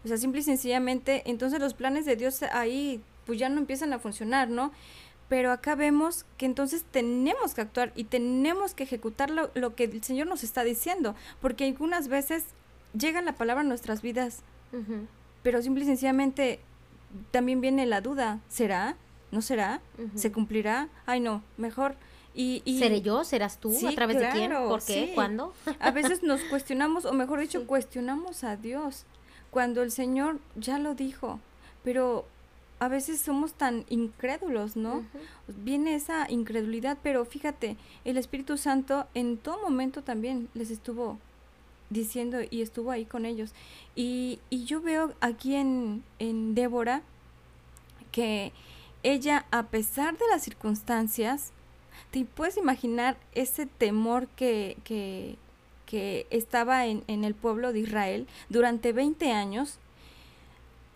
O 0.05 0.07
sea, 0.07 0.17
simple 0.17 0.39
y 0.39 0.43
sencillamente, 0.43 1.23
entonces 1.25 1.59
los 1.59 1.73
planes 1.73 2.05
de 2.05 2.15
Dios 2.15 2.41
ahí 2.43 3.01
pues 3.25 3.37
ya 3.39 3.49
no 3.49 3.59
empiezan 3.59 3.91
a 3.91 3.99
funcionar, 3.99 4.49
¿no? 4.49 4.71
Pero 5.27 5.51
acá 5.51 5.75
vemos 5.75 6.25
que 6.37 6.45
entonces 6.45 6.83
tenemos 6.91 7.53
que 7.53 7.61
actuar 7.61 7.91
y 7.95 8.05
tenemos 8.05 8.73
que 8.73 8.83
ejecutar 8.83 9.29
lo, 9.29 9.49
lo 9.55 9.75
que 9.75 9.85
el 9.85 10.03
Señor 10.03 10.27
nos 10.27 10.43
está 10.43 10.63
diciendo, 10.63 11.15
porque 11.41 11.65
algunas 11.65 12.07
veces 12.07 12.45
llega 12.97 13.21
la 13.21 13.35
palabra 13.35 13.61
a 13.61 13.67
nuestras 13.67 14.01
vidas, 14.01 14.41
pero 15.43 15.61
simple 15.61 15.83
y 15.83 15.87
sencillamente 15.87 16.59
también 17.31 17.61
viene 17.61 17.85
la 17.85 18.01
duda, 18.01 18.41
¿será? 18.49 18.97
¿No 19.31 19.41
será? 19.41 19.81
¿Se 20.15 20.31
cumplirá? 20.31 20.89
Ay, 21.05 21.19
no, 21.19 21.43
mejor. 21.57 21.95
Y, 22.33 22.61
¿Seré 22.79 23.01
yo? 23.01 23.23
¿Serás 23.23 23.59
tú? 23.59 23.73
¿A 23.87 23.91
través 23.93 24.19
de 24.19 24.29
quién? 24.29 24.51
¿Por 24.51 24.83
qué? 24.83 25.11
¿Cuándo? 25.15 25.53
a 25.79 25.91
veces 25.91 26.21
nos 26.23 26.41
cuestionamos, 26.41 27.05
o 27.05 27.13
mejor 27.13 27.39
dicho, 27.39 27.65
cuestionamos 27.65 28.43
a 28.43 28.57
Dios, 28.57 29.05
cuando 29.51 29.83
el 29.83 29.91
Señor 29.91 30.39
ya 30.55 30.77
lo 30.79 30.95
dijo, 30.95 31.39
pero 31.83 32.25
a 32.79 32.87
veces 32.87 33.19
somos 33.21 33.53
tan 33.53 33.85
incrédulos, 33.89 34.75
¿no? 34.75 35.05
Viene 35.47 35.95
esa 35.95 36.29
incredulidad, 36.29 36.97
pero 37.01 37.23
fíjate, 37.25 37.77
el 38.03 38.17
Espíritu 38.17 38.57
Santo 38.57 39.07
en 39.13 39.37
todo 39.37 39.61
momento 39.61 40.03
también 40.03 40.49
les 40.53 40.71
estuvo 40.71 41.17
diciendo 41.89 42.39
y 42.49 42.61
estuvo 42.61 42.91
ahí 42.91 43.05
con 43.05 43.25
ellos. 43.25 43.53
Y, 43.95 44.39
y 44.49 44.65
yo 44.65 44.81
veo 44.81 45.13
aquí 45.21 45.55
en, 45.55 46.03
en 46.19 46.55
Débora 46.55 47.01
que 48.11 48.51
ella, 49.03 49.45
a 49.51 49.67
pesar 49.67 50.17
de 50.17 50.27
las 50.31 50.43
circunstancias, 50.43 51.51
te 52.11 52.25
puedes 52.25 52.57
imaginar 52.57 53.17
ese 53.33 53.65
temor 53.65 54.27
que, 54.29 54.77
que, 54.83 55.37
que 55.85 56.27
estaba 56.29 56.85
en, 56.87 57.03
en, 57.07 57.23
el 57.23 57.35
pueblo 57.35 57.71
de 57.71 57.79
Israel 57.79 58.27
durante 58.49 58.93
20 58.93 59.31
años. 59.31 59.79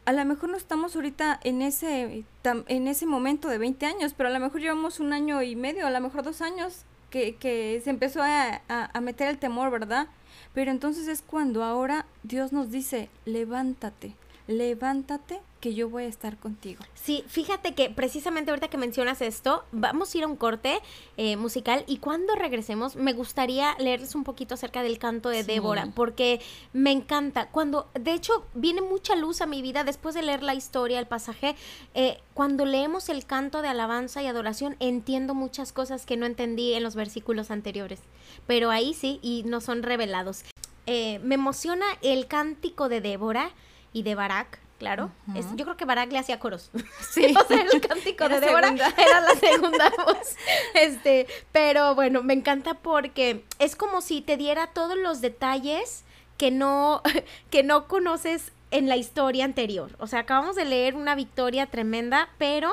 A 0.10 0.12
lo 0.12 0.26
mejor 0.26 0.50
no 0.50 0.58
estamos 0.58 0.96
ahorita 0.96 1.40
en 1.44 1.62
ese, 1.62 2.24
en 2.44 2.88
ese 2.88 3.06
momento 3.06 3.48
de 3.48 3.60
20 3.60 3.86
años, 3.86 4.16
pero 4.18 4.30
a 4.30 4.32
lo 4.32 4.40
mejor 4.40 4.60
llevamos 4.60 5.00
un 5.00 5.14
año 5.14 5.44
y 5.44 5.56
medio, 5.56 5.86
a 5.86 5.92
lo 5.92 6.02
mejor 6.02 6.24
dos 6.24 6.42
años 6.42 6.84
que, 7.12 7.36
que 7.36 7.80
se 7.84 7.92
empezó 7.92 8.24
a, 8.24 8.60
a 8.68 9.02
meter 9.02 9.28
el 9.28 9.38
temor, 9.38 9.70
¿verdad? 9.70 10.08
Pero 10.56 10.72
entonces 10.72 11.08
es 11.08 11.22
cuando 11.22 11.64
ahora 11.64 12.08
Dios 12.24 12.52
nos 12.52 12.72
dice, 12.72 13.08
levántate, 13.26 14.16
levántate 14.50 15.42
que 15.62 15.76
yo 15.76 15.90
voy 15.90 16.06
a 16.06 16.08
estar 16.08 16.38
contigo. 16.38 16.84
Sí, 16.96 17.24
fíjate 17.28 17.76
que 17.76 17.92
precisamente 17.92 18.50
ahorita 18.50 18.68
que 18.68 18.78
mencionas 18.78 19.22
esto, 19.22 19.64
vamos 19.72 20.14
a 20.14 20.18
ir 20.18 20.24
a 20.24 20.28
un 20.28 20.36
corte 20.36 20.80
eh, 21.18 21.36
musical 21.36 21.84
y 21.86 21.98
cuando 21.98 22.34
regresemos 22.34 22.96
me 22.96 23.14
gustaría 23.14 23.76
leerles 23.78 24.16
un 24.16 24.24
poquito 24.24 24.56
acerca 24.56 24.82
del 24.82 24.98
canto 24.98 25.30
de 25.30 25.44
Débora, 25.44 25.90
porque 25.94 26.42
me 26.74 26.92
encanta. 26.92 27.50
Cuando, 27.50 27.90
de 27.94 28.14
hecho, 28.14 28.44
viene 28.56 28.82
mucha 28.82 29.16
luz 29.16 29.42
a 29.42 29.46
mi 29.46 29.62
vida 29.62 29.84
después 29.84 30.16
de 30.16 30.24
leer 30.24 30.42
la 30.42 30.56
historia, 30.56 30.98
el 30.98 31.08
pasaje. 31.08 31.56
Eh, 31.94 32.18
cuando 32.34 32.66
leemos 32.66 33.10
el 33.10 33.26
canto 33.26 33.62
de 33.62 33.68
alabanza 33.68 34.24
y 34.24 34.28
adoración, 34.28 34.78
entiendo 34.80 35.36
muchas 35.36 35.74
cosas 35.74 36.08
que 36.08 36.18
no 36.18 36.26
entendí 36.26 36.74
en 36.74 36.82
los 36.82 36.96
versículos 36.96 37.52
anteriores, 37.52 38.00
pero 38.48 38.72
ahí 38.72 38.96
sí, 38.96 39.20
y 39.22 39.44
no 39.44 39.62
son 39.62 39.84
revelados. 39.84 40.44
Eh, 40.88 41.20
me 41.20 41.36
emociona 41.36 41.86
el 42.02 42.26
cántico 42.26 42.90
de 42.90 43.00
Débora 43.02 43.52
y 43.94 44.04
de 44.04 44.16
Barak, 44.16 44.60
claro. 44.78 45.12
yo 45.56 45.66
creo 45.66 45.78
que 45.78 45.86
Barak 45.86 46.12
le 46.12 46.20
hacía 46.20 46.40
coros. 46.40 46.72
Sí. 47.12 47.34
o 47.36 47.48
sea, 47.48 47.62
el 47.62 47.82
cántico 47.82 48.30
de 48.30 48.40
Débora 48.40 48.70
era 48.98 49.22
la 49.22 49.36
segunda 49.36 49.92
voz. 50.06 50.36
Este, 50.74 51.28
pero 51.52 51.96
bueno, 51.96 52.24
me 52.24 52.34
encanta 52.34 52.76
porque 52.76 53.44
es 53.60 53.76
como 53.76 54.02
si 54.02 54.22
te 54.22 54.38
diera 54.38 54.68
todos 54.68 54.98
los 54.98 55.22
detalles 55.22 56.04
que 56.38 56.52
no, 56.52 57.02
que 57.52 57.64
no 57.64 57.88
conoces 57.88 58.52
en 58.72 58.88
la 58.88 58.98
historia 58.98 59.46
anterior. 59.46 59.92
O 60.00 60.08
sea, 60.08 60.20
acabamos 60.20 60.56
de 60.56 60.66
leer 60.66 60.96
una 60.96 61.16
victoria 61.16 61.66
tremenda, 61.66 62.30
pero 62.38 62.72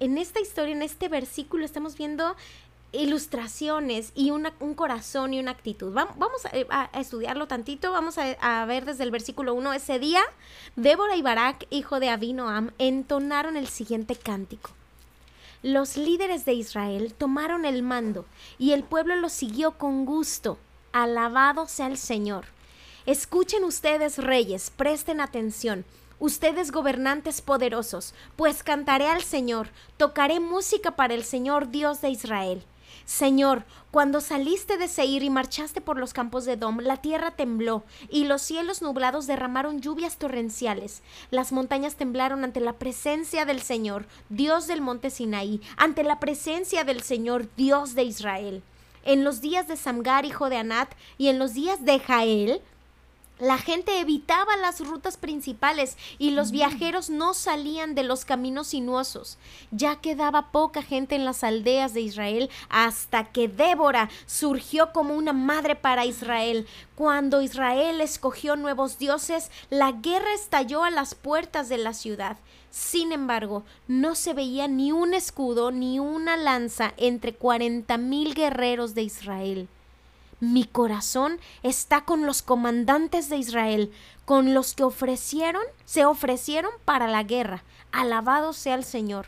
en 0.00 0.18
esta 0.18 0.40
historia, 0.40 0.74
en 0.74 0.82
este 0.82 1.08
versículo, 1.08 1.64
estamos 1.64 1.96
viendo 1.96 2.36
ilustraciones 2.92 4.12
y 4.14 4.30
un 4.30 4.74
corazón 4.74 5.34
y 5.34 5.40
una 5.40 5.50
actitud. 5.52 5.92
Vamos 5.92 6.44
eh, 6.52 6.66
a, 6.70 6.88
estudiarlo 6.98 7.46
tantito, 7.46 7.92
vamos 7.92 8.16
a, 8.18 8.64
ver 8.66 8.84
desde 8.84 9.04
el 9.04 9.10
versículo 9.10 9.54
1. 9.54 9.72
Ese 9.72 9.98
día, 9.98 10.22
Débora 10.76 11.16
y 11.16 11.22
Barak, 11.22 11.66
hijo 11.70 12.00
de 12.00 12.10
Abinoam, 12.10 12.70
entonaron 12.78 13.56
el 13.56 13.68
siguiente 13.68 14.16
cántico. 14.16 14.70
Los 15.62 15.96
líderes 15.96 16.44
de 16.44 16.54
Israel 16.54 17.14
tomaron 17.14 17.64
el 17.64 17.82
mando 17.82 18.24
y 18.58 18.72
el 18.72 18.84
pueblo 18.84 19.16
lo 19.16 19.28
siguió 19.28 19.72
con 19.72 20.04
gusto. 20.04 20.58
Alabado 20.92 21.66
sea 21.66 21.88
el 21.88 21.98
Señor. 21.98 22.44
Escuchen 23.04 23.64
ustedes, 23.64 24.18
reyes, 24.18 24.70
presten 24.70 25.20
atención. 25.20 25.84
Ustedes 26.18 26.72
gobernantes 26.72 27.42
poderosos, 27.42 28.14
pues 28.36 28.62
cantaré 28.62 29.08
al 29.08 29.22
Señor, 29.22 29.68
tocaré 29.98 30.40
música 30.40 30.92
para 30.92 31.12
el 31.12 31.24
Señor 31.24 31.70
Dios 31.70 32.00
de 32.00 32.08
Israel. 32.08 32.64
Señor, 33.06 33.64
cuando 33.92 34.20
saliste 34.20 34.78
de 34.78 34.88
Seir 34.88 35.22
y 35.22 35.30
marchaste 35.30 35.80
por 35.80 35.96
los 35.96 36.12
campos 36.12 36.44
de 36.44 36.56
Dom, 36.56 36.80
la 36.80 36.96
tierra 36.96 37.30
tembló 37.30 37.84
y 38.10 38.24
los 38.24 38.42
cielos 38.42 38.82
nublados 38.82 39.28
derramaron 39.28 39.80
lluvias 39.80 40.18
torrenciales. 40.18 41.02
Las 41.30 41.52
montañas 41.52 41.94
temblaron 41.94 42.42
ante 42.42 42.58
la 42.58 42.72
presencia 42.72 43.44
del 43.44 43.62
Señor, 43.62 44.06
Dios 44.28 44.66
del 44.66 44.80
monte 44.80 45.10
Sinaí, 45.10 45.60
ante 45.76 46.02
la 46.02 46.18
presencia 46.18 46.82
del 46.82 47.00
Señor, 47.00 47.48
Dios 47.56 47.94
de 47.94 48.02
Israel. 48.02 48.64
En 49.04 49.22
los 49.22 49.40
días 49.40 49.68
de 49.68 49.76
Samgar, 49.76 50.24
hijo 50.24 50.50
de 50.50 50.56
Anat, 50.56 50.92
y 51.16 51.28
en 51.28 51.38
los 51.38 51.54
días 51.54 51.84
de 51.84 52.00
Jael, 52.00 52.60
la 53.38 53.58
gente 53.58 54.00
evitaba 54.00 54.56
las 54.56 54.80
rutas 54.80 55.16
principales 55.16 55.96
y 56.18 56.30
los 56.30 56.48
mm. 56.48 56.52
viajeros 56.52 57.10
no 57.10 57.34
salían 57.34 57.94
de 57.94 58.02
los 58.02 58.24
caminos 58.24 58.68
sinuosos. 58.68 59.36
Ya 59.70 59.96
quedaba 59.96 60.50
poca 60.52 60.82
gente 60.82 61.16
en 61.16 61.24
las 61.24 61.44
aldeas 61.44 61.92
de 61.92 62.00
Israel 62.00 62.50
hasta 62.70 63.24
que 63.24 63.48
Débora 63.48 64.08
surgió 64.24 64.92
como 64.92 65.14
una 65.14 65.32
madre 65.32 65.76
para 65.76 66.06
Israel. 66.06 66.66
Cuando 66.94 67.42
Israel 67.42 68.00
escogió 68.00 68.56
nuevos 68.56 68.98
dioses, 68.98 69.50
la 69.68 69.92
guerra 69.92 70.32
estalló 70.34 70.84
a 70.84 70.90
las 70.90 71.14
puertas 71.14 71.68
de 71.68 71.78
la 71.78 71.92
ciudad. 71.92 72.38
Sin 72.70 73.12
embargo, 73.12 73.64
no 73.86 74.14
se 74.14 74.34
veía 74.34 74.68
ni 74.68 74.92
un 74.92 75.14
escudo 75.14 75.70
ni 75.70 75.98
una 75.98 76.36
lanza 76.36 76.94
entre 76.96 77.34
cuarenta 77.34 77.98
mil 77.98 78.34
guerreros 78.34 78.94
de 78.94 79.02
Israel. 79.02 79.68
Mi 80.40 80.64
corazón 80.64 81.38
está 81.62 82.04
con 82.04 82.26
los 82.26 82.42
comandantes 82.42 83.30
de 83.30 83.38
Israel, 83.38 83.90
con 84.26 84.52
los 84.52 84.74
que 84.74 84.84
ofrecieron, 84.84 85.62
se 85.86 86.04
ofrecieron 86.04 86.70
para 86.84 87.08
la 87.08 87.22
guerra. 87.22 87.64
Alabado 87.90 88.52
sea 88.52 88.74
el 88.74 88.84
Señor. 88.84 89.26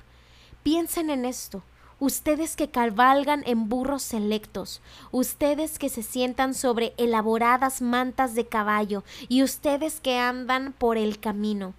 Piensen 0.63 1.09
en 1.09 1.25
esto. 1.25 1.63
Ustedes 2.01 2.55
que 2.55 2.71
cabalgan 2.71 3.43
en 3.47 3.69
burros 3.69 4.03
selectos, 4.03 4.81
ustedes 5.11 5.81
que 5.81 5.89
se 5.89 6.05
sientan 6.05 6.55
sobre 6.55 6.95
elaboradas 6.97 7.83
mantas 7.83 8.37
de 8.37 8.47
caballo 8.47 9.03
y 9.29 9.43
ustedes 9.43 9.99
que 9.99 10.17
andan 10.17 10.73
por 10.73 10.97
el 10.97 11.19
camino. 11.19 11.75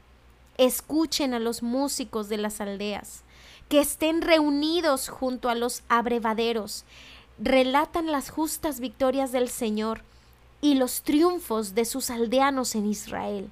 Escuchen 0.57 1.33
a 1.33 1.39
los 1.39 1.63
músicos 1.63 2.27
de 2.27 2.35
las 2.35 2.59
aldeas, 2.59 3.23
que 3.69 3.79
estén 3.79 4.21
reunidos 4.21 5.07
junto 5.07 5.47
a 5.47 5.55
los 5.55 5.83
abrevaderos, 5.87 6.83
relatan 7.39 8.11
las 8.11 8.29
justas 8.29 8.79
victorias 8.79 9.31
del 9.31 9.49
Señor 9.49 10.03
y 10.61 10.75
los 10.75 11.03
triunfos 11.03 11.73
de 11.73 11.85
sus 11.85 12.09
aldeanos 12.09 12.75
en 12.75 12.85
Israel. 12.85 13.49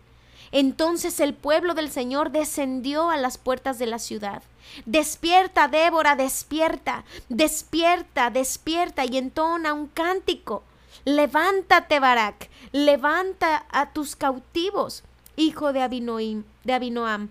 Entonces 0.51 1.19
el 1.19 1.33
pueblo 1.33 1.73
del 1.73 1.89
Señor 1.89 2.31
descendió 2.31 3.09
a 3.09 3.17
las 3.17 3.37
puertas 3.37 3.79
de 3.79 3.85
la 3.87 3.99
ciudad. 3.99 4.43
Despierta, 4.85 5.67
Débora, 5.67 6.15
despierta, 6.15 7.05
despierta, 7.29 8.29
despierta 8.29 9.05
y 9.05 9.17
entona 9.17 9.73
un 9.73 9.87
cántico. 9.87 10.63
Levántate, 11.05 11.99
Barak, 11.99 12.49
levanta 12.71 13.65
a 13.69 13.91
tus 13.93 14.15
cautivos, 14.15 15.03
hijo 15.37 15.71
de, 15.71 15.81
Abinoim, 15.81 16.43
de 16.63 16.73
Abinoam. 16.73 17.29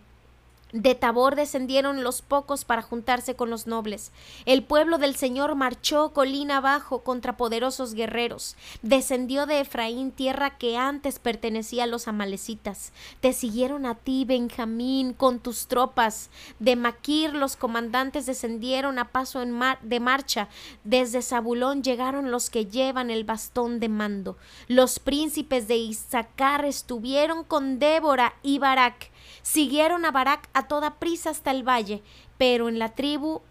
De 0.73 0.97
Tabor 0.97 1.37
descendieron 1.37 2.03
los 2.03 2.23
pocos 2.23 2.65
para 2.65 2.83
juntarse 2.83 3.37
con 3.37 3.51
los 3.51 3.69
nobles. 3.69 4.11
El 4.47 4.65
pueblo 4.65 4.99
del 4.99 5.15
Señor 5.15 5.55
marchó 5.55 6.13
colina 6.13 6.57
abajo 6.57 7.05
contra 7.05 7.37
poderosos 7.37 7.95
guerreros. 7.95 8.57
Descendió 8.83 9.47
de 9.47 9.61
Efraín, 9.61 10.11
tierra 10.11 10.59
que 10.59 10.77
antes 10.77 11.21
pertenecía 11.21 11.85
a 11.85 11.87
los 11.87 12.09
amalecitas. 12.09 12.93
Te 13.21 13.33
siguieron 13.33 13.87
a 13.87 13.95
ti, 13.95 14.25
Benjamín, 14.25 15.13
con 15.13 15.39
tus 15.39 15.69
tropas. 15.69 16.31
De 16.59 16.75
Maquir 16.75 17.33
los 17.33 17.55
comandantes 17.55 18.27
descendieron 18.27 18.99
a 18.99 19.13
paso 19.13 19.43
en 19.43 19.57
de 19.83 20.01
marcha. 20.01 20.49
Desde 20.83 21.23
Zabulón 21.23 21.85
llegaron 21.85 22.33
los 22.33 22.51
que 22.51 22.67
llevan 22.67 23.11
el 23.11 23.23
bastón 23.23 23.79
de 23.79 23.89
mando. 23.89 24.37
Los 24.67 24.99
príncipes 24.99 25.69
de 25.69 25.77
Isaacar 25.77 26.65
estuvieron 26.65 27.45
con 27.45 27.79
Débora 27.79 28.35
y 28.43 28.59
Barak 28.59 29.13
Siguieron 29.47 30.05
a 30.05 30.11
Barak 30.11 30.49
a 30.55 30.67
toda 30.67 30.97
prisa 30.97 31.31
hasta 31.31 31.53
el 31.53 31.63
valle, 31.63 32.03
pero 32.37 32.69
en 32.69 32.81
la 32.81 32.97
tribu 32.97 33.43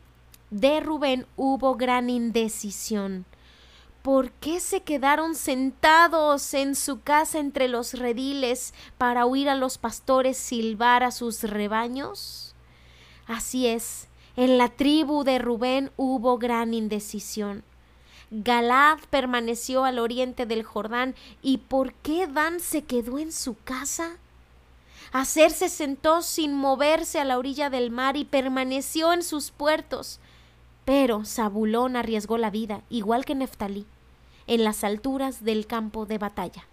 de 0.52 0.82
Rubén 0.82 1.26
hubo 1.38 1.76
gran 1.76 2.10
indecisión. 2.10 3.24
¿Por 4.02 4.32
qué 4.32 4.60
se 4.60 4.82
quedaron 4.82 5.36
sentados 5.36 6.54
en 6.54 6.76
su 6.76 7.00
casa 7.00 7.40
entre 7.40 7.70
los 7.70 7.94
rediles 7.94 8.74
para 8.98 9.26
oír 9.26 9.48
a 9.48 9.56
los 9.56 9.78
pastores 9.78 10.36
silbar 10.36 11.02
a 11.02 11.12
sus 11.12 11.44
rebaños? 11.44 12.56
Así 13.26 13.66
es, 13.66 14.10
en 14.36 14.58
la 14.58 14.68
tribu 14.68 15.24
de 15.24 15.40
Rubén 15.40 15.92
hubo 15.96 16.38
gran 16.38 16.74
indecisión. 16.74 17.64
Galad 18.32 19.00
permaneció 19.10 19.86
al 19.86 20.00
oriente 20.00 20.46
del 20.46 20.64
Jordán. 20.64 21.16
¿Y 21.42 21.60
por 21.60 21.94
qué 21.94 22.28
Dan 22.28 22.60
se 22.60 22.84
quedó 22.84 23.18
en 23.18 23.32
su 23.32 23.56
casa? 23.64 24.18
Acer 25.18 25.52
se 25.52 25.70
sentó 25.70 26.22
sin 26.22 26.54
moverse 26.54 27.22
a 27.22 27.24
la 27.24 27.38
orilla 27.38 27.70
del 27.70 27.90
mar 27.90 28.18
y 28.18 28.26
permaneció 28.26 29.14
en 29.14 29.24
sus 29.24 29.50
puertos. 29.50 30.20
Pero 30.84 31.24
Zabulón 31.24 31.96
arriesgó 31.96 32.38
la 32.38 32.50
vida, 32.50 32.82
igual 32.90 33.24
que 33.24 33.34
Neftalí 33.34 33.86
en 34.46 34.66
las 34.66 34.84
alturas 34.84 35.46
del 35.46 35.68
campo 35.68 36.06
de 36.06 36.18
batalla. 36.18 36.68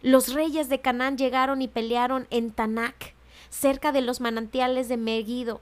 Los 0.00 0.32
reyes 0.32 0.70
de 0.70 0.80
Canaán 0.80 1.18
llegaron 1.18 1.60
y 1.60 1.68
pelearon 1.68 2.26
en 2.30 2.52
Tanac, 2.52 3.12
cerca 3.50 3.92
de 3.92 4.00
los 4.00 4.22
manantiales 4.22 4.88
de 4.88 4.96
Megiddo, 4.96 5.60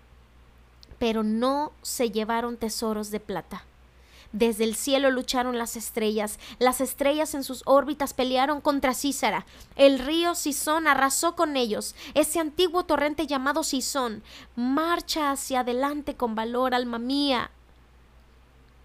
pero 1.01 1.25
no 1.25 1.73
se 1.83 2.13
llevaron 2.13 2.57
tesoros 2.57 3.11
de 3.11 3.19
plata. 3.19 3.65
Desde 4.33 4.65
el 4.65 4.75
cielo 4.75 5.11
lucharon 5.11 5.59
las 5.59 5.77
estrellas, 5.77 6.39
las 6.59 6.81
estrellas 6.81 7.35
en 7.35 7.45
sus 7.45 7.63
órbitas 7.67 8.15
pelearon 8.15 8.61
contra 8.61 8.95
Císara. 8.95 9.47
El 9.77 9.99
río 9.99 10.35
Sison 10.35 10.87
arrasó 10.87 11.37
con 11.37 11.57
ellos. 11.57 11.95
Ese 12.15 12.41
antiguo 12.41 12.85
torrente 12.85 13.27
llamado 13.27 13.63
Sison 13.63 14.23
marcha 14.57 15.31
hacia 15.31 15.61
adelante 15.61 16.15
con 16.15 16.35
valor, 16.35 16.75
alma 16.75 16.99
mía. 16.99 17.51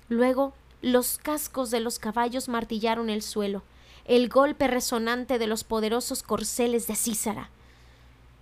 Luego 0.10 0.54
los 0.82 1.18
cascos 1.18 1.72
de 1.72 1.80
los 1.80 2.00
caballos 2.00 2.48
martillaron 2.50 3.10
el 3.10 3.22
suelo, 3.22 3.64
el 4.06 4.30
golpe 4.30 4.68
resonante 4.68 5.38
de 5.38 5.48
los 5.48 5.64
poderosos 5.64 6.24
corceles 6.24 6.88
de 6.88 6.96
Císara. 6.96 7.50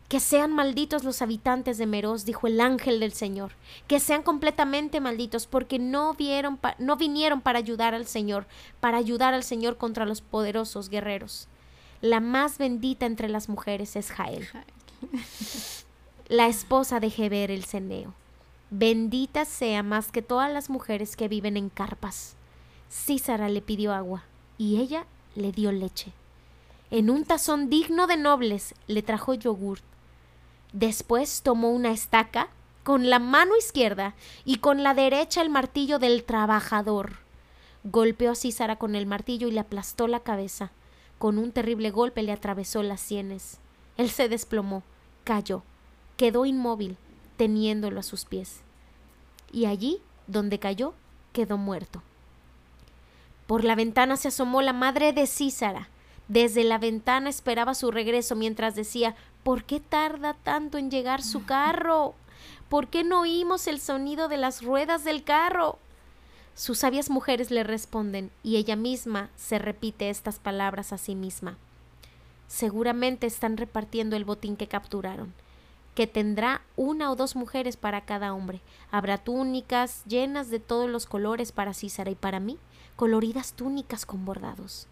Que 0.09 0.19
sean 0.19 0.51
malditos 0.51 1.03
los 1.03 1.21
habitantes 1.21 1.77
de 1.77 1.85
Meroz, 1.85 2.25
dijo 2.25 2.47
el 2.47 2.59
ángel 2.59 2.99
del 2.99 3.13
Señor, 3.13 3.51
que 3.87 3.99
sean 3.99 4.23
completamente 4.23 4.99
malditos 4.99 5.47
porque 5.47 5.79
no, 5.79 6.15
vieron 6.15 6.59
no 6.79 6.97
vinieron 6.97 7.41
para 7.41 7.59
ayudar 7.59 7.93
al 7.93 8.07
Señor, 8.07 8.47
para 8.79 8.97
ayudar 8.97 9.33
al 9.33 9.43
Señor 9.43 9.77
contra 9.77 10.05
los 10.05 10.21
poderosos 10.21 10.89
guerreros. 10.89 11.47
La 12.01 12.19
más 12.19 12.57
bendita 12.57 13.05
entre 13.05 13.29
las 13.29 13.49
mujeres 13.49 13.95
es 13.95 14.11
Jael, 14.11 14.47
la 16.27 16.47
esposa 16.47 16.99
de 16.99 17.09
Geber 17.09 17.51
el 17.51 17.65
Ceneo. 17.65 18.13
Bendita 18.71 19.45
sea 19.45 19.83
más 19.83 20.11
que 20.11 20.21
todas 20.21 20.51
las 20.51 20.69
mujeres 20.69 21.15
que 21.15 21.27
viven 21.27 21.57
en 21.57 21.69
carpas. 21.69 22.35
Císara 22.91 23.49
le 23.49 23.61
pidió 23.61 23.93
agua 23.93 24.23
y 24.57 24.79
ella 24.79 25.05
le 25.35 25.51
dio 25.51 25.71
leche. 25.71 26.13
En 26.91 27.09
un 27.09 27.25
tazón 27.25 27.69
digno 27.69 28.07
de 28.07 28.17
nobles 28.17 28.73
le 28.87 29.03
trajo 29.03 29.33
yogur. 29.33 29.79
Después 30.73 31.41
tomó 31.41 31.71
una 31.71 31.91
estaca 31.91 32.49
con 32.83 33.09
la 33.09 33.19
mano 33.19 33.55
izquierda 33.57 34.15
y 34.45 34.57
con 34.57 34.83
la 34.83 34.93
derecha 34.93 35.41
el 35.41 35.49
martillo 35.49 35.99
del 35.99 36.23
trabajador. 36.23 37.17
Golpeó 37.83 38.31
a 38.31 38.35
Císara 38.35 38.77
con 38.77 38.95
el 38.95 39.05
martillo 39.05 39.47
y 39.47 39.51
le 39.51 39.59
aplastó 39.59 40.07
la 40.07 40.19
cabeza. 40.21 40.71
Con 41.17 41.37
un 41.37 41.51
terrible 41.51 41.91
golpe 41.91 42.23
le 42.23 42.31
atravesó 42.31 42.83
las 42.83 43.01
sienes. 43.01 43.59
Él 43.97 44.09
se 44.09 44.29
desplomó, 44.29 44.83
cayó, 45.23 45.63
quedó 46.17 46.45
inmóvil 46.45 46.97
teniéndolo 47.37 48.01
a 48.01 48.03
sus 48.03 48.25
pies. 48.25 48.61
Y 49.51 49.65
allí, 49.65 50.01
donde 50.27 50.59
cayó, 50.59 50.93
quedó 51.31 51.57
muerto. 51.57 52.03
Por 53.47 53.63
la 53.63 53.75
ventana 53.75 54.17
se 54.17 54.27
asomó 54.27 54.61
la 54.61 54.73
madre 54.73 55.13
de 55.13 55.25
Císara. 55.25 55.87
Desde 56.29 56.63
la 56.63 56.77
ventana 56.77 57.29
esperaba 57.29 57.73
su 57.73 57.91
regreso 57.91 58.35
mientras 58.37 58.75
decía 58.75 59.15
¿Por 59.43 59.65
qué 59.65 59.81
tarda 59.81 60.35
tanto 60.35 60.77
en 60.77 60.89
llegar 60.89 61.21
su 61.21 61.43
carro? 61.43 62.15
¿Por 62.69 62.87
qué 62.87 63.03
no 63.03 63.21
oímos 63.21 63.67
el 63.67 63.81
sonido 63.81 64.29
de 64.29 64.37
las 64.37 64.61
ruedas 64.61 65.03
del 65.03 65.25
carro? 65.25 65.77
Sus 66.55 66.79
sabias 66.79 67.09
mujeres 67.09 67.51
le 67.51 67.63
responden, 67.63 68.31
y 68.43 68.55
ella 68.55 68.77
misma 68.77 69.29
se 69.35 69.59
repite 69.59 70.09
estas 70.09 70.39
palabras 70.39 70.93
a 70.93 70.97
sí 70.97 71.15
misma. 71.15 71.57
Seguramente 72.47 73.27
están 73.27 73.57
repartiendo 73.57 74.15
el 74.15 74.23
botín 74.23 74.55
que 74.55 74.67
capturaron 74.67 75.33
que 75.99 76.07
tendrá 76.07 76.61
una 76.77 77.11
o 77.11 77.17
dos 77.17 77.35
mujeres 77.35 77.75
para 77.75 78.05
cada 78.05 78.33
hombre. 78.33 78.61
Habrá 78.89 79.17
túnicas 79.17 80.05
llenas 80.05 80.49
de 80.49 80.61
todos 80.61 80.89
los 80.89 81.05
colores 81.05 81.51
para 81.51 81.73
Císara 81.73 82.09
y 82.09 82.15
para 82.15 82.39
mí, 82.39 82.57
coloridas 82.95 83.51
túnicas 83.51 84.05
con 84.05 84.23
bordados. 84.23 84.87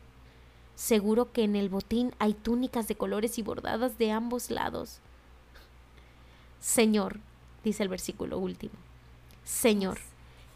Seguro 0.78 1.34
que 1.34 1.44
en 1.44 1.58
el 1.58 1.68
botín 1.68 2.14
hay 2.20 2.34
túnicas 2.34 2.88
de 2.88 2.96
colores 2.96 3.38
y 3.38 3.42
bordadas 3.42 3.98
de 3.98 4.12
ambos 4.12 4.50
lados. 4.50 5.00
Señor, 6.62 7.20
dice 7.66 7.84
el 7.84 7.90
versículo 7.90 8.40
último, 8.40 8.76
Señor, 9.44 10.00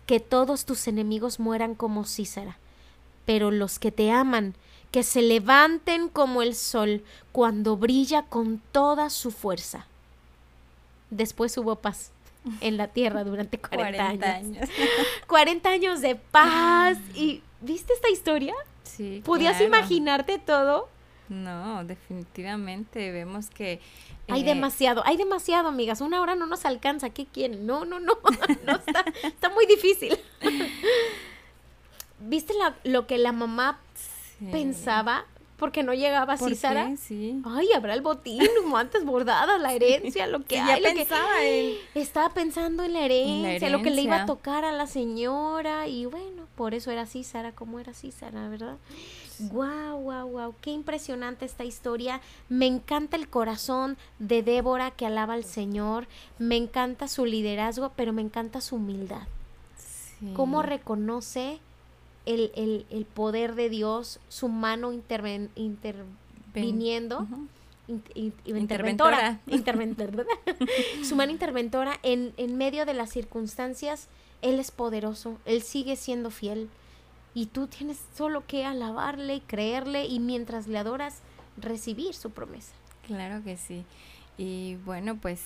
que 0.05 0.21
todos 0.21 0.63
tus 0.63 0.87
enemigos 0.87 1.41
mueran 1.41 1.75
como 1.75 2.05
Císara, 2.05 2.57
pero 3.25 3.51
los 3.51 3.79
que 3.79 3.91
te 3.91 4.11
aman, 4.11 4.55
que 4.91 5.03
se 5.03 5.21
levanten 5.21 6.07
como 6.07 6.41
el 6.41 6.55
sol 6.55 7.03
cuando 7.33 7.75
brilla 7.75 8.23
con 8.23 8.61
toda 8.71 9.09
su 9.09 9.31
fuerza 9.31 9.87
después 11.11 11.55
hubo 11.57 11.75
paz 11.75 12.11
en 12.61 12.77
la 12.77 12.87
tierra 12.87 13.23
durante 13.23 13.59
40, 13.59 14.03
años. 14.25 14.69
40 15.27 15.69
años 15.69 16.01
de 16.01 16.15
paz. 16.15 16.97
¿Y 17.13 17.43
viste 17.59 17.93
esta 17.93 18.09
historia? 18.09 18.55
Sí. 18.95 19.21
¿Podías 19.25 19.61
imaginarte 19.61 20.39
todo? 20.39 20.89
No, 21.29 21.85
definitivamente 21.85 23.11
vemos 23.11 23.49
que... 23.49 23.79
Hay 24.27 24.41
eh, 24.41 24.45
demasiado, 24.45 25.01
hay 25.05 25.15
demasiado, 25.15 25.69
amigas. 25.69 26.01
Una 26.01 26.21
hora 26.21 26.35
no 26.35 26.45
nos 26.45 26.65
alcanza. 26.65 27.09
¿Qué 27.11 27.25
quieren? 27.25 27.65
No, 27.65 27.85
no, 27.85 27.99
no. 28.01 28.17
no 28.65 28.75
está, 28.75 29.05
está 29.23 29.49
muy 29.49 29.65
difícil. 29.65 30.17
¿Viste 32.19 32.53
lo 32.83 33.07
que 33.07 33.17
la 33.17 33.31
mamá 33.31 33.79
pensaba? 34.51 35.25
Porque 35.61 35.83
no 35.83 35.93
llegaba 35.93 36.33
así, 36.33 36.55
Sara. 36.55 36.97
Sí. 36.97 37.39
Ay, 37.45 37.67
habrá 37.75 37.93
el 37.93 38.01
botín, 38.01 38.41
antes 38.75 39.05
bordadas, 39.05 39.61
la 39.61 39.71
herencia, 39.71 40.25
lo 40.25 40.43
que 40.43 40.59
hay. 40.59 40.81
Ya 40.81 40.89
pensaba 40.89 41.43
él. 41.43 41.77
Estaba 41.93 42.33
pensando 42.33 42.83
en 42.83 42.93
la, 42.93 43.05
herencia, 43.05 43.69
lo 43.69 43.83
que 43.83 43.91
le 43.91 44.01
iba 44.01 44.23
a 44.23 44.25
tocar 44.25 44.65
a 44.65 44.71
la 44.71 44.87
señora. 44.87 45.87
Y 45.87 46.07
bueno, 46.07 46.47
por 46.55 46.73
eso 46.73 46.89
era 46.89 47.03
así, 47.03 47.23
Sara, 47.23 47.51
como 47.51 47.79
era 47.79 47.91
así, 47.91 48.11
Sara, 48.11 48.49
¿verdad? 48.49 48.77
Guau, 49.37 50.01
guau, 50.01 50.27
guau, 50.29 50.55
qué 50.61 50.71
impresionante 50.71 51.45
esta 51.45 51.63
historia. 51.63 52.21
Me 52.49 52.65
encanta 52.65 53.15
el 53.15 53.29
corazón 53.29 53.97
de 54.17 54.41
Débora 54.41 54.89
que 54.89 55.05
alaba 55.05 55.35
al 55.35 55.43
Señor. 55.43 56.07
Me 56.39 56.57
encanta 56.57 57.07
su 57.07 57.27
liderazgo, 57.27 57.91
pero 57.95 58.13
me 58.13 58.23
encanta 58.23 58.61
su 58.61 58.77
humildad. 58.77 59.27
Sí. 59.77 60.33
Cómo 60.35 60.63
reconoce 60.63 61.59
el, 62.25 62.85
el, 62.89 63.05
poder 63.05 63.55
de 63.55 63.69
Dios, 63.69 64.19
su 64.29 64.47
mano 64.47 64.93
interviniendo. 64.93 67.27
interventora, 68.45 69.39
interventora 69.47 70.25
su 71.03 71.15
mano 71.15 71.31
interventora 71.31 71.99
en, 72.03 72.33
en 72.37 72.57
medio 72.57 72.85
de 72.85 72.93
las 72.93 73.09
circunstancias, 73.09 74.07
Él 74.41 74.59
es 74.59 74.71
poderoso, 74.71 75.37
Él 75.45 75.61
sigue 75.61 75.95
siendo 75.95 76.29
fiel. 76.29 76.69
Y 77.33 77.45
tú 77.45 77.67
tienes 77.67 77.97
solo 78.15 78.45
que 78.45 78.65
alabarle 78.65 79.35
y 79.35 79.41
creerle 79.41 80.05
y 80.05 80.19
mientras 80.19 80.67
le 80.67 80.77
adoras, 80.77 81.21
recibir 81.57 82.13
su 82.13 82.31
promesa. 82.31 82.73
Claro 83.07 83.43
que 83.43 83.55
sí. 83.55 83.85
Y 84.37 84.75
bueno, 84.85 85.15
pues 85.15 85.41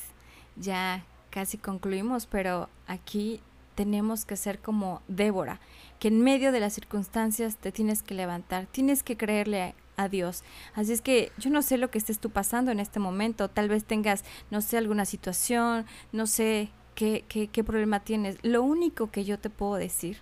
ya 0.56 1.06
casi 1.30 1.58
concluimos, 1.58 2.26
pero 2.26 2.70
aquí 2.88 3.40
tenemos 3.76 4.26
que 4.26 4.38
ser 4.38 4.60
como 4.60 5.02
Débora, 5.08 5.60
que 6.06 6.10
en 6.10 6.22
medio 6.22 6.52
de 6.52 6.60
las 6.60 6.74
circunstancias 6.74 7.56
te 7.56 7.72
tienes 7.72 8.04
que 8.04 8.14
levantar, 8.14 8.68
tienes 8.68 9.02
que 9.02 9.18
creerle 9.18 9.74
a, 9.98 10.08
Dios. 10.08 10.44
Así 10.76 10.94
es 10.94 11.02
que 11.02 11.32
yo 11.40 11.50
no 11.50 11.64
sé 11.64 11.80
lo 11.80 11.90
que 11.90 11.98
estés 11.98 12.20
tú 12.20 12.30
pasando 12.30 12.70
en 12.70 12.80
este 12.80 13.00
momento, 13.00 13.50
tal 13.50 13.70
vez 13.70 13.86
tengas, 13.86 14.24
no 14.52 14.62
sé, 14.62 14.78
alguna 14.78 15.06
situación, 15.06 15.88
no 16.12 16.28
sé 16.28 16.70
qué, 16.94 17.26
qué, 17.28 17.48
qué 17.48 17.64
problema 17.64 18.02
tienes. 18.02 18.38
Lo 18.44 18.62
único 18.62 19.10
que 19.10 19.26
yo 19.26 19.40
te 19.40 19.50
puedo 19.50 19.78
decir 19.78 20.20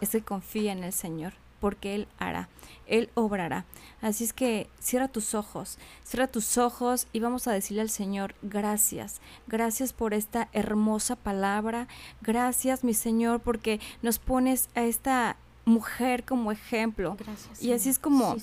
es 0.00 0.10
que 0.10 0.22
confía 0.22 0.70
en 0.70 0.84
el 0.84 0.92
Señor 0.92 1.32
porque 1.62 1.94
Él 1.94 2.08
hará, 2.18 2.48
Él 2.88 3.08
obrará. 3.14 3.66
Así 4.00 4.24
es 4.24 4.32
que 4.32 4.68
cierra 4.80 5.06
tus 5.06 5.32
ojos, 5.32 5.78
cierra 6.02 6.26
tus 6.26 6.58
ojos 6.58 7.06
y 7.12 7.20
vamos 7.20 7.46
a 7.46 7.52
decirle 7.52 7.82
al 7.82 7.88
Señor, 7.88 8.34
gracias, 8.42 9.20
gracias 9.46 9.92
por 9.92 10.12
esta 10.12 10.48
hermosa 10.52 11.14
palabra, 11.14 11.86
gracias 12.20 12.82
mi 12.82 12.94
Señor 12.94 13.38
porque 13.38 13.78
nos 14.02 14.18
pones 14.18 14.70
a 14.74 14.82
esta 14.82 15.36
mujer 15.64 16.24
como 16.24 16.50
ejemplo. 16.50 17.16
y 17.60 17.70
así 17.70 17.90
es 17.90 18.00
como 18.00 18.34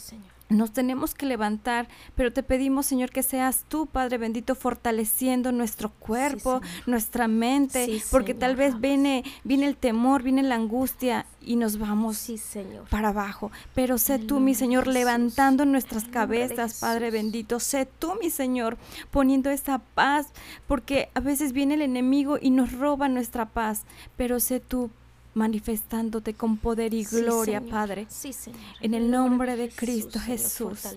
nos 0.50 0.74
tenemos 0.74 1.14
que 1.14 1.28
levantar, 1.28 1.88
pero 2.16 2.34
te 2.34 2.44
pedimos, 2.44 2.88
Señor, 2.88 3.12
que 3.12 3.24
seas 3.24 3.66
tú, 3.68 3.86
Padre 3.86 4.18
bendito, 4.18 4.56
fortaleciendo 4.56 5.52
nuestro 5.52 5.92
cuerpo, 5.92 6.62
nuestra 6.88 7.28
mente, 7.28 8.02
porque 8.10 8.34
tal 8.34 8.56
vez 8.56 8.80
viene, 8.80 9.24
viene 9.44 9.68
el 9.68 9.78
temor, 9.78 10.24
viene 10.24 10.42
la 10.44 10.56
angustia 10.56 11.28
y 11.42 11.56
nos 11.56 11.78
vamos 11.78 12.28
para 12.90 13.10
abajo. 13.10 13.52
Pero 13.76 13.98
sé 13.98 14.20
tú, 14.20 14.40
mi 14.40 14.56
Señor, 14.56 14.88
levantando 14.88 15.66
nuestras 15.66 16.06
cabezas, 16.06 16.80
Padre 16.80 17.12
bendito. 17.12 17.60
Sé 17.60 17.86
tú, 17.86 18.16
mi 18.22 18.30
Señor, 18.30 18.78
poniendo 19.12 19.50
esa 19.50 19.80
paz, 19.80 20.28
porque 20.68 21.10
a 21.14 21.20
veces 21.20 21.54
viene 21.54 21.76
el 21.76 21.82
enemigo 21.84 22.38
y 22.42 22.50
nos 22.50 22.74
roba 22.74 23.08
nuestra 23.08 23.46
paz, 23.46 23.84
pero 24.18 24.40
sé 24.40 24.60
tú, 24.60 24.90
manifestándote 25.34 26.34
con 26.34 26.58
poder 26.58 26.94
y 26.94 27.04
gloria, 27.04 27.62
Padre. 27.62 28.08
Sí, 28.10 28.34
Señor. 28.34 28.60
En 28.82 28.94
el 28.94 29.12
nombre 29.12 29.56
de 29.56 29.70
Cristo 29.70 30.20
Jesús. 30.20 30.88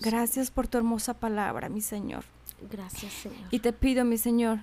Gracias 0.00 0.50
por 0.50 0.68
tu 0.68 0.78
hermosa 0.78 1.14
palabra, 1.14 1.68
mi 1.68 1.80
Señor. 1.80 2.24
Gracias, 2.70 3.12
Señor. 3.12 3.48
Y 3.50 3.60
te 3.60 3.72
pido, 3.72 4.04
mi 4.04 4.18
Señor, 4.18 4.60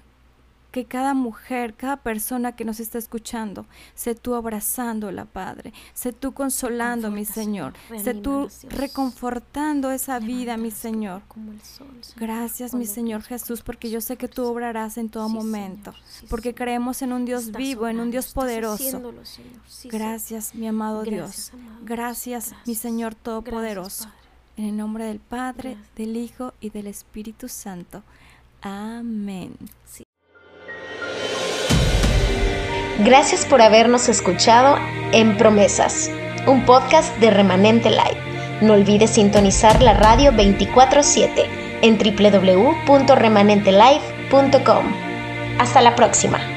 que 0.73 0.85
cada 0.85 1.13
mujer, 1.13 1.75
cada 1.75 1.97
persona 1.97 2.55
que 2.55 2.65
nos 2.65 2.79
está 2.79 2.97
escuchando, 2.97 3.67
sé 3.93 4.15
tú 4.15 4.33
abrazándola, 4.33 5.25
Padre, 5.25 5.71
sé 5.93 6.13
tú 6.13 6.33
consolando, 6.33 7.11
mi 7.11 7.25
Señor, 7.25 7.73
sé 8.03 8.15
tú 8.15 8.49
reconfortando 8.69 9.91
esa 9.91 10.17
vida, 10.17 10.57
mi 10.57 10.71
Señor. 10.71 11.21
Gracias, 12.15 12.73
mi 12.73 12.87
Señor 12.87 13.21
Jesús, 13.21 13.61
porque 13.61 13.91
yo 13.91 14.01
sé 14.01 14.17
que 14.17 14.27
tú 14.27 14.45
obrarás 14.45 14.97
en 14.97 15.09
todo 15.09 15.29
momento, 15.29 15.93
porque 16.27 16.55
creemos 16.55 17.03
en 17.03 17.13
un 17.13 17.25
Dios 17.25 17.51
vivo, 17.51 17.87
en 17.87 17.99
un 17.99 18.09
Dios 18.09 18.33
poderoso. 18.33 19.13
Gracias, 19.83 20.55
mi 20.55 20.67
amado 20.67 21.03
Dios. 21.03 21.51
Gracias, 21.83 22.55
mi 22.65 22.73
Señor 22.73 23.13
Todopoderoso. 23.13 24.09
En 24.57 24.65
el 24.65 24.77
nombre 24.77 25.05
del 25.05 25.19
Padre, 25.19 25.77
del 25.95 26.17
Hijo 26.17 26.55
y 26.59 26.71
del 26.71 26.87
Espíritu 26.87 27.47
Santo. 27.47 28.01
Amén. 28.63 29.55
Gracias 33.03 33.45
por 33.45 33.61
habernos 33.61 34.07
escuchado 34.07 34.77
en 35.11 35.35
Promesas, 35.35 36.09
un 36.47 36.65
podcast 36.65 37.13
de 37.17 37.31
Remanente 37.31 37.89
Live. 37.89 38.21
No 38.61 38.71
olvides 38.73 39.09
sintonizar 39.09 39.81
la 39.81 39.93
radio 39.93 40.31
24/7 40.31 41.49
en 41.81 41.97
www.remanentelife.com. 41.97 44.85
Hasta 45.59 45.81
la 45.81 45.95
próxima. 45.95 46.52